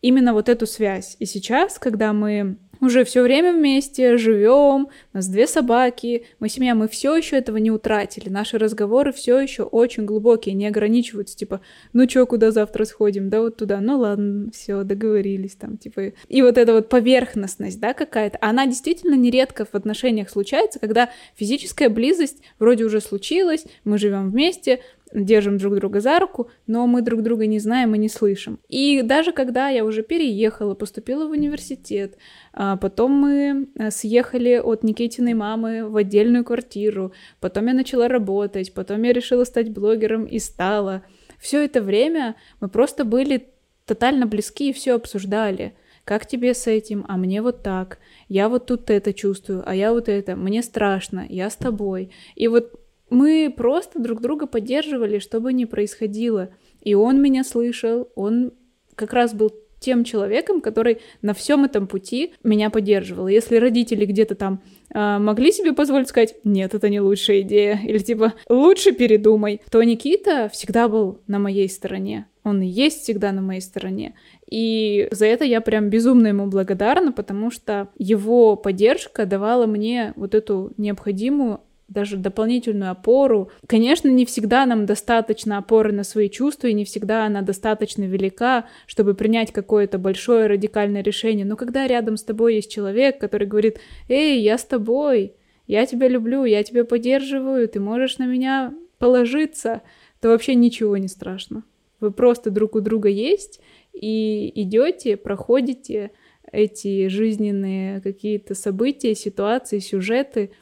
именно 0.01 0.33
вот 0.33 0.49
эту 0.49 0.67
связь. 0.67 1.15
И 1.19 1.25
сейчас, 1.25 1.79
когда 1.79 2.11
мы 2.11 2.57
уже 2.81 3.03
все 3.03 3.21
время 3.21 3.53
вместе, 3.53 4.17
живем, 4.17 4.87
у 5.13 5.17
нас 5.17 5.27
две 5.27 5.47
собаки, 5.47 6.25
мы 6.39 6.49
семья, 6.49 6.75
мы 6.75 6.87
все 6.87 7.15
еще 7.15 7.37
этого 7.37 7.57
не 7.57 7.71
утратили. 7.71 8.29
Наши 8.29 8.57
разговоры 8.57 9.11
все 9.11 9.39
еще 9.39 9.63
очень 9.63 10.05
глубокие, 10.05 10.55
не 10.55 10.67
ограничиваются, 10.67 11.35
типа, 11.35 11.61
ну 11.93 12.05
чё, 12.05 12.25
куда 12.25 12.51
завтра 12.51 12.85
сходим, 12.85 13.29
да 13.29 13.41
вот 13.41 13.57
туда, 13.57 13.79
ну 13.81 13.99
ладно, 13.99 14.51
все, 14.51 14.83
договорились 14.83 15.55
там, 15.55 15.77
типа. 15.77 16.13
И 16.27 16.41
вот 16.41 16.57
эта 16.57 16.73
вот 16.73 16.89
поверхностность, 16.89 17.79
да, 17.79 17.93
какая-то, 17.93 18.37
она 18.41 18.65
действительно 18.65 19.15
нередко 19.15 19.65
в 19.65 19.75
отношениях 19.75 20.29
случается, 20.29 20.79
когда 20.79 21.09
физическая 21.35 21.89
близость 21.89 22.41
вроде 22.59 22.85
уже 22.85 23.01
случилась, 23.01 23.65
мы 23.83 23.97
живем 23.97 24.29
вместе, 24.29 24.79
держим 25.13 25.57
друг 25.57 25.75
друга 25.75 25.99
за 25.99 26.19
руку, 26.19 26.49
но 26.67 26.85
мы 26.87 27.01
друг 27.01 27.21
друга 27.21 27.47
не 27.47 27.59
знаем 27.59 27.95
и 27.95 27.97
не 27.97 28.09
слышим. 28.09 28.59
И 28.69 29.01
даже 29.01 29.31
когда 29.31 29.69
я 29.69 29.83
уже 29.83 30.03
переехала, 30.03 30.75
поступила 30.75 31.27
в 31.27 31.31
университет, 31.31 32.17
а 32.53 32.77
потом 32.77 33.11
мы 33.11 33.67
э, 33.75 33.91
съехали 33.91 34.57
от 34.57 34.83
Никитиной 34.83 35.33
мамы 35.33 35.87
в 35.89 35.95
отдельную 35.95 36.43
квартиру, 36.43 37.13
потом 37.39 37.67
я 37.67 37.73
начала 37.73 38.07
работать, 38.07 38.73
потом 38.73 39.03
я 39.03 39.13
решила 39.13 39.43
стать 39.43 39.71
блогером 39.71 40.25
и 40.25 40.39
стала. 40.39 41.03
Все 41.39 41.63
это 41.63 41.81
время 41.81 42.35
мы 42.59 42.69
просто 42.69 43.05
были 43.05 43.47
тотально 43.85 44.27
близки 44.27 44.69
и 44.69 44.73
все 44.73 44.93
обсуждали. 44.93 45.73
Как 46.03 46.25
тебе 46.25 46.53
с 46.53 46.65
этим? 46.67 47.05
А 47.07 47.17
мне 47.17 47.41
вот 47.41 47.61
так. 47.61 47.99
Я 48.27 48.49
вот 48.49 48.65
тут 48.65 48.89
это 48.89 49.13
чувствую, 49.13 49.63
а 49.65 49.75
я 49.75 49.91
вот 49.93 50.09
это. 50.09 50.35
Мне 50.35 50.63
страшно, 50.63 51.25
я 51.29 51.49
с 51.49 51.55
тобой. 51.55 52.11
И 52.35 52.47
вот 52.47 52.73
мы 53.09 53.53
просто 53.55 53.99
друг 53.99 54.21
друга 54.21 54.47
поддерживали, 54.47 55.19
что 55.19 55.39
бы 55.39 55.53
ни 55.53 55.65
происходило. 55.65 56.49
И 56.81 56.93
он 56.93 57.21
меня 57.21 57.43
слышал, 57.43 58.09
он 58.15 58.53
как 58.95 59.13
раз 59.13 59.33
был 59.33 59.51
тем 59.79 60.03
человеком, 60.03 60.61
который 60.61 60.99
на 61.21 61.33
всем 61.33 61.63
этом 61.63 61.87
пути 61.87 62.33
меня 62.43 62.69
поддерживал. 62.69 63.27
Если 63.27 63.55
родители 63.55 64.05
где-то 64.05 64.35
там 64.35 64.61
э, 64.93 65.17
могли 65.19 65.51
себе 65.51 65.73
позволить 65.73 66.09
сказать, 66.09 66.35
нет, 66.43 66.73
это 66.73 66.89
не 66.89 66.99
лучшая 66.99 67.41
идея, 67.41 67.79
или 67.85 67.99
типа, 67.99 68.33
лучше 68.49 68.91
передумай, 68.91 69.61
то 69.71 69.81
Никита 69.81 70.49
всегда 70.49 70.87
был 70.87 71.21
на 71.27 71.39
моей 71.39 71.69
стороне. 71.69 72.27
Он 72.43 72.61
есть 72.61 73.03
всегда 73.03 73.31
на 73.31 73.41
моей 73.41 73.61
стороне. 73.61 74.15
И 74.49 75.07
за 75.11 75.25
это 75.25 75.45
я 75.45 75.61
прям 75.61 75.89
безумно 75.89 76.27
ему 76.27 76.47
благодарна, 76.47 77.11
потому 77.11 77.51
что 77.51 77.89
его 77.97 78.55
поддержка 78.55 79.25
давала 79.25 79.65
мне 79.65 80.13
вот 80.15 80.35
эту 80.35 80.73
необходимую 80.77 81.61
даже 81.89 82.17
дополнительную 82.17 82.91
опору. 82.91 83.51
Конечно, 83.67 84.07
не 84.07 84.25
всегда 84.25 84.65
нам 84.65 84.85
достаточно 84.85 85.57
опоры 85.57 85.91
на 85.91 86.03
свои 86.03 86.29
чувства, 86.29 86.67
и 86.67 86.73
не 86.73 86.85
всегда 86.85 87.25
она 87.25 87.41
достаточно 87.41 88.03
велика, 88.03 88.67
чтобы 88.85 89.15
принять 89.15 89.51
какое-то 89.51 89.97
большое 89.97 90.47
радикальное 90.47 91.03
решение. 91.03 91.45
Но 91.45 91.55
когда 91.55 91.87
рядом 91.87 92.15
с 92.15 92.23
тобой 92.23 92.55
есть 92.55 92.71
человек, 92.71 93.19
который 93.19 93.47
говорит, 93.47 93.79
«Эй, 94.07 94.39
я 94.39 94.57
с 94.57 94.63
тобой, 94.63 95.33
я 95.67 95.85
тебя 95.85 96.07
люблю, 96.07 96.45
я 96.45 96.63
тебя 96.63 96.85
поддерживаю, 96.85 97.67
ты 97.67 97.79
можешь 97.79 98.17
на 98.19 98.25
меня 98.25 98.73
положиться», 98.99 99.81
то 100.21 100.29
вообще 100.29 100.55
ничего 100.55 100.97
не 100.97 101.07
страшно. 101.07 101.63
Вы 101.99 102.11
просто 102.11 102.49
друг 102.51 102.75
у 102.75 102.81
друга 102.81 103.09
есть, 103.09 103.59
и 103.93 104.51
идете, 104.61 105.17
проходите 105.17 106.11
эти 106.51 107.07
жизненные 107.07 108.01
какие-то 108.01 108.55
события, 108.55 109.15
ситуации, 109.15 109.79
сюжеты— 109.79 110.51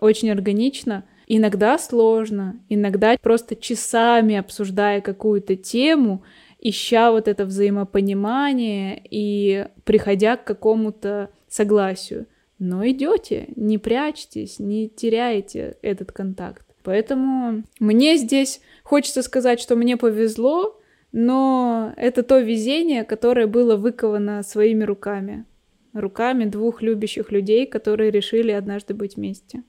очень 0.00 0.30
органично. 0.30 1.04
Иногда 1.26 1.78
сложно, 1.78 2.60
иногда 2.68 3.16
просто 3.20 3.56
часами 3.56 4.36
обсуждая 4.36 5.00
какую-то 5.00 5.56
тему, 5.56 6.22
ища 6.60 7.10
вот 7.10 7.28
это 7.28 7.44
взаимопонимание 7.44 9.02
и 9.10 9.66
приходя 9.84 10.36
к 10.36 10.44
какому-то 10.44 11.30
согласию. 11.48 12.26
Но 12.58 12.86
идете, 12.88 13.48
не 13.56 13.78
прячьтесь, 13.78 14.58
не 14.58 14.88
теряете 14.88 15.76
этот 15.82 16.12
контакт. 16.12 16.66
Поэтому 16.82 17.64
мне 17.80 18.16
здесь 18.16 18.60
хочется 18.82 19.22
сказать, 19.22 19.60
что 19.60 19.74
мне 19.76 19.96
повезло, 19.96 20.80
но 21.12 21.92
это 21.96 22.22
то 22.22 22.38
везение, 22.38 23.04
которое 23.04 23.46
было 23.46 23.76
выковано 23.76 24.42
своими 24.42 24.84
руками. 24.84 25.44
Руками 25.92 26.44
двух 26.44 26.82
любящих 26.82 27.32
людей, 27.32 27.66
которые 27.66 28.10
решили 28.10 28.52
однажды 28.52 28.94
быть 28.94 29.16
вместе. 29.16 29.64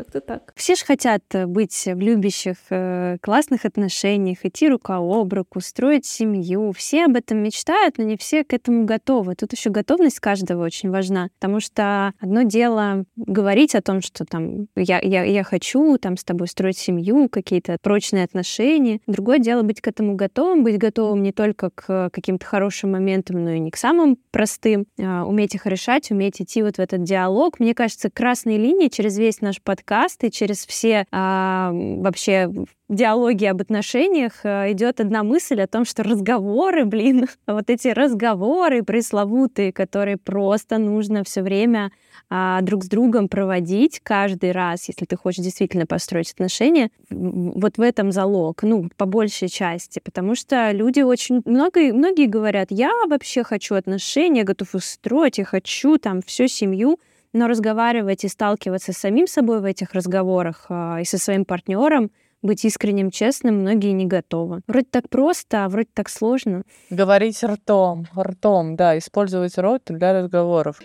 Как-то 0.00 0.22
так. 0.22 0.54
Все 0.56 0.76
же 0.76 0.84
хотят 0.86 1.22
э, 1.34 1.44
быть 1.44 1.84
в 1.84 1.98
любящих, 1.98 2.56
э, 2.70 3.18
классных 3.20 3.66
отношениях, 3.66 4.38
идти 4.46 4.66
рука 4.66 4.96
об 4.96 5.30
руку, 5.34 5.60
строить 5.60 6.06
семью. 6.06 6.72
Все 6.74 7.04
об 7.04 7.16
этом 7.16 7.42
мечтают, 7.42 7.98
но 7.98 8.04
не 8.04 8.16
все 8.16 8.42
к 8.42 8.54
этому 8.54 8.86
готовы. 8.86 9.34
Тут 9.34 9.52
еще 9.52 9.68
готовность 9.68 10.18
каждого 10.18 10.64
очень 10.64 10.88
важна, 10.88 11.28
потому 11.38 11.60
что 11.60 12.14
одно 12.18 12.44
дело 12.44 13.04
говорить 13.14 13.74
о 13.74 13.82
том, 13.82 14.00
что 14.00 14.24
там 14.24 14.68
я, 14.74 15.00
я, 15.00 15.22
я 15.22 15.44
хочу 15.44 15.98
там 15.98 16.16
с 16.16 16.24
тобой 16.24 16.48
строить 16.48 16.78
семью, 16.78 17.28
какие-то 17.28 17.76
прочные 17.82 18.24
отношения. 18.24 19.00
Другое 19.06 19.38
дело 19.38 19.60
быть 19.60 19.82
к 19.82 19.88
этому 19.88 20.14
готовым, 20.14 20.64
быть 20.64 20.78
готовым 20.78 21.22
не 21.22 21.32
только 21.32 21.68
к 21.74 22.08
каким-то 22.08 22.46
хорошим 22.46 22.92
моментам, 22.92 23.44
но 23.44 23.50
и 23.50 23.58
не 23.58 23.70
к 23.70 23.76
самым 23.76 24.16
простым. 24.30 24.86
А, 24.98 25.26
уметь 25.26 25.54
их 25.54 25.66
решать, 25.66 26.10
уметь 26.10 26.40
идти 26.40 26.62
вот 26.62 26.76
в 26.76 26.80
этот 26.80 27.02
диалог. 27.02 27.60
Мне 27.60 27.74
кажется, 27.74 28.08
красной 28.08 28.56
линии 28.56 28.88
через 28.88 29.18
весь 29.18 29.42
наш 29.42 29.60
подкаст 29.60 29.89
подкасты, 29.90 30.30
через 30.30 30.66
все 30.66 31.04
а, 31.10 31.72
вообще 31.72 32.48
диалоги 32.88 33.44
об 33.46 33.60
отношениях 33.60 34.32
а, 34.44 34.70
идет 34.70 35.00
одна 35.00 35.24
мысль 35.24 35.60
о 35.60 35.66
том, 35.66 35.84
что 35.84 36.04
разговоры, 36.04 36.84
блин, 36.84 37.26
вот 37.46 37.70
эти 37.70 37.88
разговоры 37.88 38.84
пресловутые, 38.84 39.72
которые 39.72 40.16
просто 40.16 40.78
нужно 40.78 41.24
все 41.24 41.42
время 41.42 41.90
а, 42.28 42.60
друг 42.62 42.84
с 42.84 42.88
другом 42.88 43.28
проводить 43.28 44.00
каждый 44.02 44.52
раз, 44.52 44.86
если 44.88 45.06
ты 45.06 45.16
хочешь 45.16 45.42
действительно 45.42 45.86
построить 45.86 46.32
отношения, 46.32 46.90
вот 47.10 47.76
в 47.76 47.80
этом 47.80 48.12
залог, 48.12 48.62
ну, 48.62 48.88
по 48.96 49.06
большей 49.06 49.48
части, 49.48 50.00
потому 50.04 50.36
что 50.36 50.70
люди 50.70 51.00
очень, 51.00 51.42
многие, 51.44 51.92
многие 51.92 52.26
говорят, 52.26 52.68
я 52.70 52.92
вообще 53.08 53.42
хочу 53.42 53.74
отношения, 53.74 54.44
готов 54.44 54.74
устроить, 54.74 55.38
я 55.38 55.44
хочу 55.44 55.98
там 55.98 56.22
всю 56.22 56.46
семью, 56.46 57.00
но 57.32 57.46
разговаривать 57.46 58.24
и 58.24 58.28
сталкиваться 58.28 58.92
с 58.92 58.98
самим 58.98 59.26
собой 59.26 59.60
в 59.60 59.64
этих 59.64 59.92
разговорах 59.92 60.66
а, 60.68 60.98
и 61.00 61.04
со 61.04 61.18
своим 61.18 61.44
партнером, 61.44 62.10
быть 62.42 62.64
искренним, 62.64 63.10
честным, 63.10 63.60
многие 63.60 63.92
не 63.92 64.06
готовы. 64.06 64.62
Вроде 64.66 64.86
так 64.90 65.08
просто, 65.08 65.64
а 65.64 65.68
вроде 65.68 65.88
так 65.92 66.08
сложно. 66.08 66.62
Говорить 66.88 67.42
ртом, 67.44 68.06
ртом, 68.18 68.76
да, 68.76 68.96
использовать 68.96 69.58
рот 69.58 69.82
для 69.86 70.22
разговоров. 70.22 70.80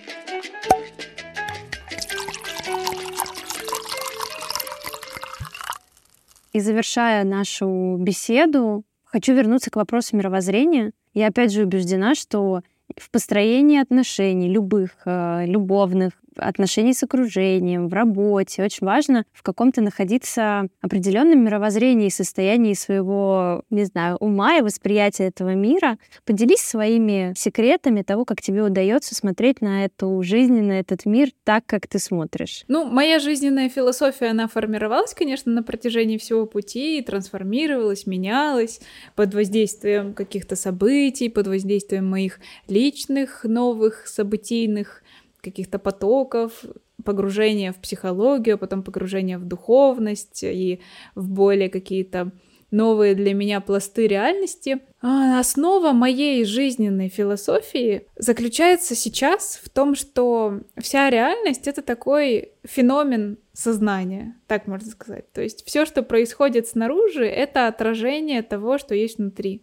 И 6.52 6.60
завершая 6.62 7.24
нашу 7.26 7.98
беседу, 8.00 8.84
хочу 9.04 9.34
вернуться 9.34 9.72
к 9.72 9.76
вопросу 9.76 10.16
мировоззрения. 10.16 10.94
Я 11.14 11.28
опять 11.28 11.52
же 11.52 11.64
убеждена, 11.64 12.16
что 12.16 12.62
в 12.98 13.12
построении 13.12 13.82
отношений, 13.82 14.50
любых, 14.50 14.92
э, 15.06 15.46
любовных, 15.46 16.14
отношений 16.38 16.94
с 16.94 17.04
окружением, 17.04 17.88
в 17.88 17.94
работе. 17.94 18.64
Очень 18.64 18.86
важно 18.86 19.26
в 19.34 19.44
каком-то 19.44 19.82
находиться 19.82 20.68
определенном 20.82 21.44
мировоззрении, 21.44 22.10
состоянии 22.10 22.74
своего, 22.74 23.64
не 23.70 23.86
знаю, 23.86 24.18
ума 24.18 24.58
и 24.58 24.62
восприятия 24.62 25.26
этого 25.26 25.54
мира. 25.54 25.98
Поделись 26.26 26.62
своими 26.62 27.34
секретами 27.38 28.02
того, 28.02 28.26
как 28.26 28.42
тебе 28.42 28.64
удается 28.64 29.16
смотреть 29.16 29.62
на 29.62 29.86
эту 29.86 30.22
жизнь, 30.24 30.62
на 30.62 30.80
этот 30.80 31.06
мир 31.06 31.30
так, 31.44 31.66
как 31.66 31.88
ты 31.88 32.00
смотришь. 32.00 32.64
Ну, 32.68 32.86
моя 32.86 33.20
жизненная 33.20 33.70
философия, 33.70 34.28
она 34.28 34.48
формировалась, 34.48 35.14
конечно, 35.14 35.52
на 35.52 35.64
протяжении 35.64 36.18
всего 36.18 36.46
пути, 36.46 37.02
трансформировалась, 37.02 38.08
менялась 38.08 38.80
под 39.16 39.34
воздействием 39.34 40.14
каких-то 40.14 40.56
событий, 40.56 41.30
под 41.30 41.48
воздействием 41.48 42.10
моих 42.10 42.40
личных 42.68 43.44
новых 43.44 44.08
событийных 44.08 45.04
каких-то 45.46 45.80
потоков, 45.80 46.66
погружение 47.04 47.72
в 47.72 47.78
психологию, 47.78 48.58
потом 48.58 48.84
погружение 48.84 49.38
в 49.38 49.46
духовность 49.46 50.44
и 50.44 50.82
в 51.14 51.30
более 51.30 51.70
какие-то 51.70 52.32
новые 52.72 53.16
для 53.16 53.34
меня 53.34 53.62
пласты 53.62 54.08
реальности. 54.08 54.80
А 55.02 55.40
основа 55.40 55.92
моей 55.92 56.44
жизненной 56.46 57.10
философии 57.10 58.08
заключается 58.18 58.96
сейчас 58.96 59.60
в 59.64 59.70
том, 59.70 59.96
что 59.96 60.62
вся 60.78 61.10
реальность— 61.10 61.68
это 61.70 61.82
такой 61.82 62.54
феномен 62.64 63.38
сознания, 63.54 64.36
так 64.48 64.68
можно 64.68 64.90
сказать. 64.90 65.32
То 65.32 65.42
есть 65.42 65.66
все, 65.66 65.86
что 65.86 66.04
происходит 66.04 66.68
снаружи, 66.68 67.26
это 67.26 67.68
отражение 67.68 68.42
того, 68.42 68.78
что 68.78 68.96
есть 68.96 69.20
внутри. 69.20 69.62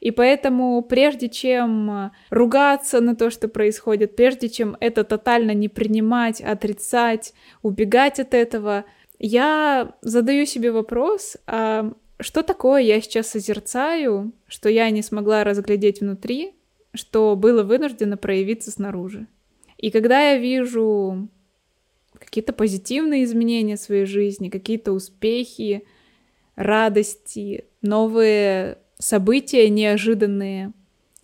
И 0.00 0.10
поэтому 0.10 0.80
прежде 0.82 1.28
чем 1.28 2.12
ругаться 2.30 3.00
на 3.00 3.16
то, 3.16 3.30
что 3.30 3.48
происходит, 3.48 4.16
прежде 4.16 4.48
чем 4.48 4.76
это 4.80 5.04
тотально 5.04 5.52
не 5.52 5.68
принимать, 5.68 6.40
отрицать, 6.40 7.34
убегать 7.62 8.20
от 8.20 8.34
этого, 8.34 8.84
я 9.18 9.94
задаю 10.00 10.46
себе 10.46 10.70
вопрос, 10.70 11.36
а 11.46 11.92
что 12.20 12.42
такое 12.42 12.82
я 12.82 13.00
сейчас 13.00 13.28
созерцаю, 13.28 14.32
что 14.46 14.68
я 14.68 14.90
не 14.90 15.02
смогла 15.02 15.44
разглядеть 15.44 16.00
внутри, 16.00 16.54
что 16.94 17.36
было 17.36 17.62
вынуждено 17.62 18.16
проявиться 18.16 18.70
снаружи. 18.70 19.26
И 19.76 19.90
когда 19.90 20.32
я 20.32 20.38
вижу 20.38 21.28
какие-то 22.18 22.52
позитивные 22.52 23.24
изменения 23.24 23.76
в 23.76 23.80
своей 23.80 24.04
жизни, 24.04 24.48
какие-то 24.48 24.92
успехи, 24.92 25.84
радости, 26.56 27.66
новые 27.82 28.78
события 28.98 29.68
неожиданные. 29.68 30.72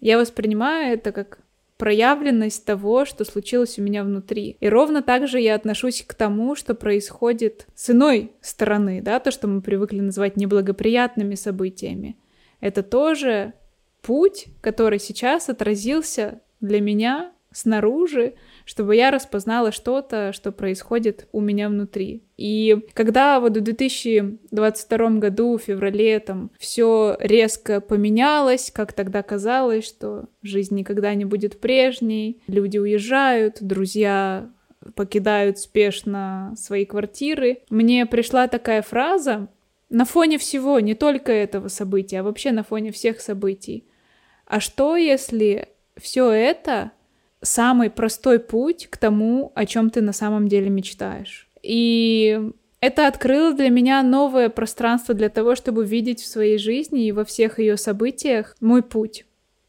Я 0.01 0.19
воспринимаю 0.19 0.95
это 0.95 1.13
как 1.13 1.39
проявленность 1.77 2.65
того, 2.65 3.05
что 3.05 3.25
случилось 3.25 3.79
у 3.79 3.83
меня 3.83 4.05
внутри. 4.05 4.57
И 4.61 4.69
ровно 4.69 5.03
так 5.03 5.27
же 5.27 5.41
я 5.41 5.55
отношусь 5.55 6.05
к 6.07 6.15
тому, 6.15 6.55
что 6.55 6.75
происходит 6.75 7.67
с 7.75 7.91
иной 7.91 8.33
стороны, 8.41 9.03
да, 9.03 9.19
то, 9.19 9.31
что 9.31 9.49
мы 9.49 9.61
привыкли 9.61 10.01
называть 10.01 10.37
неблагоприятными 10.37 11.35
событиями. 11.35 12.17
Это 12.61 12.83
тоже 12.83 13.55
путь, 14.03 14.47
который 14.61 14.99
сейчас 14.99 15.49
отразился 15.49 16.41
для 16.61 16.81
меня 16.81 17.33
снаружи, 17.53 18.35
чтобы 18.65 18.97
я 18.97 19.11
распознала 19.11 19.73
что-то, 19.73 20.33
что 20.33 20.53
происходит 20.53 21.29
у 21.33 21.41
меня 21.41 21.69
внутри. 21.69 22.23
И 22.37 22.79
когда 22.95 23.41
вот 23.41 23.57
в 23.57 23.61
2022 23.61 25.11
году, 25.11 25.59
в 25.59 25.63
феврале, 25.63 26.19
там, 26.21 26.51
все 26.59 27.17
резко 27.21 27.81
поменялось, 27.81 28.71
как 28.75 28.93
тогда 28.93 29.23
казалось, 29.23 29.87
что 29.87 30.25
жизнь 30.43 30.75
никогда 30.75 31.15
не 31.15 31.25
будет 31.25 31.61
прежней, 31.61 32.41
люди 32.47 32.79
уезжают, 32.79 33.59
друзья 33.61 34.51
покидают 34.95 35.59
спешно 35.59 36.53
свои 36.57 36.85
квартиры, 36.85 37.61
мне 37.71 38.05
пришла 38.07 38.49
такая 38.49 38.83
фраза 38.83 39.49
на 39.89 40.05
фоне 40.05 40.39
всего, 40.39 40.81
не 40.81 40.95
только 40.95 41.33
этого 41.33 41.69
события, 41.69 42.21
а 42.21 42.23
вообще 42.23 42.53
на 42.53 42.65
фоне 42.65 42.93
всех 42.93 43.21
событий. 43.21 43.87
А 44.47 44.61
что, 44.61 44.97
если 44.97 45.69
все 45.97 46.31
это 46.31 46.93
самый 47.45 47.91
простой 47.91 48.39
путь 48.41 48.89
к 48.91 48.97
тому, 48.97 49.53
о 49.55 49.67
чем 49.67 49.91
ты 49.91 50.01
на 50.01 50.13
самом 50.13 50.49
деле 50.49 50.71
мечтаешь. 50.71 51.49
И 51.63 52.41
это 52.81 53.07
открыло 53.07 53.55
для 53.55 53.71
меня 53.71 54.03
новое 54.03 54.49
пространство 54.49 55.15
для 55.15 55.29
того, 55.29 55.55
чтобы 55.55 55.85
видеть 55.85 56.21
в 56.21 56.27
своей 56.27 56.59
жизни 56.59 57.07
и 57.07 57.13
во 57.13 57.25
всех 57.25 57.59
ее 57.59 57.77
событиях 57.77 58.57
мой 58.61 58.83
путь. 58.83 59.25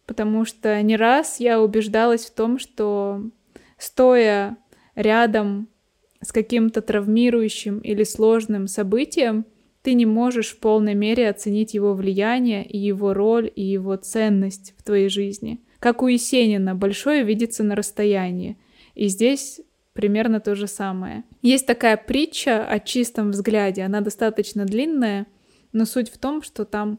Потому 0.06 0.46
что 0.46 0.82
не 0.82 0.98
раз 0.98 1.40
я 1.40 1.62
убеждалась 1.62 2.26
в 2.26 2.34
том, 2.34 2.60
что 2.60 3.22
стоя 3.78 4.58
рядом 4.96 5.68
с 6.22 6.32
каким-то 6.32 6.82
травмирующим 6.82 7.80
или 7.80 8.04
сложным 8.04 8.68
событием, 8.68 9.46
ты 9.82 9.94
не 9.94 10.06
можешь 10.06 10.50
в 10.50 10.60
полной 10.60 10.96
мере 10.96 11.30
оценить 11.30 11.74
его 11.74 11.94
влияние 11.94 12.66
и 12.66 12.78
его 12.78 13.14
роль 13.14 13.52
и 13.56 13.62
его 13.62 13.96
ценность 13.96 14.74
в 14.78 14.84
твоей 14.84 15.10
жизни. 15.10 15.62
Как 15.86 16.02
у 16.02 16.08
Есенина, 16.08 16.74
большое 16.74 17.24
видится 17.24 17.64
на 17.64 17.76
расстоянии. 17.76 18.58
И 18.96 19.08
здесь 19.08 19.62
примерно 19.94 20.40
то 20.40 20.56
же 20.56 20.66
самое. 20.66 21.26
Есть 21.44 21.68
такая 21.68 21.96
притча 21.96 22.66
о 22.66 22.80
чистом 22.80 23.30
взгляде, 23.30 23.84
она 23.84 24.02
достаточно 24.02 24.66
длинная, 24.66 25.28
но 25.74 25.86
суть 25.86 26.10
в 26.10 26.18
том, 26.18 26.42
что 26.42 26.66
там 26.66 26.98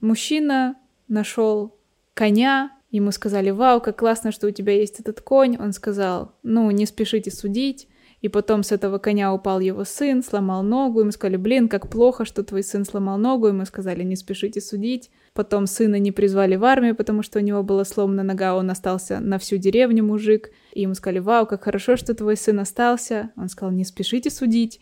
мужчина 0.00 0.76
нашел 1.08 1.80
коня, 2.14 2.70
ему 2.92 3.10
сказали, 3.10 3.50
вау, 3.50 3.80
как 3.80 3.98
классно, 3.98 4.30
что 4.30 4.46
у 4.46 4.52
тебя 4.52 4.74
есть 4.74 5.00
этот 5.00 5.20
конь, 5.20 5.56
он 5.56 5.72
сказал, 5.72 6.36
ну, 6.44 6.70
не 6.70 6.86
спешите 6.86 7.32
судить, 7.32 7.88
и 8.20 8.28
потом 8.28 8.62
с 8.62 8.70
этого 8.70 8.98
коня 8.98 9.34
упал 9.34 9.58
его 9.58 9.82
сын, 9.82 10.22
сломал 10.22 10.62
ногу, 10.62 11.00
ему 11.00 11.10
сказали, 11.10 11.38
блин, 11.38 11.68
как 11.68 11.90
плохо, 11.90 12.24
что 12.24 12.44
твой 12.44 12.62
сын 12.62 12.84
сломал 12.84 13.18
ногу, 13.18 13.48
ему 13.48 13.64
сказали, 13.64 14.04
не 14.04 14.14
спешите 14.14 14.60
судить. 14.60 15.10
Потом 15.38 15.68
сына 15.68 16.00
не 16.00 16.10
призвали 16.10 16.56
в 16.56 16.64
армию, 16.64 16.96
потому 16.96 17.22
что 17.22 17.38
у 17.38 17.42
него 17.42 17.62
была 17.62 17.84
сломана 17.84 18.24
нога, 18.24 18.56
он 18.56 18.72
остался 18.72 19.20
на 19.20 19.38
всю 19.38 19.56
деревню 19.56 20.02
мужик. 20.02 20.50
И 20.72 20.80
ему 20.80 20.94
сказали, 20.94 21.20
вау, 21.20 21.46
как 21.46 21.62
хорошо, 21.62 21.96
что 21.96 22.12
твой 22.12 22.36
сын 22.36 22.58
остался. 22.58 23.30
Он 23.36 23.48
сказал, 23.48 23.72
не 23.72 23.84
спешите 23.84 24.30
судить. 24.30 24.80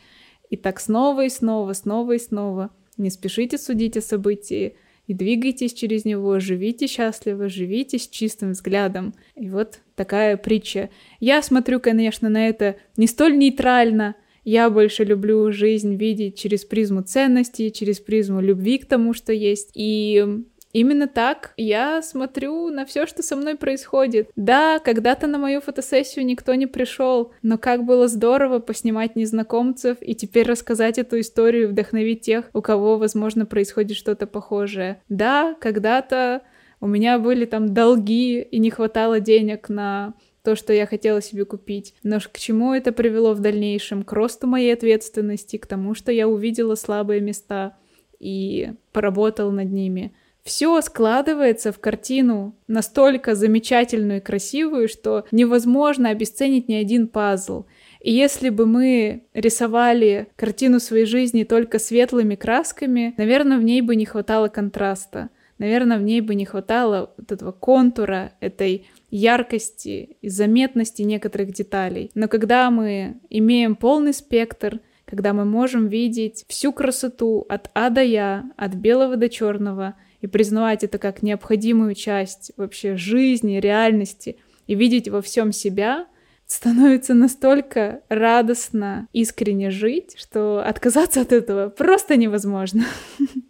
И 0.49 0.57
так 0.57 0.81
снова 0.81 1.27
и 1.27 1.29
снова, 1.29 1.75
снова 1.75 2.13
и 2.13 2.19
снова. 2.19 2.71
Не 2.97 3.11
спешите 3.11 3.59
судить 3.59 3.99
о 3.99 4.01
событии 4.01 4.79
и 5.07 5.13
двигайтесь 5.13 5.75
через 5.75 6.07
него, 6.07 6.41
живите 6.41 6.87
счастливо, 6.87 7.51
живите 7.51 7.99
с 7.99 8.09
чистым 8.09 8.53
взглядом. 8.53 9.13
И 9.35 9.51
вот 9.51 9.81
такая 9.95 10.39
притча. 10.39 10.89
Я 11.21 11.43
смотрю, 11.43 11.81
конечно, 11.81 12.31
на 12.31 12.49
это 12.49 12.77
не 12.97 13.07
столь 13.07 13.37
нейтрально. 13.37 14.17
Я 14.47 14.71
больше 14.71 15.03
люблю 15.03 15.51
жизнь 15.51 15.97
видеть 15.97 16.39
через 16.39 16.65
призму 16.65 17.03
ценностей, 17.03 17.73
через 17.73 17.99
призму 17.99 18.41
любви 18.41 18.79
к 18.79 18.87
тому, 18.87 19.13
что 19.13 19.33
есть. 19.33 19.73
И 19.75 20.25
Именно 20.73 21.09
так 21.09 21.55
я 21.57 22.03
смотрю 22.03 22.69
на 22.69 22.85
все, 22.85 23.07
что 23.07 23.23
со 23.23 23.35
мной 23.35 23.57
происходит. 23.57 24.29
Да, 24.37 24.79
когда-то 24.79 25.27
на 25.27 25.39
мою 25.39 25.63
фотосессию 25.63 26.27
никто 26.27 26.55
не 26.55 26.67
пришел, 26.67 27.33
но 27.41 27.57
как 27.57 27.85
было 27.85 28.09
здорово 28.09 28.59
поснимать 28.59 29.17
незнакомцев 29.17 29.97
и 30.03 30.15
теперь 30.15 30.47
рассказать 30.47 30.99
эту 30.99 31.19
историю 31.19 31.71
вдохновить 31.71 32.21
тех, 32.21 32.51
у 32.53 32.61
кого, 32.61 32.99
возможно, 32.99 33.47
происходит 33.47 33.97
что-то 33.97 34.27
похожее. 34.27 35.01
Да, 35.09 35.57
когда-то 35.63 36.43
у 36.81 36.87
меня 36.87 37.19
были 37.19 37.47
там 37.47 37.73
долги 37.73 38.43
и 38.43 38.59
не 38.59 38.71
хватало 38.71 39.19
денег 39.19 39.71
на 39.71 40.13
то, 40.47 40.55
что 40.55 40.73
я 40.73 40.87
хотела 40.87 41.21
себе 41.21 41.45
купить. 41.45 41.95
Но 42.05 42.21
к 42.21 42.39
чему 42.39 42.73
это 42.73 42.93
привело 42.93 43.35
в 43.35 43.41
дальнейшем? 43.41 44.05
К 44.05 44.13
росту 44.13 44.47
моей 44.47 44.73
ответственности, 44.73 45.57
к 45.57 45.67
тому, 45.67 45.95
что 45.95 46.13
я 46.13 46.29
увидела 46.29 46.77
слабые 46.77 47.21
места 47.21 47.77
и 48.21 48.71
поработала 48.93 49.51
над 49.51 49.73
ними 49.73 50.15
все 50.47 50.81
складывается 50.81 51.73
в 51.73 51.81
картину 51.81 52.55
настолько 52.69 53.35
замечательную 53.35 54.21
и 54.21 54.23
красивую, 54.23 54.89
что 54.89 55.25
невозможно 55.33 56.11
обесценить 56.11 56.69
ни 56.69 56.75
один 56.75 57.09
пазл. 57.09 57.65
И 58.01 58.13
если 58.13 58.51
бы 58.51 58.65
мы 58.65 59.25
рисовали 59.35 60.29
картину 60.37 60.79
своей 60.79 61.05
жизни 61.05 61.43
только 61.43 61.81
светлыми 61.81 62.37
красками, 62.37 63.13
наверное, 63.17 63.59
в 63.59 63.65
ней 63.65 63.81
бы 63.81 63.97
не 63.97 64.07
хватало 64.07 64.47
контраста. 64.47 65.31
Наверное, 65.59 65.99
в 65.99 66.03
ней 66.03 66.21
бы 66.21 66.37
не 66.37 66.45
хватало 66.45 67.13
вот 67.17 67.33
этого 67.33 67.51
контура, 67.51 68.33
этой 68.39 68.87
яркости 69.11 70.17
и 70.21 70.29
заметности 70.29 71.03
некоторых 71.03 71.53
деталей. 71.53 72.11
Но 72.15 72.29
когда 72.29 72.71
мы 72.71 73.21
имеем 73.31 73.77
полный 73.77 74.13
спектр, 74.13 74.81
когда 75.05 75.33
мы 75.33 75.45
можем 75.45 75.89
видеть 75.89 76.45
всю 76.49 76.73
красоту 76.73 77.47
от 77.49 77.71
А 77.75 77.91
до 77.91 78.03
Я, 78.03 78.51
от 78.57 78.75
белого 78.75 79.17
до 79.17 79.29
черного, 79.29 79.95
и 80.21 80.27
признавать 80.27 80.83
это 80.83 80.99
как 80.99 81.23
необходимую 81.23 81.95
часть 81.95 82.53
вообще 82.57 82.97
жизни, 82.97 83.61
реальности, 83.61 84.37
и 84.67 84.75
видеть 84.75 85.09
во 85.09 85.23
всем 85.23 85.53
себя, 85.53 86.07
становится 86.47 87.15
настолько 87.15 88.01
радостно, 88.09 89.09
искренне 89.13 89.71
жить, 89.71 90.15
что 90.17 90.63
отказаться 90.65 91.21
от 91.21 91.33
этого 91.33 91.69
просто 91.69 92.17
невозможно. 92.17 92.85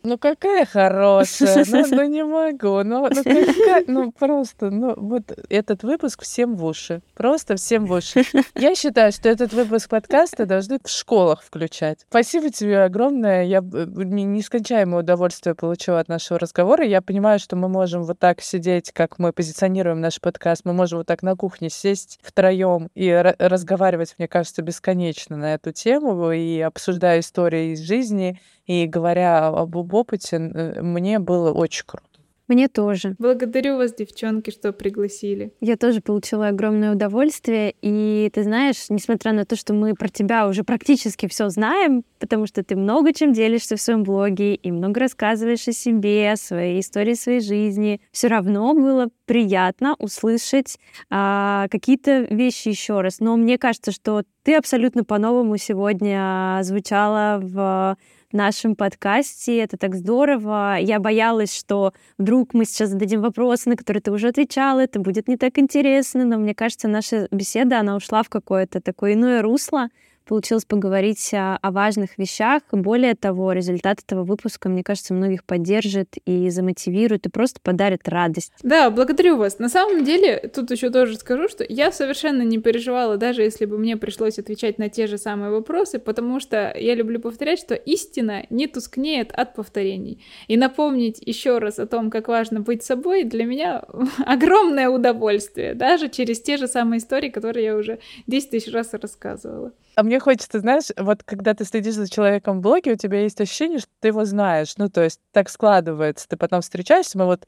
Ну 0.02 0.18
какая 0.18 0.64
хорошая, 0.64 1.64
ну, 1.68 1.84
ну 1.90 2.04
не 2.04 2.24
могу, 2.24 2.82
ну, 2.84 3.08
ну, 3.08 3.08
какая, 3.08 3.84
ну 3.88 4.12
просто, 4.12 4.70
ну 4.70 4.94
вот 4.96 5.36
этот 5.48 5.82
выпуск 5.82 6.22
всем 6.22 6.54
в 6.54 6.64
уши, 6.64 7.02
просто 7.14 7.56
всем 7.56 7.86
в 7.86 7.92
уши. 7.92 8.22
Я 8.54 8.76
считаю, 8.76 9.10
что 9.10 9.28
этот 9.28 9.52
выпуск 9.52 9.88
подкаста 9.88 10.46
должны 10.46 10.78
в 10.82 10.88
школах 10.88 11.42
включать. 11.42 12.06
Спасибо 12.08 12.50
тебе 12.50 12.84
огромное, 12.84 13.44
я 13.44 13.60
нескончаемое 13.60 15.00
удовольствие 15.00 15.56
получила 15.56 15.98
от 15.98 16.08
нашего 16.08 16.38
разговора. 16.38 16.86
Я 16.86 17.02
понимаю, 17.02 17.40
что 17.40 17.56
мы 17.56 17.68
можем 17.68 18.04
вот 18.04 18.20
так 18.20 18.40
сидеть, 18.42 18.92
как 18.92 19.18
мы 19.18 19.32
позиционируем 19.32 20.00
наш 20.00 20.20
подкаст, 20.20 20.62
мы 20.64 20.72
можем 20.72 20.98
вот 20.98 21.08
так 21.08 21.22
на 21.22 21.34
кухне 21.34 21.68
сесть 21.68 22.20
втроем 22.22 22.85
и 22.94 23.10
разговаривать, 23.38 24.14
мне 24.18 24.28
кажется, 24.28 24.62
бесконечно 24.62 25.36
на 25.36 25.54
эту 25.54 25.72
тему 25.72 26.30
и 26.32 26.60
обсуждая 26.60 27.20
истории 27.20 27.72
из 27.72 27.80
жизни, 27.80 28.40
и 28.66 28.86
говоря 28.86 29.48
об 29.48 29.76
опыте, 29.76 30.38
мне 30.38 31.18
было 31.18 31.52
очень 31.52 31.84
круто. 31.86 32.15
Мне 32.48 32.68
тоже. 32.68 33.16
Благодарю 33.18 33.76
вас, 33.76 33.94
девчонки, 33.94 34.50
что 34.50 34.72
пригласили. 34.72 35.52
Я 35.60 35.76
тоже 35.76 36.00
получила 36.00 36.48
огромное 36.48 36.92
удовольствие. 36.92 37.74
И 37.82 38.30
ты 38.32 38.44
знаешь, 38.44 38.86
несмотря 38.88 39.32
на 39.32 39.44
то, 39.44 39.56
что 39.56 39.74
мы 39.74 39.94
про 39.94 40.08
тебя 40.08 40.46
уже 40.46 40.62
практически 40.62 41.26
все 41.26 41.48
знаем, 41.48 42.04
потому 42.20 42.46
что 42.46 42.62
ты 42.62 42.76
много 42.76 43.12
чем 43.12 43.32
делишься 43.32 43.76
в 43.76 43.80
своем 43.80 44.04
блоге 44.04 44.54
и 44.54 44.70
много 44.70 45.00
рассказываешь 45.00 45.66
о 45.66 45.72
себе, 45.72 46.32
о 46.32 46.36
своей 46.36 46.80
истории 46.80 47.14
своей 47.14 47.40
жизни, 47.40 48.00
все 48.12 48.28
равно 48.28 48.74
было 48.74 49.08
приятно 49.24 49.96
услышать 49.98 50.78
а, 51.10 51.66
какие-то 51.68 52.20
вещи 52.30 52.68
еще 52.68 53.00
раз. 53.00 53.18
Но 53.18 53.36
мне 53.36 53.58
кажется, 53.58 53.90
что 53.90 54.22
ты 54.44 54.54
абсолютно 54.54 55.02
по-новому 55.02 55.56
сегодня 55.56 56.60
звучала 56.62 57.40
в 57.42 57.96
нашем 58.32 58.76
подкасте. 58.76 59.58
Это 59.58 59.76
так 59.76 59.94
здорово. 59.94 60.76
Я 60.78 61.00
боялась, 61.00 61.56
что 61.56 61.92
вдруг 62.18 62.54
мы 62.54 62.64
сейчас 62.64 62.90
зададим 62.90 63.22
вопросы, 63.22 63.68
на 63.68 63.76
которые 63.76 64.00
ты 64.00 64.10
уже 64.10 64.28
отвечала, 64.28 64.80
это 64.80 65.00
будет 65.00 65.28
не 65.28 65.36
так 65.36 65.58
интересно, 65.58 66.24
но 66.24 66.38
мне 66.38 66.54
кажется, 66.54 66.88
наша 66.88 67.28
беседа, 67.30 67.80
она 67.80 67.96
ушла 67.96 68.22
в 68.22 68.28
какое-то 68.28 68.80
такое 68.80 69.14
иное 69.14 69.42
русло, 69.42 69.88
получилось 70.26 70.64
поговорить 70.64 71.32
о, 71.32 71.56
о 71.56 71.70
важных 71.70 72.18
вещах. 72.18 72.62
Более 72.72 73.14
того, 73.14 73.52
результат 73.52 74.00
этого 74.04 74.24
выпуска, 74.24 74.68
мне 74.68 74.82
кажется, 74.82 75.14
многих 75.14 75.44
поддержит 75.44 76.16
и 76.26 76.50
замотивирует, 76.50 77.26
и 77.26 77.30
просто 77.30 77.60
подарит 77.62 78.08
радость. 78.08 78.52
Да, 78.62 78.90
благодарю 78.90 79.36
вас. 79.36 79.58
На 79.58 79.68
самом 79.68 80.04
деле, 80.04 80.50
тут 80.54 80.70
еще 80.70 80.90
тоже 80.90 81.16
скажу, 81.16 81.48
что 81.48 81.64
я 81.68 81.92
совершенно 81.92 82.42
не 82.42 82.58
переживала, 82.58 83.16
даже 83.16 83.42
если 83.42 83.64
бы 83.64 83.78
мне 83.78 83.96
пришлось 83.96 84.38
отвечать 84.38 84.78
на 84.78 84.88
те 84.88 85.06
же 85.06 85.18
самые 85.18 85.50
вопросы, 85.50 85.98
потому 85.98 86.40
что 86.40 86.74
я 86.76 86.94
люблю 86.94 87.20
повторять, 87.20 87.58
что 87.58 87.74
истина 87.74 88.46
не 88.50 88.66
тускнеет 88.66 89.32
от 89.32 89.54
повторений. 89.54 90.22
И 90.48 90.56
напомнить 90.56 91.22
еще 91.24 91.58
раз 91.58 91.78
о 91.78 91.86
том, 91.86 92.10
как 92.10 92.28
важно 92.28 92.60
быть 92.60 92.82
собой, 92.82 93.24
для 93.24 93.44
меня 93.44 93.84
огромное 94.26 94.88
удовольствие, 94.88 95.74
даже 95.74 96.08
через 96.08 96.40
те 96.40 96.56
же 96.56 96.66
самые 96.66 96.98
истории, 96.98 97.28
которые 97.28 97.64
я 97.64 97.76
уже 97.76 97.98
10 98.26 98.50
тысяч 98.50 98.72
раз 98.72 98.92
рассказывала. 98.94 99.72
А 99.94 100.02
мне 100.16 100.20
хочется, 100.20 100.60
знаешь, 100.60 100.86
вот 100.96 101.22
когда 101.24 101.52
ты 101.52 101.66
следишь 101.66 101.94
за 101.94 102.08
человеком 102.08 102.58
в 102.58 102.62
блоге, 102.62 102.92
у 102.92 102.96
тебя 102.96 103.20
есть 103.20 103.38
ощущение, 103.38 103.78
что 103.78 103.90
ты 104.00 104.08
его 104.08 104.24
знаешь. 104.24 104.72
Ну, 104.78 104.88
то 104.88 105.02
есть 105.02 105.20
так 105.30 105.50
складывается. 105.50 106.26
Ты 106.26 106.38
потом 106.38 106.62
встречаешься, 106.62 107.18
мы 107.18 107.26
вот 107.26 107.46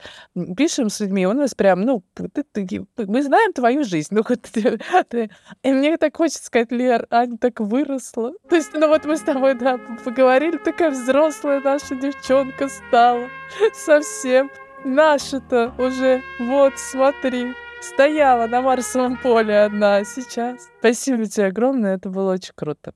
пишем 0.54 0.90
с 0.90 1.00
людьми, 1.00 1.26
у 1.26 1.32
нас 1.32 1.54
прям, 1.54 1.80
ну, 1.80 2.02
ты, 2.14 2.42
ты, 2.42 2.86
мы 2.96 3.22
знаем 3.22 3.54
твою 3.54 3.84
жизнь. 3.84 4.08
Ну, 4.10 4.22
вот 4.28 4.42
ты, 4.52 4.78
ты. 5.08 5.30
И 5.62 5.72
мне 5.72 5.96
так 5.96 6.14
хочется 6.14 6.44
сказать, 6.44 6.70
Лер, 6.70 7.06
Аня 7.10 7.38
так 7.38 7.60
выросла. 7.60 8.32
То 8.50 8.56
есть, 8.56 8.74
ну 8.74 8.86
вот 8.88 9.06
мы 9.06 9.16
с 9.16 9.22
тобой, 9.22 9.54
да, 9.54 9.80
поговорили, 10.04 10.58
такая 10.58 10.90
взрослая 10.90 11.60
наша 11.60 11.94
девчонка 11.94 12.68
стала. 12.68 13.28
Совсем. 13.72 14.50
Наша-то 14.84 15.72
уже, 15.78 16.22
вот, 16.38 16.74
смотри, 16.76 17.54
Стояла 17.80 18.46
на 18.46 18.60
Марсовом 18.60 19.16
поле 19.16 19.60
одна, 19.60 20.04
сейчас. 20.04 20.68
Спасибо 20.78 21.26
тебе 21.26 21.46
огромное, 21.46 21.96
это 21.96 22.08
было 22.10 22.32
очень 22.32 22.52
круто. 22.54 22.92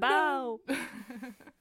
Бау! 0.00 0.60